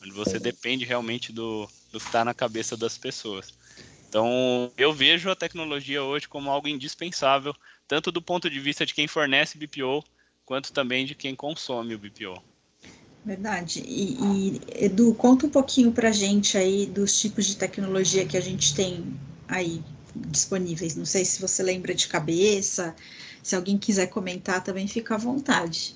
Onde 0.02 0.12
você 0.12 0.40
depende 0.40 0.84
realmente 0.84 1.32
do, 1.32 1.70
do 1.92 2.00
que 2.00 2.08
está 2.08 2.26
na 2.26 2.34
cabeça 2.34 2.76
das 2.76 2.98
pessoas. 2.98 3.54
Então, 4.08 4.74
eu 4.78 4.92
vejo 4.92 5.30
a 5.30 5.36
tecnologia 5.36 6.04
hoje 6.04 6.28
como 6.28 6.50
algo 6.50 6.68
indispensável, 6.68 7.54
tanto 7.88 8.12
do 8.12 8.22
ponto 8.22 8.50
de 8.50 8.60
vista 8.60 8.86
de 8.86 8.94
quem 8.94 9.08
fornece 9.08 9.58
BPO, 9.58 10.04
quanto 10.44 10.74
também 10.74 11.06
de 11.06 11.16
quem 11.16 11.36
consome 11.36 11.94
o 11.96 12.00
BPO. 12.00 12.42
Verdade. 13.26 13.84
E, 13.88 14.18
e 14.22 14.86
Edu, 14.86 15.16
conta 15.16 15.48
um 15.48 15.50
pouquinho 15.50 15.92
para 15.92 16.10
a 16.10 16.12
gente 16.12 16.58
aí 16.58 16.86
dos 16.86 17.20
tipos 17.20 17.48
de 17.48 17.58
tecnologia 17.58 18.24
que 18.24 18.38
a 18.38 18.42
gente 18.42 18.76
tem 18.76 19.04
aí 19.48 19.82
disponíveis. 20.16 20.96
Não 20.96 21.06
sei 21.06 21.26
se 21.26 21.42
você 21.42 21.64
lembra 21.64 21.96
de 21.96 22.08
cabeça, 22.08 22.96
se 23.42 23.56
alguém 23.56 23.80
quiser 23.80 24.08
comentar 24.08 24.64
também 24.64 24.88
fica 24.88 25.16
à 25.16 25.18
vontade. 25.18 25.96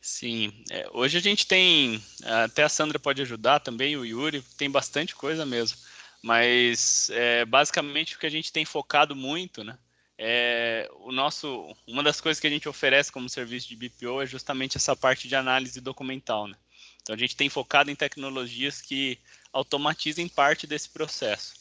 Sim, 0.00 0.52
é, 0.70 0.86
hoje 0.92 1.18
a 1.18 1.20
gente 1.20 1.46
tem, 1.46 2.00
até 2.22 2.62
a 2.62 2.68
Sandra 2.68 2.98
pode 2.98 3.22
ajudar 3.22 3.58
também, 3.58 3.96
o 3.96 4.04
Yuri, 4.04 4.44
tem 4.56 4.70
bastante 4.70 5.14
coisa 5.16 5.46
mesmo, 5.46 5.78
mas 6.22 7.08
é, 7.10 7.44
basicamente 7.46 8.14
o 8.14 8.18
que 8.18 8.26
a 8.26 8.30
gente 8.30 8.52
tem 8.52 8.66
focado 8.66 9.16
muito, 9.16 9.64
né, 9.64 9.78
é 10.16 10.88
o 11.00 11.12
nosso, 11.12 11.74
uma 11.86 12.02
das 12.02 12.20
coisas 12.20 12.40
que 12.40 12.46
a 12.46 12.50
gente 12.50 12.68
oferece 12.68 13.10
como 13.10 13.28
serviço 13.28 13.68
de 13.68 13.76
BPO 13.76 14.22
é 14.22 14.26
justamente 14.26 14.76
essa 14.76 14.94
parte 14.94 15.26
de 15.26 15.34
análise 15.34 15.80
documental, 15.80 16.46
né, 16.46 16.56
então 17.04 17.14
a 17.14 17.18
gente 17.18 17.36
tem 17.36 17.50
focado 17.50 17.90
em 17.90 17.94
tecnologias 17.94 18.80
que 18.80 19.18
automatizem 19.52 20.26
parte 20.26 20.66
desse 20.66 20.88
processo. 20.88 21.54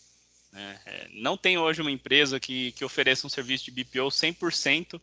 Né? 0.53 0.79
É, 0.85 1.07
não 1.11 1.35
tem 1.35 1.57
hoje 1.57 1.81
uma 1.81 1.91
empresa 1.91 2.39
que, 2.39 2.71
que 2.71 2.85
ofereça 2.85 3.27
um 3.27 3.29
serviço 3.29 3.65
de 3.65 3.71
BPO 3.71 4.07
100% 4.07 5.01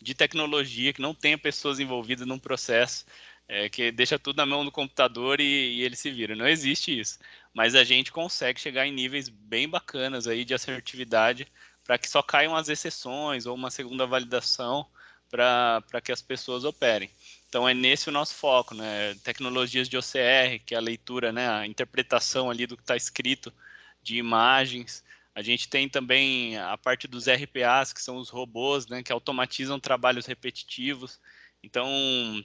de 0.00 0.14
tecnologia, 0.14 0.92
que 0.92 1.02
não 1.02 1.12
tenha 1.12 1.36
pessoas 1.36 1.80
envolvidas 1.80 2.26
num 2.26 2.38
processo, 2.38 3.04
é, 3.48 3.68
que 3.68 3.90
deixa 3.90 4.16
tudo 4.16 4.36
na 4.36 4.46
mão 4.46 4.64
do 4.64 4.70
computador 4.70 5.40
e, 5.40 5.44
e 5.44 5.82
ele 5.82 5.96
se 5.96 6.08
vira. 6.10 6.36
Não 6.36 6.46
existe 6.46 6.98
isso. 6.98 7.18
Mas 7.52 7.74
a 7.74 7.82
gente 7.82 8.12
consegue 8.12 8.60
chegar 8.60 8.86
em 8.86 8.92
níveis 8.92 9.28
bem 9.28 9.68
bacanas 9.68 10.28
aí 10.28 10.44
de 10.44 10.54
assertividade 10.54 11.48
para 11.90 11.98
que 11.98 12.08
só 12.08 12.22
caiam 12.22 12.54
as 12.54 12.68
exceções 12.68 13.46
ou 13.46 13.54
uma 13.56 13.68
segunda 13.68 14.06
validação 14.06 14.86
para 15.28 16.00
que 16.00 16.12
as 16.12 16.22
pessoas 16.22 16.62
operem. 16.62 17.10
Então 17.48 17.68
é 17.68 17.74
nesse 17.74 18.08
o 18.08 18.12
nosso 18.12 18.32
foco, 18.32 18.76
né? 18.76 19.12
Tecnologias 19.24 19.88
de 19.88 19.96
OCR, 19.96 20.62
que 20.64 20.72
é 20.72 20.78
a 20.78 20.80
leitura, 20.80 21.32
né? 21.32 21.48
a 21.48 21.66
interpretação 21.66 22.48
ali 22.48 22.64
do 22.64 22.76
que 22.76 22.84
está 22.84 22.96
escrito 22.96 23.52
de 24.00 24.18
imagens. 24.18 25.02
A 25.34 25.42
gente 25.42 25.68
tem 25.68 25.88
também 25.88 26.56
a 26.58 26.78
parte 26.78 27.08
dos 27.08 27.26
RPAs, 27.26 27.92
que 27.92 28.00
são 28.00 28.18
os 28.18 28.28
robôs, 28.28 28.86
né, 28.86 29.02
que 29.02 29.10
automatizam 29.10 29.80
trabalhos 29.80 30.26
repetitivos. 30.26 31.18
Então, 31.60 31.88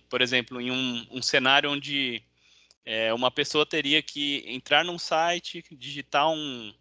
por 0.10 0.24
exemplo, 0.24 0.60
em 0.60 0.72
um, 0.72 1.08
um 1.12 1.22
cenário 1.22 1.70
onde 1.70 2.24
é, 2.84 3.14
uma 3.14 3.30
pessoa 3.30 3.64
teria 3.64 4.02
que 4.02 4.44
entrar 4.48 4.84
num 4.84 4.98
site, 4.98 5.64
digitar 5.72 6.32
um, 6.32 6.74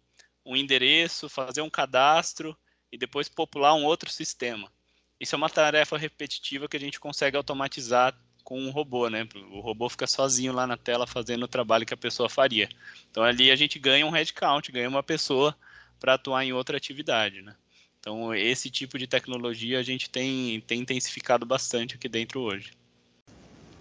um 0.45 0.55
endereço, 0.55 1.27
fazer 1.27 1.61
um 1.61 1.69
cadastro 1.69 2.55
e 2.91 2.97
depois 2.97 3.27
popular 3.27 3.73
um 3.73 3.83
outro 3.83 4.09
sistema. 4.09 4.71
Isso 5.19 5.33
é 5.33 5.37
uma 5.37 5.49
tarefa 5.49 5.97
repetitiva 5.97 6.67
que 6.67 6.77
a 6.77 6.79
gente 6.79 6.99
consegue 6.99 7.37
automatizar 7.37 8.15
com 8.43 8.59
um 8.61 8.69
robô, 8.69 9.09
né? 9.09 9.27
O 9.49 9.59
robô 9.59 9.89
fica 9.89 10.05
sozinho 10.05 10.53
lá 10.53 10.67
na 10.67 10.77
tela 10.77 11.07
fazendo 11.07 11.43
o 11.43 11.47
trabalho 11.47 11.85
que 11.85 11.93
a 11.93 11.97
pessoa 11.97 12.29
faria. 12.29 12.69
Então 13.09 13.23
ali 13.23 13.49
a 13.49 13.55
gente 13.55 13.79
ganha 13.79 14.05
um 14.05 14.11
headcount, 14.11 14.71
ganha 14.71 14.87
uma 14.87 15.01
pessoa 15.01 15.57
para 15.99 16.13
atuar 16.13 16.45
em 16.45 16.53
outra 16.53 16.77
atividade, 16.77 17.41
né? 17.41 17.55
Então 17.99 18.35
esse 18.35 18.69
tipo 18.69 18.99
de 18.99 19.07
tecnologia 19.07 19.79
a 19.79 19.83
gente 19.83 20.09
tem, 20.09 20.61
tem 20.61 20.81
intensificado 20.81 21.45
bastante 21.45 21.95
aqui 21.95 22.07
dentro 22.07 22.39
hoje. 22.41 22.71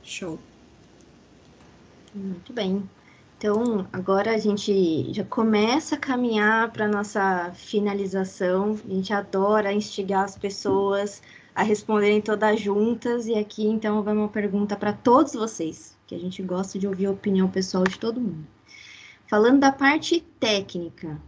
Show. 0.03 0.41
Muito 2.15 2.53
bem. 2.53 2.89
Então, 3.45 3.87
agora 3.93 4.35
a 4.35 4.39
gente 4.39 5.13
já 5.13 5.23
começa 5.23 5.97
a 5.97 5.99
caminhar 5.99 6.73
para 6.73 6.89
nossa 6.89 7.53
finalização. 7.53 8.75
A 8.89 8.95
gente 8.95 9.13
adora 9.13 9.71
instigar 9.71 10.25
as 10.25 10.35
pessoas 10.35 11.21
a 11.55 11.63
responderem 11.63 12.23
todas 12.23 12.59
juntas. 12.59 13.27
E 13.27 13.35
aqui, 13.35 13.67
então, 13.67 14.03
vai 14.03 14.15
uma 14.15 14.31
pergunta 14.31 14.75
para 14.77 14.95
todos 14.95 15.35
vocês, 15.35 15.95
que 16.07 16.15
a 16.15 16.19
gente 16.19 16.43
gosta 16.43 16.79
de 16.79 16.89
ouvir 16.89 17.05
a 17.05 17.11
opinião 17.11 17.47
pessoal 17.47 17.85
de 17.85 17.99
todo 17.99 18.19
mundo. 18.19 18.47
Falando 19.29 19.61
da 19.61 19.71
parte 19.71 20.25
técnica, 20.41 21.21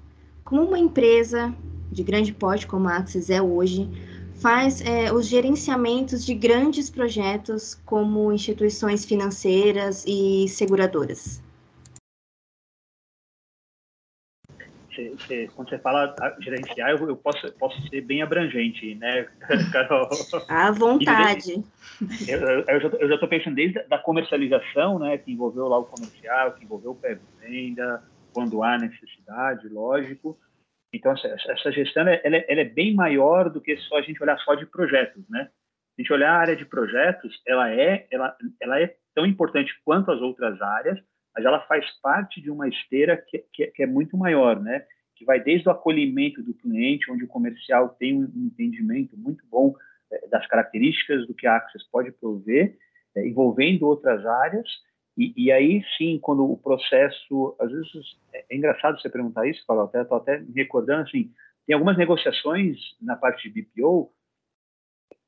como 0.43 0.63
uma 0.63 0.79
empresa 0.79 1.55
de 1.93 2.03
grande 2.03 2.33
porte 2.33 2.67
como 2.67 2.89
a 2.89 2.97
Axis 2.97 3.29
é 3.29 3.43
hoje, 3.43 3.91
faz 4.37 4.81
é, 4.81 5.13
os 5.13 5.27
gerenciamentos 5.27 6.25
de 6.25 6.33
grandes 6.33 6.89
projetos 6.89 7.75
como 7.85 8.33
instituições 8.33 9.05
financeiras 9.05 10.03
e 10.07 10.49
seguradoras? 10.49 11.45
Você, 14.97 15.11
você, 15.11 15.51
quando 15.55 15.69
você 15.69 15.79
fala 15.79 16.15
gerenciar, 16.41 16.91
eu, 16.91 17.09
eu, 17.09 17.17
posso, 17.17 17.53
posso 17.53 17.89
ser 17.89 18.01
bem 18.01 18.23
abrangente, 18.23 18.95
né, 18.95 19.29
Carol? 19.71 20.09
À 20.49 20.71
vontade. 20.71 21.63
Eu, 22.27 22.41
eu 22.99 23.09
já 23.09 23.15
estou 23.15 23.29
pensando 23.29 23.57
desde 23.57 23.79
a 23.91 23.99
comercialização, 23.99 24.99
né, 24.99 25.19
que 25.19 25.31
envolveu 25.31 25.69
lá 25.69 25.79
o 25.79 25.85
comercial, 25.85 26.53
que 26.53 26.65
envolveu 26.65 26.93
o 26.93 26.95
pré-venda, 26.95 28.03
quando 28.33 28.63
há 28.63 28.79
necessidade, 28.79 29.69
lógico. 29.69 30.39
Então, 30.93 31.13
essa, 31.13 31.29
essa 31.29 31.73
gestão 31.73 32.03
ela, 32.03 32.13
é, 32.13 32.47
ela, 32.49 32.61
é 32.61 32.65
bem 32.65 32.95
maior 32.95 33.51
do 33.51 33.61
que 33.61 33.77
só 33.77 33.99
a 33.99 34.03
gente 34.03 34.23
olhar 34.23 34.39
só 34.39 34.55
de 34.55 34.65
projetos, 34.65 35.23
né? 35.29 35.51
Se 35.95 36.01
a 36.01 36.03
gente 36.03 36.13
olhar 36.13 36.33
a 36.33 36.39
área 36.39 36.57
de 36.57 36.65
projetos, 36.65 37.41
ela 37.47 37.71
é, 37.71 38.07
ela, 38.11 38.37
ela 38.61 38.81
é 38.81 38.95
tão 39.15 39.27
importante 39.27 39.73
quanto 39.85 40.11
as 40.11 40.21
outras 40.21 40.61
áreas, 40.61 40.99
mas 41.37 41.45
ela 41.45 41.61
faz 41.67 41.85
parte 42.01 42.41
de 42.41 42.51
uma 42.51 42.67
esteira 42.67 43.17
que, 43.17 43.45
que, 43.53 43.67
que, 43.67 43.83
é 43.83 43.87
muito 43.87 44.17
maior, 44.17 44.59
né? 44.59 44.87
Que 45.15 45.25
vai 45.25 45.39
desde 45.39 45.69
o 45.69 45.73
acolhimento 45.73 46.43
do 46.43 46.55
cliente, 46.55 47.11
onde 47.11 47.25
o 47.25 47.29
comercial 47.29 47.91
tem 47.91 48.17
um 48.17 48.47
entendimento 48.47 49.17
muito 49.19 49.45
bom 49.47 49.75
é, 50.11 50.29
das 50.29 50.47
características 50.47 51.27
do 51.27 51.35
que 51.35 51.47
a 51.47 51.57
Access 51.57 51.85
pode 51.93 52.11
prover, 52.13 52.79
é, 53.15 53.29
envolvendo 53.29 53.87
outras 53.87 54.25
áreas, 54.25 54.67
e, 55.17 55.33
e, 55.37 55.53
aí 55.53 55.83
sim, 55.97 56.19
quando 56.21 56.51
o 56.51 56.59
processo, 56.59 57.57
às 57.59 57.71
vezes 57.71 58.19
é, 58.33 58.45
é 58.51 58.57
engraçado 58.57 59.01
você 59.01 59.09
perguntar 59.09 59.47
isso, 59.47 59.65
Paulo, 59.67 59.85
até 59.85 60.03
estou 60.03 60.17
até 60.19 60.39
me 60.39 60.53
recordando 60.55 61.03
assim, 61.03 61.31
tem 61.67 61.75
algumas 61.75 61.99
negociações 61.99 62.79
na 63.01 63.17
parte 63.17 63.51
de 63.51 63.63
BPO 63.63 64.11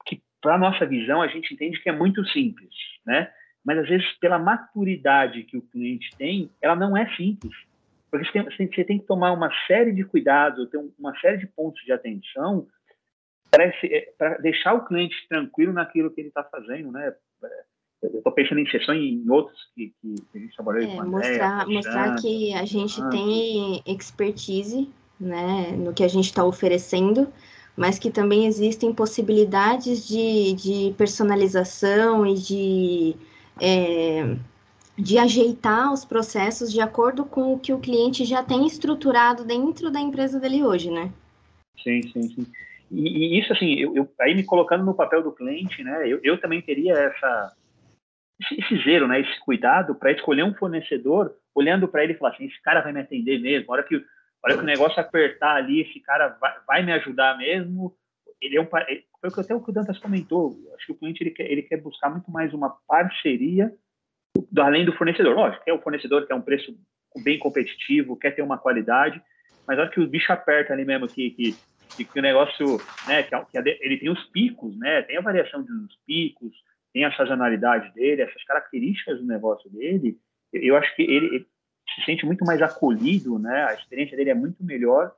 que, 0.06 0.22
para 0.40 0.58
nossa 0.58 0.86
visão, 0.86 1.20
a 1.20 1.26
gente 1.26 1.52
entende 1.52 1.82
que 1.82 1.88
é 1.88 1.92
muito 1.92 2.24
simples, 2.28 2.74
né? 3.04 3.30
Mas 3.64 3.78
às 3.78 3.88
vezes 3.88 4.06
pela 4.18 4.38
maturidade 4.38 5.42
que 5.44 5.56
o 5.56 5.62
cliente 5.62 6.10
tem, 6.16 6.50
ela 6.60 6.76
não 6.76 6.96
é 6.96 7.08
simples. 7.16 7.54
Porque 8.10 8.24
você 8.24 8.32
tem, 8.32 8.44
você 8.44 8.84
tem 8.84 8.98
que 8.98 9.06
tomar 9.06 9.32
uma 9.32 9.50
série 9.66 9.92
de 9.92 10.04
cuidados, 10.04 10.68
ter 10.70 10.80
uma 10.98 11.18
série 11.20 11.38
de 11.38 11.46
pontos 11.46 11.82
de 11.84 11.92
atenção 11.92 12.66
para 13.50 13.64
é, 13.64 14.40
deixar 14.40 14.74
o 14.74 14.84
cliente 14.84 15.14
tranquilo 15.28 15.72
naquilo 15.72 16.10
que 16.10 16.20
ele 16.20 16.28
está 16.28 16.44
fazendo, 16.44 16.90
né? 16.92 17.14
Eu 18.02 18.18
estou 18.18 18.32
pensando 18.32 18.60
em 18.60 18.70
sessões 18.70 19.00
em 19.00 19.28
outros 19.28 19.58
que, 19.74 19.92
que, 20.00 20.14
a 20.34 20.38
gente 20.38 20.54
trabalhou 20.54 20.82
é, 20.82 20.94
com 20.94 21.00
a 21.00 21.04
mostrar, 21.04 21.62
Andréia, 21.62 21.74
mostrar 21.74 22.16
que 22.16 22.54
a 22.54 22.64
gente 22.64 23.00
ah, 23.02 23.08
tem 23.08 23.82
expertise 23.86 24.88
né, 25.18 25.72
no 25.72 25.92
que 25.92 26.04
a 26.04 26.08
gente 26.08 26.26
está 26.26 26.44
oferecendo, 26.44 27.32
mas 27.76 27.98
que 27.98 28.10
também 28.10 28.46
existem 28.46 28.94
possibilidades 28.94 30.06
de, 30.06 30.52
de 30.52 30.94
personalização 30.96 32.24
e 32.24 32.34
de 32.34 33.16
é, 33.60 34.36
de 34.96 35.16
ajeitar 35.18 35.92
os 35.92 36.04
processos 36.04 36.72
de 36.72 36.80
acordo 36.80 37.24
com 37.24 37.52
o 37.52 37.58
que 37.58 37.72
o 37.72 37.78
cliente 37.78 38.24
já 38.24 38.42
tem 38.42 38.66
estruturado 38.66 39.44
dentro 39.44 39.90
da 39.90 40.00
empresa 40.00 40.40
dele 40.40 40.64
hoje, 40.64 40.90
né? 40.90 41.12
Sim, 41.82 42.02
sim, 42.12 42.22
sim. 42.22 42.46
E, 42.90 43.36
e 43.36 43.38
isso, 43.38 43.52
assim, 43.52 43.74
eu, 43.74 43.94
eu, 43.94 44.12
aí 44.20 44.34
me 44.34 44.42
colocando 44.42 44.84
no 44.84 44.94
papel 44.94 45.22
do 45.22 45.32
cliente, 45.32 45.84
né, 45.84 46.08
eu, 46.08 46.20
eu 46.22 46.40
também 46.40 46.60
teria 46.62 46.94
essa, 46.94 47.52
esse, 48.40 48.60
esse 48.60 48.84
zelo, 48.84 49.06
né, 49.06 49.20
esse 49.20 49.38
cuidado 49.40 49.94
para 49.94 50.12
escolher 50.12 50.42
um 50.42 50.54
fornecedor, 50.54 51.34
olhando 51.54 51.86
para 51.86 52.02
ele 52.02 52.14
e 52.14 52.16
falar 52.16 52.32
assim, 52.32 52.46
esse 52.46 52.60
cara 52.62 52.80
vai 52.80 52.92
me 52.92 53.00
atender 53.00 53.38
mesmo, 53.38 53.70
a 53.70 53.74
hora 53.74 53.82
que, 53.82 53.96
a 53.96 54.00
hora 54.44 54.56
que 54.56 54.62
o 54.62 54.66
negócio 54.66 54.98
apertar 55.00 55.56
ali, 55.56 55.82
esse 55.82 56.00
cara 56.00 56.36
vai, 56.40 56.54
vai 56.66 56.82
me 56.82 56.92
ajudar 56.92 57.36
mesmo, 57.36 57.94
ele 58.40 58.56
é 58.56 58.60
um, 58.60 58.66
foi 58.66 59.44
até 59.44 59.54
o 59.54 59.60
que 59.60 59.70
o 59.70 59.72
Dantas 59.72 59.98
comentou. 59.98 60.58
Acho 60.74 60.86
que 60.86 60.92
o 60.92 60.96
cliente 60.96 61.22
ele 61.22 61.30
quer, 61.30 61.50
ele 61.50 61.62
quer 61.62 61.80
buscar 61.80 62.10
muito 62.10 62.30
mais 62.30 62.52
uma 62.54 62.70
parceria 62.86 63.72
do, 64.50 64.62
além 64.62 64.84
do 64.84 64.96
fornecedor. 64.96 65.34
Lógico, 65.34 65.64
quer 65.64 65.72
o 65.72 65.82
fornecedor 65.82 66.26
quer 66.26 66.34
um 66.34 66.42
preço 66.42 66.76
bem 67.22 67.38
competitivo, 67.38 68.16
quer 68.16 68.34
ter 68.34 68.42
uma 68.42 68.58
qualidade, 68.58 69.20
mas 69.66 69.78
acho 69.78 69.90
que 69.90 70.00
o 70.00 70.06
bicho 70.06 70.32
aperta 70.32 70.72
ali 70.72 70.84
mesmo 70.84 71.08
que, 71.08 71.30
que, 71.30 72.04
que 72.04 72.18
o 72.18 72.22
negócio, 72.22 72.78
né, 73.06 73.22
que, 73.24 73.36
que 73.36 73.58
ele 73.58 73.98
tem 73.98 74.10
os 74.10 74.24
picos, 74.26 74.76
né, 74.78 75.02
tem 75.02 75.16
a 75.16 75.22
variação 75.22 75.62
dos 75.62 75.96
picos, 76.06 76.54
tem 76.92 77.04
a 77.04 77.16
sazonalidade 77.16 77.92
dele, 77.94 78.22
essas 78.22 78.42
características 78.44 79.18
do 79.18 79.26
negócio 79.26 79.68
dele. 79.70 80.18
Eu 80.52 80.76
acho 80.76 80.94
que 80.94 81.02
ele, 81.02 81.26
ele 81.26 81.46
se 81.94 82.04
sente 82.04 82.24
muito 82.24 82.44
mais 82.44 82.62
acolhido, 82.62 83.38
né? 83.38 83.64
A 83.64 83.74
experiência 83.74 84.16
dele 84.16 84.30
é 84.30 84.34
muito 84.34 84.64
melhor 84.64 85.12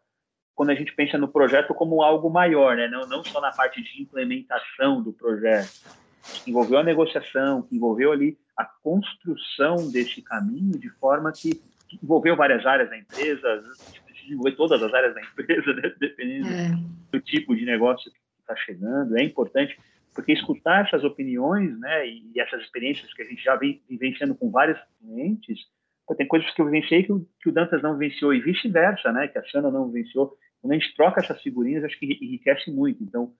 quando 0.54 0.70
a 0.70 0.74
gente 0.74 0.94
pensa 0.94 1.16
no 1.16 1.28
projeto 1.28 1.74
como 1.74 2.02
algo 2.02 2.28
maior, 2.28 2.76
né? 2.76 2.88
não, 2.88 3.06
não 3.06 3.24
só 3.24 3.40
na 3.40 3.50
parte 3.50 3.82
de 3.82 4.02
implementação 4.02 5.02
do 5.02 5.12
projeto, 5.12 5.80
que 6.44 6.50
envolveu 6.50 6.78
a 6.78 6.84
negociação, 6.84 7.62
que 7.62 7.74
envolveu 7.74 8.12
ali 8.12 8.38
a 8.56 8.64
construção 8.64 9.90
desse 9.90 10.20
caminho 10.22 10.78
de 10.78 10.90
forma 10.90 11.32
que, 11.32 11.54
que 11.88 11.98
envolveu 12.02 12.36
várias 12.36 12.66
áreas 12.66 12.90
da 12.90 12.98
empresa, 12.98 13.62
envolver 14.28 14.52
todas 14.52 14.82
as 14.82 14.92
áreas 14.92 15.14
da 15.14 15.22
empresa, 15.22 15.72
né? 15.74 15.94
dependendo 15.98 16.48
é. 16.48 16.70
do 17.10 17.20
tipo 17.20 17.54
de 17.56 17.64
negócio 17.64 18.10
que 18.10 18.18
está 18.40 18.54
chegando. 18.56 19.16
É 19.16 19.24
importante, 19.24 19.78
porque 20.14 20.32
escutar 20.32 20.86
essas 20.86 21.04
opiniões 21.04 21.78
né, 21.78 22.06
e 22.06 22.32
essas 22.36 22.62
experiências 22.62 23.12
que 23.14 23.22
a 23.22 23.26
gente 23.26 23.42
já 23.42 23.56
vem 23.56 23.82
vivenciando 23.88 24.34
com 24.34 24.50
vários 24.50 24.78
clientes, 24.98 25.58
tem 26.16 26.26
coisas 26.26 26.50
que 26.52 26.60
eu 26.60 26.66
vivenciei 26.66 27.02
que 27.04 27.12
o, 27.12 27.26
que 27.40 27.48
o 27.48 27.52
Dantas 27.52 27.82
não 27.82 27.96
vivenciou 27.96 28.34
e 28.34 28.40
vice-versa, 28.40 29.12
né? 29.12 29.28
Que 29.28 29.38
a 29.38 29.44
Sana 29.44 29.70
não 29.70 29.90
vivenciou. 29.90 30.36
Quando 30.60 30.72
a 30.72 30.76
gente 30.76 30.94
troca 30.94 31.20
essas 31.20 31.40
figurinhas, 31.42 31.84
acho 31.84 31.98
que 31.98 32.06
enriquece 32.06 32.70
muito. 32.70 33.02
Então, 33.02 33.32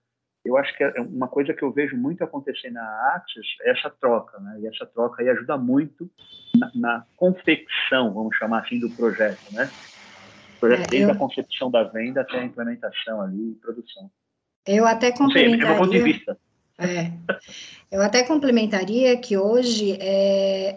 eu 0.43 0.57
acho 0.57 0.75
que 0.75 0.83
é 0.83 1.01
uma 1.01 1.27
coisa 1.27 1.53
que 1.53 1.63
eu 1.63 1.71
vejo 1.71 1.95
muito 1.95 2.23
acontecer 2.23 2.71
na 2.71 2.83
Axis 3.15 3.45
é 3.61 3.71
essa 3.71 3.89
troca, 3.89 4.39
né? 4.39 4.59
E 4.61 4.67
essa 4.67 4.85
troca 4.85 5.21
aí 5.21 5.29
ajuda 5.29 5.57
muito 5.57 6.09
na, 6.55 6.71
na 6.73 7.05
confecção, 7.15 8.13
vamos 8.13 8.35
chamar 8.35 8.61
assim, 8.61 8.79
do 8.79 8.89
projeto, 8.89 9.53
né? 9.53 9.69
Projeto, 10.59 10.81
é, 10.81 10.87
desde 10.87 11.09
eu... 11.09 11.11
a 11.11 11.15
concepção 11.15 11.69
da 11.69 11.83
venda 11.83 12.21
até 12.21 12.39
a 12.39 12.43
implementação 12.43 13.21
ali 13.21 13.51
e 13.51 13.55
produção. 13.55 14.09
Eu 14.67 14.85
até 14.85 15.11
complementaria... 15.11 15.57
Não 15.57 15.59
sei, 15.59 15.65
é 15.65 15.69
meu 15.69 15.77
ponto 15.77 15.91
de 15.91 16.01
vista. 16.01 16.37
É. 16.81 17.11
Eu 17.91 18.01
até 18.01 18.23
complementaria 18.23 19.15
que 19.17 19.37
hoje, 19.37 19.97
é, 19.99 20.75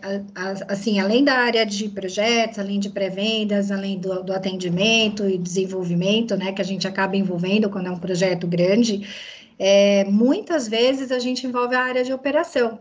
assim, 0.68 1.00
além 1.00 1.24
da 1.24 1.34
área 1.34 1.64
de 1.64 1.88
projetos, 1.88 2.58
além 2.58 2.78
de 2.78 2.90
pré-vendas, 2.90 3.70
além 3.70 3.98
do, 3.98 4.22
do, 4.22 4.32
atendimento 4.32 5.26
e 5.28 5.38
desenvolvimento, 5.38 6.36
né, 6.36 6.52
que 6.52 6.60
a 6.60 6.64
gente 6.64 6.86
acaba 6.86 7.16
envolvendo 7.16 7.70
quando 7.70 7.86
é 7.86 7.90
um 7.90 7.98
projeto 7.98 8.46
grande, 8.46 9.08
é, 9.58 10.04
muitas 10.04 10.68
vezes 10.68 11.10
a 11.10 11.18
gente 11.18 11.46
envolve 11.46 11.74
a 11.74 11.82
área 11.82 12.04
de 12.04 12.12
operação, 12.12 12.80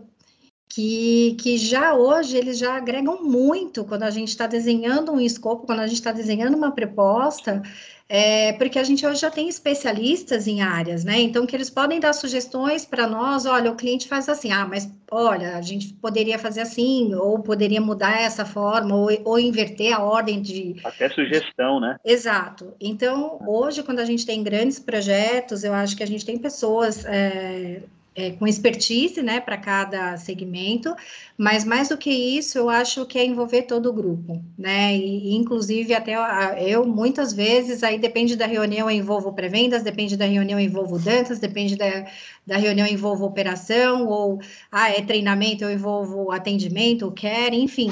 que, 0.74 1.36
que 1.40 1.56
já 1.56 1.94
hoje 1.94 2.36
eles 2.36 2.58
já 2.58 2.76
agregam 2.76 3.24
muito 3.24 3.86
quando 3.86 4.04
a 4.04 4.10
gente 4.10 4.30
está 4.30 4.48
desenhando 4.48 5.12
um 5.12 5.20
escopo, 5.20 5.68
quando 5.68 5.82
a 5.82 5.88
gente 5.88 5.98
está 5.98 6.12
desenhando 6.12 6.58
uma 6.58 6.72
proposta, 6.72 7.62
é, 8.10 8.54
porque 8.54 8.80
a 8.80 8.84
gente 8.84 9.06
hoje 9.06 9.22
já 9.22 9.30
tem 9.30 9.48
especialistas 9.48 10.48
em 10.48 10.64
áreas, 10.64 11.04
né? 11.04 11.22
Então, 11.22 11.46
que 11.46 11.56
eles 11.56 11.70
podem 11.70 12.00
dar 12.00 12.12
sugestões 12.14 12.86
para 12.86 13.06
nós, 13.06 13.46
olha, 13.46 13.72
o 13.72 13.76
cliente 13.76 14.08
faz 14.08 14.28
assim, 14.28 14.52
ah, 14.52 14.66
mas 14.66 14.92
olha, 15.12 15.58
a 15.58 15.62
gente 15.62 15.94
poderia 15.94 16.40
fazer 16.40 16.62
assim, 16.62 17.14
ou 17.14 17.38
poderia 17.40 17.80
mudar 17.80 18.20
essa 18.20 18.44
forma, 18.44 18.96
ou, 18.96 19.10
ou 19.26 19.38
inverter 19.38 19.94
a 19.96 20.04
ordem 20.04 20.42
de. 20.42 20.78
Até 20.84 21.08
sugestão, 21.08 21.80
né? 21.80 21.98
Exato. 22.04 22.74
Então, 22.82 23.40
hoje, 23.48 23.84
quando 23.84 24.00
a 24.00 24.06
gente 24.06 24.26
tem 24.26 24.42
grandes 24.42 24.80
projetos, 24.80 25.64
eu 25.64 25.74
acho 25.74 25.96
que 25.96 26.02
a 26.02 26.08
gente 26.08 26.26
tem 26.26 26.38
pessoas. 26.40 27.06
É, 27.06 27.84
é, 28.16 28.32
com 28.32 28.48
expertise, 28.48 29.22
né, 29.22 29.40
para 29.40 29.58
cada 29.58 30.18
segmento, 30.18 30.96
mas 31.38 31.66
mais 31.66 31.90
do 31.90 31.98
que 31.98 32.12
isso, 32.12 32.58
eu 32.58 32.70
acho 32.70 33.06
que 33.06 33.18
é 33.18 33.26
envolver 33.26 33.64
todo 33.64 33.90
o 33.90 33.94
grupo, 33.94 34.44
né, 34.58 34.96
e, 34.96 35.30
e 35.30 35.36
inclusive 35.36 35.94
até 35.94 36.16
eu, 36.60 36.86
muitas 36.86 37.34
vezes, 37.34 37.82
aí 37.84 37.98
depende 37.98 38.36
da 38.36 38.46
reunião, 38.46 38.90
eu 38.90 38.96
envolvo 38.96 39.34
pré-vendas, 39.34 39.84
depende 39.84 40.16
da 40.16 40.26
reunião, 40.26 40.60
eu 40.60 40.66
envolvo 40.66 41.00
dantas, 41.00 41.40
depende 41.40 41.76
da, 41.76 42.06
da 42.46 42.58
reunião, 42.58 42.88
eu 42.88 42.94
envolvo 42.94 43.26
operação, 43.26 44.08
ou, 44.08 44.40
ah, 44.72 44.92
é 44.92 45.02
treinamento, 45.02 45.64
eu 45.64 45.72
envolvo 45.72 46.32
atendimento, 46.32 47.12
quer, 47.12 47.54
enfim, 47.54 47.90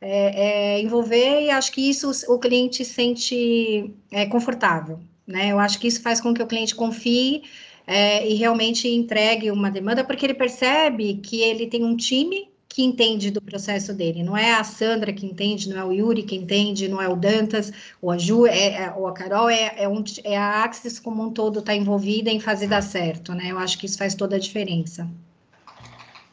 é, 0.00 0.76
é, 0.76 0.80
envolver 0.80 1.42
e 1.42 1.50
acho 1.50 1.72
que 1.72 1.88
isso 1.88 2.10
o 2.28 2.38
cliente 2.38 2.84
sente 2.84 3.92
é, 4.12 4.26
confortável, 4.26 5.00
né, 5.26 5.50
eu 5.50 5.58
acho 5.58 5.80
que 5.80 5.88
isso 5.88 6.00
faz 6.00 6.20
com 6.20 6.32
que 6.32 6.42
o 6.42 6.46
cliente 6.46 6.74
confie 6.74 7.42
é, 7.86 8.28
e 8.28 8.34
realmente 8.34 8.88
entregue 8.88 9.50
uma 9.50 9.70
demanda, 9.70 10.04
porque 10.04 10.26
ele 10.26 10.34
percebe 10.34 11.14
que 11.14 11.40
ele 11.40 11.66
tem 11.66 11.84
um 11.84 11.96
time 11.96 12.48
que 12.68 12.82
entende 12.82 13.30
do 13.30 13.40
processo 13.40 13.94
dele. 13.94 14.22
Não 14.22 14.36
é 14.36 14.52
a 14.52 14.62
Sandra 14.62 15.10
que 15.10 15.24
entende, 15.24 15.68
não 15.68 15.78
é 15.78 15.84
o 15.84 15.92
Yuri 15.92 16.22
que 16.22 16.36
entende, 16.36 16.88
não 16.88 17.00
é 17.00 17.08
o 17.08 17.16
Dantas, 17.16 17.72
ou 18.02 18.10
a 18.10 18.18
Ju, 18.18 18.46
é, 18.46 18.82
é, 18.82 18.92
ou 18.94 19.06
a 19.06 19.14
Carol, 19.14 19.48
é, 19.48 19.74
é, 19.78 19.88
um, 19.88 20.04
é 20.24 20.36
a 20.36 20.62
Axis 20.62 20.98
como 20.98 21.22
um 21.22 21.32
todo 21.32 21.60
está 21.60 21.74
envolvida 21.74 22.30
em 22.30 22.38
fazer 22.38 22.66
dar 22.66 22.82
certo, 22.82 23.32
né? 23.32 23.50
Eu 23.50 23.58
acho 23.58 23.78
que 23.78 23.86
isso 23.86 23.96
faz 23.96 24.14
toda 24.14 24.36
a 24.36 24.38
diferença. 24.38 25.08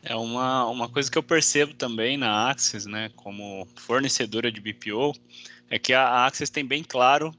É 0.04 0.18
uma, 0.18 0.68
uma 0.68 0.90
coisa 0.90 1.10
que 1.10 1.18
eu 1.18 1.24
percebo 1.24 1.74
também 1.76 2.18
na 2.18 2.50
Axis, 2.50 2.86
né, 2.86 3.10
como 3.16 3.66
fornecedora 3.76 4.52
de 4.52 4.60
BPO, 4.60 5.14
é 5.70 5.80
que 5.80 5.94
a 5.94 6.26
Axis 6.26 6.50
tem 6.50 6.66
bem 6.66 6.84
claro 6.84 7.34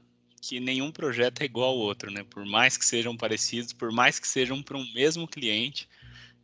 que 0.47 0.59
nenhum 0.59 0.91
projeto 0.91 1.41
é 1.41 1.45
igual 1.45 1.71
ao 1.71 1.77
outro, 1.77 2.11
né? 2.11 2.23
Por 2.23 2.45
mais 2.45 2.77
que 2.77 2.85
sejam 2.85 3.17
parecidos, 3.17 3.73
por 3.73 3.91
mais 3.91 4.19
que 4.19 4.27
sejam 4.27 4.61
para 4.61 4.77
um 4.77 4.85
mesmo 4.93 5.27
cliente, 5.27 5.89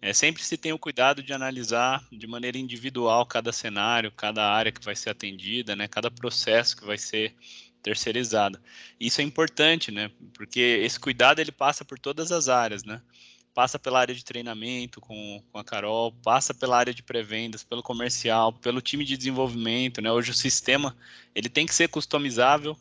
é, 0.01 0.11
sempre 0.11 0.41
se 0.41 0.57
tem 0.57 0.73
o 0.73 0.79
cuidado 0.79 1.21
de 1.21 1.31
analisar 1.31 2.03
de 2.11 2.25
maneira 2.25 2.57
individual 2.57 3.27
cada 3.27 3.51
cenário, 3.51 4.11
cada 4.11 4.43
área 4.51 4.71
que 4.71 4.83
vai 4.83 4.95
ser 4.95 5.11
atendida, 5.11 5.75
né? 5.75 5.87
Cada 5.87 6.09
processo 6.09 6.75
que 6.75 6.83
vai 6.83 6.97
ser 6.97 7.35
terceirizado. 7.83 8.59
Isso 8.99 9.21
é 9.21 9.23
importante, 9.23 9.91
né? 9.91 10.09
Porque 10.33 10.59
esse 10.59 10.99
cuidado 10.99 11.39
ele 11.39 11.51
passa 11.51 11.85
por 11.85 11.99
todas 11.99 12.31
as 12.31 12.49
áreas, 12.49 12.83
né? 12.83 12.99
Passa 13.53 13.77
pela 13.77 13.99
área 13.99 14.15
de 14.15 14.25
treinamento 14.25 14.99
com, 14.99 15.43
com 15.51 15.59
a 15.59 15.63
Carol, 15.63 16.11
passa 16.23 16.55
pela 16.55 16.75
área 16.75 16.93
de 16.93 17.03
pré-vendas, 17.03 17.63
pelo 17.63 17.83
comercial, 17.83 18.51
pelo 18.51 18.81
time 18.81 19.05
de 19.05 19.15
desenvolvimento, 19.15 20.01
né? 20.01 20.11
Hoje 20.11 20.31
o 20.31 20.33
sistema 20.33 20.97
ele 21.35 21.49
tem 21.49 21.67
que 21.67 21.75
ser 21.75 21.87
customizável 21.87 22.75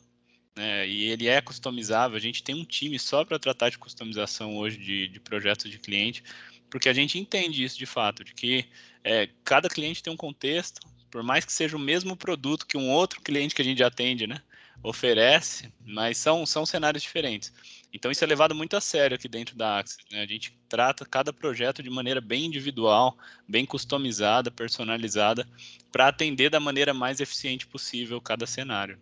né, 0.56 0.86
e 0.88 1.10
ele 1.10 1.28
é 1.28 1.40
customizável. 1.40 2.16
A 2.16 2.20
gente 2.20 2.42
tem 2.42 2.54
um 2.54 2.64
time 2.64 2.98
só 2.98 3.24
para 3.24 3.38
tratar 3.38 3.70
de 3.70 3.78
customização 3.78 4.56
hoje 4.56 4.78
de, 4.78 5.08
de, 5.08 5.20
projetos 5.20 5.70
de 5.70 5.78
cliente, 5.78 6.22
porque 6.68 6.88
a 6.88 6.92
gente 6.92 7.18
entende 7.18 7.64
isso 7.64 7.78
de 7.78 7.86
fato, 7.86 8.24
de 8.24 8.34
que 8.34 8.66
é, 9.02 9.28
cada 9.44 9.68
cliente 9.68 10.02
tem 10.02 10.12
um 10.12 10.16
contexto, 10.16 10.80
por 11.10 11.22
mais 11.22 11.44
que 11.44 11.52
seja 11.52 11.76
o 11.76 11.80
mesmo 11.80 12.16
produto 12.16 12.66
que 12.66 12.76
um 12.76 12.90
outro 12.90 13.20
cliente 13.20 13.54
que 13.54 13.62
a 13.62 13.64
gente 13.64 13.82
atende, 13.82 14.26
né, 14.26 14.40
oferece, 14.82 15.72
mas 15.84 16.16
são, 16.16 16.46
são 16.46 16.64
cenários 16.64 17.02
diferentes. 17.02 17.52
Então 17.92 18.10
isso 18.10 18.22
é 18.22 18.26
levado 18.26 18.54
muito 18.54 18.76
a 18.76 18.80
sério 18.80 19.16
aqui 19.16 19.28
dentro 19.28 19.56
da 19.56 19.78
Axis. 19.78 19.98
Né? 20.10 20.22
A 20.22 20.26
gente 20.26 20.56
trata 20.68 21.04
cada 21.04 21.32
projeto 21.32 21.82
de 21.82 21.90
maneira 21.90 22.20
bem 22.20 22.46
individual, 22.46 23.16
bem 23.48 23.66
customizada, 23.66 24.50
personalizada, 24.50 25.46
para 25.90 26.08
atender 26.08 26.50
da 26.50 26.60
maneira 26.60 26.94
mais 26.94 27.20
eficiente 27.20 27.66
possível 27.66 28.20
cada 28.20 28.46
cenário. 28.46 28.98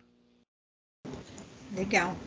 Legal. 1.79 2.17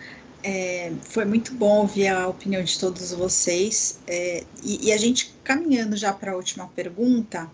É, 0.43 0.91
foi 1.03 1.27
muito 1.27 1.55
bom 1.55 1.81
ouvir 1.81 2.09
a 2.09 2.27
opinião 2.27 2.65
de 2.65 2.79
todos 2.79 3.13
vocês. 3.13 4.01
É, 4.07 4.45
e, 4.65 4.89
e, 4.89 4.93
a 4.93 4.97
gente 4.97 5.35
caminhando 5.45 5.95
já 5.95 6.11
para 6.11 6.33
a 6.33 6.37
última 6.37 6.67
pergunta, 6.69 7.51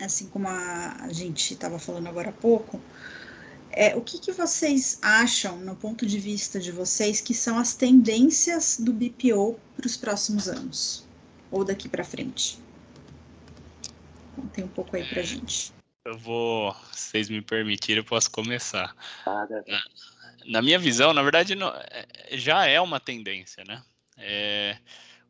assim 0.00 0.26
como 0.26 0.48
a, 0.48 0.96
a 1.00 1.12
gente 1.12 1.54
estava 1.54 1.78
falando 1.78 2.08
agora 2.08 2.30
há 2.30 2.32
pouco, 2.32 2.80
é, 3.70 3.94
o 3.94 4.00
que, 4.00 4.18
que 4.18 4.32
vocês 4.32 4.98
acham, 5.00 5.58
no 5.58 5.76
ponto 5.76 6.04
de 6.04 6.18
vista 6.18 6.58
de 6.58 6.72
vocês, 6.72 7.20
que 7.20 7.32
são 7.32 7.56
as 7.56 7.74
tendências 7.74 8.78
do 8.80 8.92
BPO 8.92 9.56
para 9.76 9.86
os 9.86 9.96
próximos 9.96 10.48
anos? 10.48 11.06
Ou 11.48 11.64
daqui 11.64 11.88
para 11.88 12.02
frente? 12.02 12.58
Contem 14.34 14.64
um 14.64 14.68
pouco 14.68 14.96
aí 14.96 15.08
para 15.08 15.22
gente. 15.22 15.72
Eu 16.04 16.18
vou, 16.18 16.74
se 16.92 17.10
vocês 17.10 17.28
me 17.28 17.40
permitirem, 17.40 17.98
eu 17.98 18.04
posso 18.04 18.30
começar. 18.30 18.96
Ah, 19.24 19.46
na 20.48 20.62
minha 20.62 20.78
visão, 20.78 21.12
na 21.12 21.22
verdade, 21.22 21.54
não, 21.54 21.68
é, 21.68 22.06
já 22.32 22.66
é 22.66 22.80
uma 22.80 22.98
tendência, 22.98 23.62
né? 23.64 23.82
É, 24.16 24.78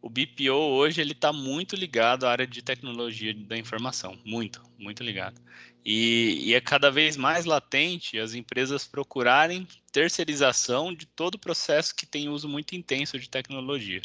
o 0.01 0.09
BPO 0.09 0.53
hoje 0.53 1.01
ele 1.01 1.13
está 1.13 1.33
muito 1.33 1.75
ligado 1.75 2.25
à 2.25 2.31
área 2.31 2.47
de 2.47 2.63
tecnologia 2.63 3.35
da 3.35 3.57
informação, 3.59 4.17
muito, 4.25 4.63
muito 4.79 5.03
ligado. 5.03 5.41
E, 5.85 6.43
e, 6.45 6.55
é 6.55 6.61
cada 6.61 6.91
vez 6.91 7.17
mais 7.17 7.45
latente 7.45 8.19
as 8.19 8.35
empresas 8.35 8.87
procurarem 8.87 9.67
terceirização 9.91 10.95
de 10.95 11.07
todo 11.07 11.35
o 11.35 11.39
processo 11.39 11.95
que 11.95 12.07
tem 12.07 12.29
uso 12.29 12.49
muito 12.49 12.77
intenso 12.77 13.19
de 13.19 13.29
tecnologia. 13.29 14.03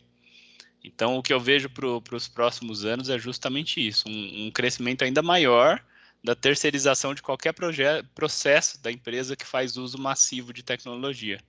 Então, 0.83 1.17
o 1.17 1.23
que 1.23 1.31
eu 1.31 1.39
vejo 1.39 1.69
para 1.69 2.15
os 2.15 2.27
próximos 2.27 2.85
anos 2.85 3.09
é 3.09 3.19
justamente 3.19 3.85
isso, 3.85 4.09
um, 4.09 4.47
um 4.47 4.51
crescimento 4.51 5.03
ainda 5.03 5.21
maior 5.21 5.83
da 6.23 6.35
terceirização 6.35 7.13
de 7.13 7.21
qualquer 7.21 7.53
processo 8.15 8.81
da 8.81 8.91
empresa 8.91 9.35
que 9.35 9.45
faz 9.45 9.75
uso 9.75 9.97
massivo 9.97 10.53
de 10.53 10.63
tecnologia. 10.63 11.39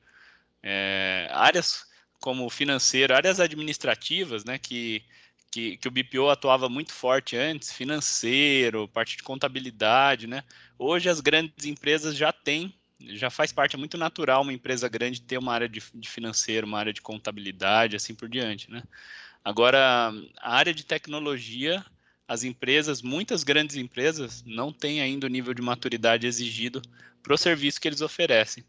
É, 0.63 1.29
áreas 1.31 1.87
como 2.21 2.49
financeiro, 2.51 3.15
áreas 3.15 3.39
administrativas, 3.39 4.45
né, 4.45 4.59
que, 4.59 5.05
que, 5.51 5.77
que, 5.77 5.87
o 5.87 5.91
BPO 5.91 6.31
atuava 6.31 6.69
muito 6.69 6.93
forte 6.93 7.37
antes, 7.37 7.71
financeiro, 7.71 8.89
parte 8.89 9.17
de 9.17 9.23
contabilidade, 9.23 10.27
né, 10.27 10.43
hoje 10.79 11.09
as 11.09 11.21
grandes 11.21 11.67
empresas 11.67 12.17
já 12.17 12.33
têm, 12.33 12.75
já 12.99 13.29
faz 13.29 13.53
parte, 13.53 13.77
é 13.77 13.79
muito 13.79 13.99
natural 13.99 14.41
uma 14.41 14.55
empresa 14.55 14.89
grande 14.89 15.21
ter 15.21 15.37
uma 15.37 15.53
área 15.53 15.69
de, 15.69 15.83
de 15.95 16.09
financeiro, 16.09 16.67
uma 16.67 16.79
área 16.79 16.95
de 16.95 17.03
contabilidade, 17.03 17.95
assim 17.95 18.15
por 18.15 18.29
diante, 18.29 18.71
né. 18.71 18.83
Agora, 19.45 20.11
a 20.41 20.57
área 20.57 20.73
de 20.73 20.87
tecnologia 20.87 21.85
as 22.27 22.43
empresas, 22.43 23.03
muitas 23.03 23.45
grandes 23.45 23.77
empresas, 23.77 24.43
não 24.47 24.73
têm 24.73 25.01
ainda 25.01 25.27
o 25.27 25.31
nível 25.31 25.53
de 25.53 25.63
maturidade 25.63 26.27
exigido 26.27 26.81
para 27.23 27.35
o 27.35 27.39
serviço 27.39 27.81
que 27.81 27.89
eles 27.89 28.01
oferecem. 28.01 28.65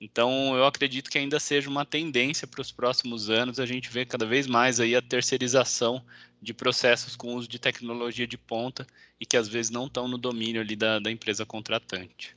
Então, 0.00 0.56
eu 0.56 0.64
acredito 0.64 1.10
que 1.10 1.18
ainda 1.18 1.38
seja 1.38 1.68
uma 1.68 1.84
tendência 1.84 2.48
para 2.48 2.62
os 2.62 2.72
próximos 2.72 3.28
anos 3.28 3.60
a 3.60 3.66
gente 3.66 3.90
ver 3.90 4.06
cada 4.06 4.24
vez 4.24 4.46
mais 4.46 4.80
aí 4.80 4.96
a 4.96 5.02
terceirização 5.02 6.02
de 6.40 6.54
processos 6.54 7.14
com 7.14 7.34
uso 7.34 7.46
de 7.46 7.58
tecnologia 7.58 8.26
de 8.26 8.38
ponta 8.38 8.86
e 9.20 9.26
que 9.26 9.36
às 9.36 9.46
vezes 9.46 9.70
não 9.70 9.86
estão 9.86 10.08
no 10.08 10.16
domínio 10.16 10.62
ali 10.62 10.74
da, 10.74 10.98
da 10.98 11.10
empresa 11.10 11.44
contratante. 11.44 12.34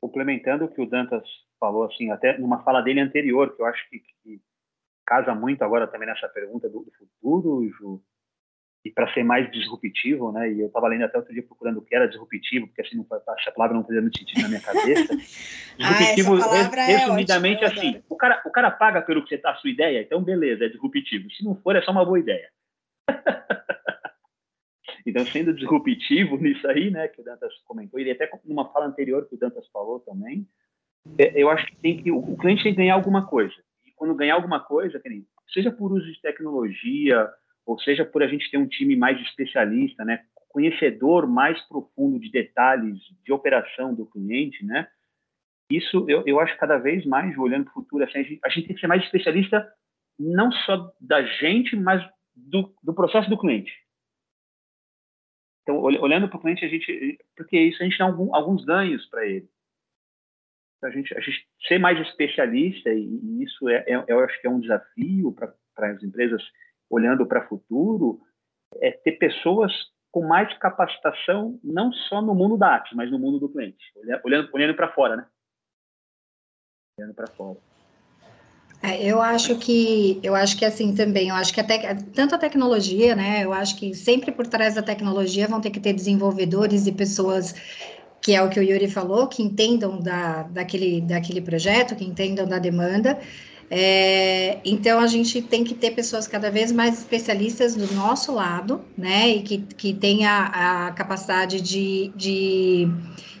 Complementando 0.00 0.66
o 0.66 0.68
que 0.68 0.80
o 0.80 0.86
Dantas 0.86 1.24
falou, 1.58 1.82
assim, 1.82 2.12
até 2.12 2.38
numa 2.38 2.62
fala 2.62 2.80
dele 2.80 3.00
anterior, 3.00 3.56
que 3.56 3.60
eu 3.60 3.66
acho 3.66 3.90
que, 3.90 3.98
que 4.22 4.40
casa 5.04 5.34
muito 5.34 5.62
agora 5.62 5.88
também 5.88 6.06
nessa 6.06 6.28
pergunta 6.28 6.68
do, 6.68 6.84
do 6.84 6.92
futuro, 6.92 7.68
Ju, 7.70 8.00
e 8.86 8.90
para 8.92 9.12
ser 9.12 9.24
mais 9.24 9.50
disruptivo, 9.50 10.30
né? 10.30 10.52
E 10.52 10.60
eu 10.60 10.68
estava 10.68 10.86
lendo 10.86 11.04
até 11.04 11.18
outro 11.18 11.32
dia 11.32 11.42
procurando 11.42 11.78
o 11.78 11.82
que 11.82 11.94
era 11.94 12.06
disruptivo, 12.06 12.68
porque 12.68 12.82
assim 12.82 12.96
não, 12.96 13.06
essa 13.10 13.50
palavra 13.50 13.76
não 13.76 13.84
fazia 13.84 14.00
muito 14.00 14.18
sentido 14.18 14.42
na 14.42 14.48
minha 14.48 14.60
cabeça. 14.60 15.16
disruptivo, 15.76 16.34
ah, 16.36 16.84
resumidamente 16.86 17.64
é 17.64 17.66
assim, 17.66 18.02
o 18.08 18.16
cara, 18.16 18.40
o 18.46 18.50
cara 18.50 18.70
paga 18.70 19.02
pelo 19.02 19.22
que 19.24 19.30
você 19.30 19.38
tá 19.38 19.50
a 19.50 19.56
sua 19.56 19.70
ideia, 19.70 20.00
então 20.00 20.22
beleza, 20.22 20.64
é 20.64 20.68
disruptivo. 20.68 21.28
Se 21.32 21.44
não 21.44 21.56
for, 21.56 21.74
é 21.74 21.82
só 21.82 21.90
uma 21.90 22.04
boa 22.04 22.20
ideia. 22.20 22.48
então, 25.04 25.26
sendo 25.26 25.52
disruptivo 25.52 26.36
nisso 26.40 26.66
aí, 26.68 26.90
né, 26.90 27.08
que 27.08 27.20
o 27.20 27.24
Dantas 27.24 27.52
comentou, 27.64 27.98
e 27.98 28.08
até 28.08 28.30
numa 28.44 28.70
fala 28.72 28.86
anterior 28.86 29.26
que 29.28 29.34
o 29.34 29.38
Dantas 29.38 29.66
falou 29.72 29.98
também, 29.98 30.46
é, 31.18 31.32
eu 31.34 31.50
acho 31.50 31.66
que 31.66 31.76
tem 31.76 32.00
que 32.00 32.12
o 32.12 32.36
cliente 32.36 32.62
tem 32.62 32.72
que 32.72 32.78
ganhar 32.78 32.94
alguma 32.94 33.26
coisa. 33.26 33.54
E 33.84 33.90
quando 33.96 34.14
ganhar 34.14 34.34
alguma 34.34 34.60
coisa, 34.60 35.02
seja 35.52 35.72
por 35.72 35.92
uso 35.92 36.06
de 36.06 36.20
tecnologia, 36.20 37.28
ou 37.66 37.78
seja 37.80 38.04
por 38.04 38.22
a 38.22 38.28
gente 38.28 38.50
ter 38.50 38.56
um 38.56 38.68
time 38.68 38.96
mais 38.96 39.20
especialista, 39.20 40.04
né, 40.04 40.24
conhecedor 40.48 41.26
mais 41.26 41.60
profundo 41.68 42.18
de 42.18 42.30
detalhes 42.30 42.98
de 43.24 43.32
operação 43.32 43.92
do 43.92 44.06
cliente, 44.06 44.64
né, 44.64 44.88
isso 45.70 46.06
eu, 46.08 46.22
eu 46.26 46.38
acho 46.40 46.56
cada 46.58 46.78
vez 46.78 47.04
mais, 47.04 47.36
olhando 47.36 47.64
para 47.64 47.72
o 47.72 47.82
futuro, 47.82 48.04
assim, 48.04 48.18
a, 48.18 48.22
gente, 48.22 48.40
a, 48.44 48.48
gente, 48.48 48.66
tem 48.68 48.74
que 48.74 48.80
ser 48.80 48.86
mais 48.86 49.02
especialista 49.02 49.68
não 50.18 50.50
só 50.52 50.92
da 51.00 51.22
gente, 51.22 51.76
mas 51.76 52.02
do, 52.34 52.74
do 52.82 52.94
processo 52.94 53.28
do 53.28 53.38
cliente. 53.38 53.72
Então, 55.62 55.78
olhando 55.80 56.28
para 56.28 56.38
o 56.38 56.40
cliente, 56.40 56.64
a 56.64 56.68
gente, 56.68 57.18
porque 57.36 57.58
isso 57.58 57.82
a 57.82 57.84
gente 57.84 57.98
dá 57.98 58.04
algum, 58.04 58.34
alguns 58.34 58.64
ganhos 58.64 59.04
para 59.06 59.26
ele. 59.26 59.48
A 60.84 60.90
gente, 60.90 61.12
a 61.16 61.20
gente 61.20 61.44
ser 61.66 61.78
mais 61.78 61.98
especialista, 62.06 62.90
e, 62.92 63.02
e 63.02 63.42
isso 63.42 63.68
é, 63.68 63.84
é, 63.88 64.04
eu 64.06 64.20
acho 64.20 64.40
que 64.40 64.46
é 64.46 64.50
um 64.50 64.60
desafio 64.60 65.32
para 65.32 65.90
as 65.90 66.02
empresas 66.02 66.40
olhando 66.90 67.26
para 67.26 67.44
o 67.44 67.48
futuro, 67.48 68.20
é 68.80 68.90
ter 68.90 69.12
pessoas 69.12 69.72
com 70.10 70.26
mais 70.26 70.56
capacitação, 70.58 71.58
não 71.62 71.92
só 71.92 72.22
no 72.22 72.34
mundo 72.34 72.56
da 72.56 72.68
arte, 72.68 72.94
mas 72.96 73.10
no 73.10 73.18
mundo 73.18 73.38
do 73.38 73.48
cliente, 73.48 73.84
olhando, 74.24 74.48
olhando 74.52 74.74
para 74.74 74.92
fora, 74.92 75.16
né? 75.16 75.26
Olhando 76.98 77.14
para 77.14 77.26
fora. 77.26 77.58
É, 78.82 79.04
eu 79.04 79.20
acho 79.20 79.58
que 79.58 80.20
eu 80.22 80.34
acho 80.34 80.56
que 80.56 80.64
assim 80.64 80.94
também, 80.94 81.28
eu 81.28 81.34
acho 81.34 81.52
que 81.52 81.60
até 81.60 81.94
tanto 81.94 82.34
a 82.34 82.38
tecnologia, 82.38 83.16
né? 83.16 83.44
Eu 83.44 83.52
acho 83.52 83.76
que 83.76 83.94
sempre 83.94 84.30
por 84.30 84.46
trás 84.46 84.74
da 84.74 84.82
tecnologia 84.82 85.48
vão 85.48 85.60
ter 85.60 85.70
que 85.70 85.80
ter 85.80 85.92
desenvolvedores 85.92 86.86
e 86.86 86.92
pessoas 86.92 87.54
que 88.20 88.34
é 88.34 88.42
o 88.42 88.50
que 88.50 88.58
o 88.58 88.62
Yuri 88.62 88.90
falou, 88.90 89.28
que 89.28 89.42
entendam 89.42 90.00
da, 90.00 90.42
daquele, 90.44 91.00
daquele 91.00 91.40
projeto, 91.40 91.94
que 91.94 92.04
entendam 92.04 92.46
da 92.46 92.58
demanda. 92.58 93.18
É, 93.70 94.58
então, 94.64 95.00
a 95.00 95.06
gente 95.06 95.42
tem 95.42 95.64
que 95.64 95.74
ter 95.74 95.90
pessoas 95.90 96.28
cada 96.28 96.50
vez 96.50 96.70
mais 96.70 96.98
especialistas 96.98 97.74
do 97.74 97.92
nosso 97.94 98.32
lado, 98.32 98.84
né, 98.96 99.28
e 99.28 99.42
que, 99.42 99.58
que 99.58 99.92
tenha 99.92 100.50
a 100.52 100.92
capacidade 100.92 101.60
de, 101.60 102.12
de 102.14 102.88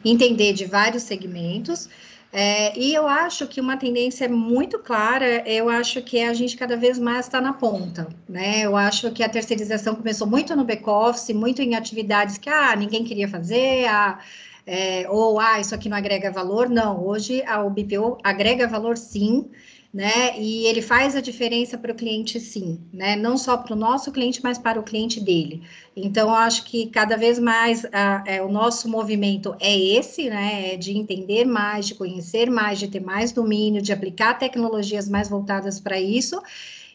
entender 0.04 0.52
de 0.52 0.64
vários 0.64 1.04
segmentos. 1.04 1.88
É, 2.32 2.78
e 2.78 2.92
eu 2.92 3.06
acho 3.08 3.46
que 3.46 3.60
uma 3.60 3.76
tendência 3.76 4.28
muito 4.28 4.78
clara, 4.78 5.42
eu 5.48 5.70
acho 5.70 6.02
que 6.02 6.18
é 6.18 6.28
a 6.28 6.34
gente 6.34 6.56
cada 6.56 6.76
vez 6.76 6.98
mais 6.98 7.26
está 7.26 7.40
na 7.40 7.52
ponta, 7.52 8.08
né? 8.28 8.60
Eu 8.60 8.76
acho 8.76 9.10
que 9.12 9.22
a 9.22 9.28
terceirização 9.28 9.94
começou 9.94 10.26
muito 10.26 10.54
no 10.54 10.64
back-office, 10.64 11.30
muito 11.30 11.62
em 11.62 11.74
atividades 11.76 12.36
que 12.36 12.50
ah, 12.50 12.74
ninguém 12.76 13.04
queria 13.04 13.28
fazer, 13.28 13.86
ah, 13.86 14.18
é, 14.66 15.06
ou 15.08 15.40
ah, 15.40 15.60
isso 15.60 15.74
aqui 15.74 15.88
não 15.88 15.96
agrega 15.96 16.30
valor. 16.30 16.68
Não, 16.68 17.06
hoje 17.06 17.42
a, 17.44 17.62
o 17.62 17.70
BPO 17.70 18.18
agrega 18.22 18.66
valor 18.66 18.98
sim, 18.98 19.48
né? 19.96 20.38
E 20.38 20.66
ele 20.66 20.82
faz 20.82 21.16
a 21.16 21.22
diferença 21.22 21.78
para 21.78 21.90
o 21.90 21.94
cliente 21.94 22.38
sim, 22.38 22.78
né? 22.92 23.16
Não 23.16 23.38
só 23.38 23.56
para 23.56 23.72
o 23.72 23.78
nosso 23.78 24.12
cliente, 24.12 24.42
mas 24.42 24.58
para 24.58 24.78
o 24.78 24.82
cliente 24.82 25.18
dele. 25.18 25.62
Então, 25.96 26.34
acho 26.34 26.64
que 26.64 26.88
cada 26.88 27.16
vez 27.16 27.38
mais 27.38 27.86
a, 27.86 28.22
é, 28.26 28.42
o 28.42 28.48
nosso 28.52 28.90
movimento 28.90 29.56
é 29.58 29.74
esse, 29.74 30.28
né? 30.28 30.74
É 30.74 30.76
de 30.76 30.92
entender 30.92 31.46
mais, 31.46 31.86
de 31.86 31.94
conhecer 31.94 32.50
mais, 32.50 32.78
de 32.78 32.88
ter 32.88 33.00
mais 33.00 33.32
domínio, 33.32 33.80
de 33.80 33.90
aplicar 33.90 34.34
tecnologias 34.34 35.08
mais 35.08 35.30
voltadas 35.30 35.80
para 35.80 35.98
isso 35.98 36.42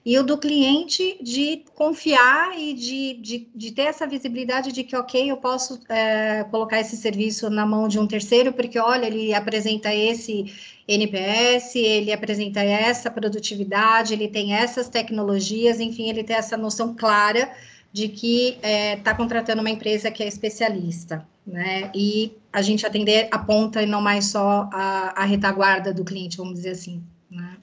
e 0.04 0.18
o 0.18 0.24
do 0.24 0.38
cliente 0.38 1.18
de 1.22 1.64
confiar 1.76 2.58
e 2.60 2.74
de, 2.74 3.14
de, 3.22 3.47
de 3.54 3.72
ter 3.72 3.84
essa 3.84 4.08
visibilidade 4.08 4.72
de 4.72 4.84
que, 4.84 4.95
ok, 4.95 5.30
eu 5.30 5.38
posso 5.38 5.80
é, 5.88 6.43
colocar 6.49 6.80
esse 6.80 6.97
serviço 6.97 7.49
na 7.52 7.66
mão 7.68 7.88
de 7.88 7.99
um 7.99 8.08
terceiro, 8.08 8.52
porque, 8.52 8.80
olha, 8.80 9.06
ele 9.06 9.32
apresenta 9.32 9.93
esse 9.93 10.52
NPS, 10.88 11.76
ele 11.76 12.12
apresenta 12.12 12.62
essa 12.62 13.12
produtividade, 13.12 14.14
ele 14.14 14.28
tem 14.28 14.56
essas 14.56 14.89
tecnologias, 14.89 15.80
enfim, 15.80 16.10
ele 16.10 16.24
tem 16.24 16.36
essa 16.36 16.58
noção 16.58 16.95
clara 16.95 17.54
de 17.93 18.08
que 18.08 18.56
está 18.56 18.68
é, 18.68 18.95
tá 18.95 19.14
contratando 19.14 19.62
uma 19.62 19.70
empresa 19.70 20.10
que 20.10 20.24
é 20.24 20.28
especialista, 20.28 21.28
né? 21.45 21.91
E 21.93 22.32
a 22.52 22.62
gente 22.62 22.88
atender 22.88 23.28
a 23.30 23.38
ponta 23.38 23.84
e 23.84 23.86
não 23.86 24.02
mais 24.02 24.26
só 24.28 24.70
a, 24.72 25.22
a 25.22 25.26
retaguarda 25.26 25.93
do 25.93 26.04
cliente, 26.04 26.38
vamos 26.38 26.56
dizer 26.56 26.72
assim, 26.72 27.04
né? 27.30 27.58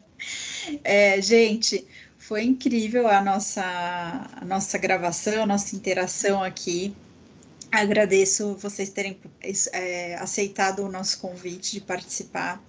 É, 0.84 1.20
gente, 1.22 1.86
foi 2.28 2.44
incrível 2.44 3.08
a 3.08 3.22
nossa, 3.22 3.64
a 3.64 4.44
nossa 4.44 4.76
gravação, 4.76 5.44
a 5.44 5.46
nossa 5.46 5.74
interação 5.74 6.44
aqui. 6.44 6.94
Agradeço 7.72 8.54
vocês 8.56 8.90
terem 8.90 9.18
é, 9.72 10.14
aceitado 10.16 10.84
o 10.84 10.92
nosso 10.92 11.20
convite 11.20 11.72
de 11.72 11.80
participar 11.80 12.62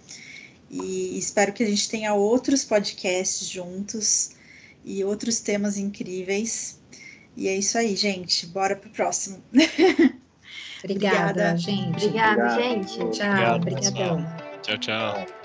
e 0.71 1.17
espero 1.17 1.51
que 1.51 1.61
a 1.61 1.67
gente 1.67 1.89
tenha 1.89 2.13
outros 2.13 2.63
podcasts 2.63 3.49
juntos 3.49 4.31
e 4.85 5.03
outros 5.03 5.41
temas 5.41 5.77
incríveis. 5.77 6.79
E 7.35 7.49
é 7.49 7.57
isso 7.57 7.77
aí, 7.77 7.97
gente. 7.97 8.45
Bora 8.47 8.77
pro 8.77 8.89
próximo. 8.91 9.43
Obrigada, 10.81 11.51
Obrigada 11.51 11.57
gente. 11.57 12.05
Obrigada, 12.05 12.49
gente. 12.55 12.97
Tchau. 13.11 13.55
Obrigadão. 13.57 14.25
Tchau, 14.61 14.77
tchau. 14.77 15.38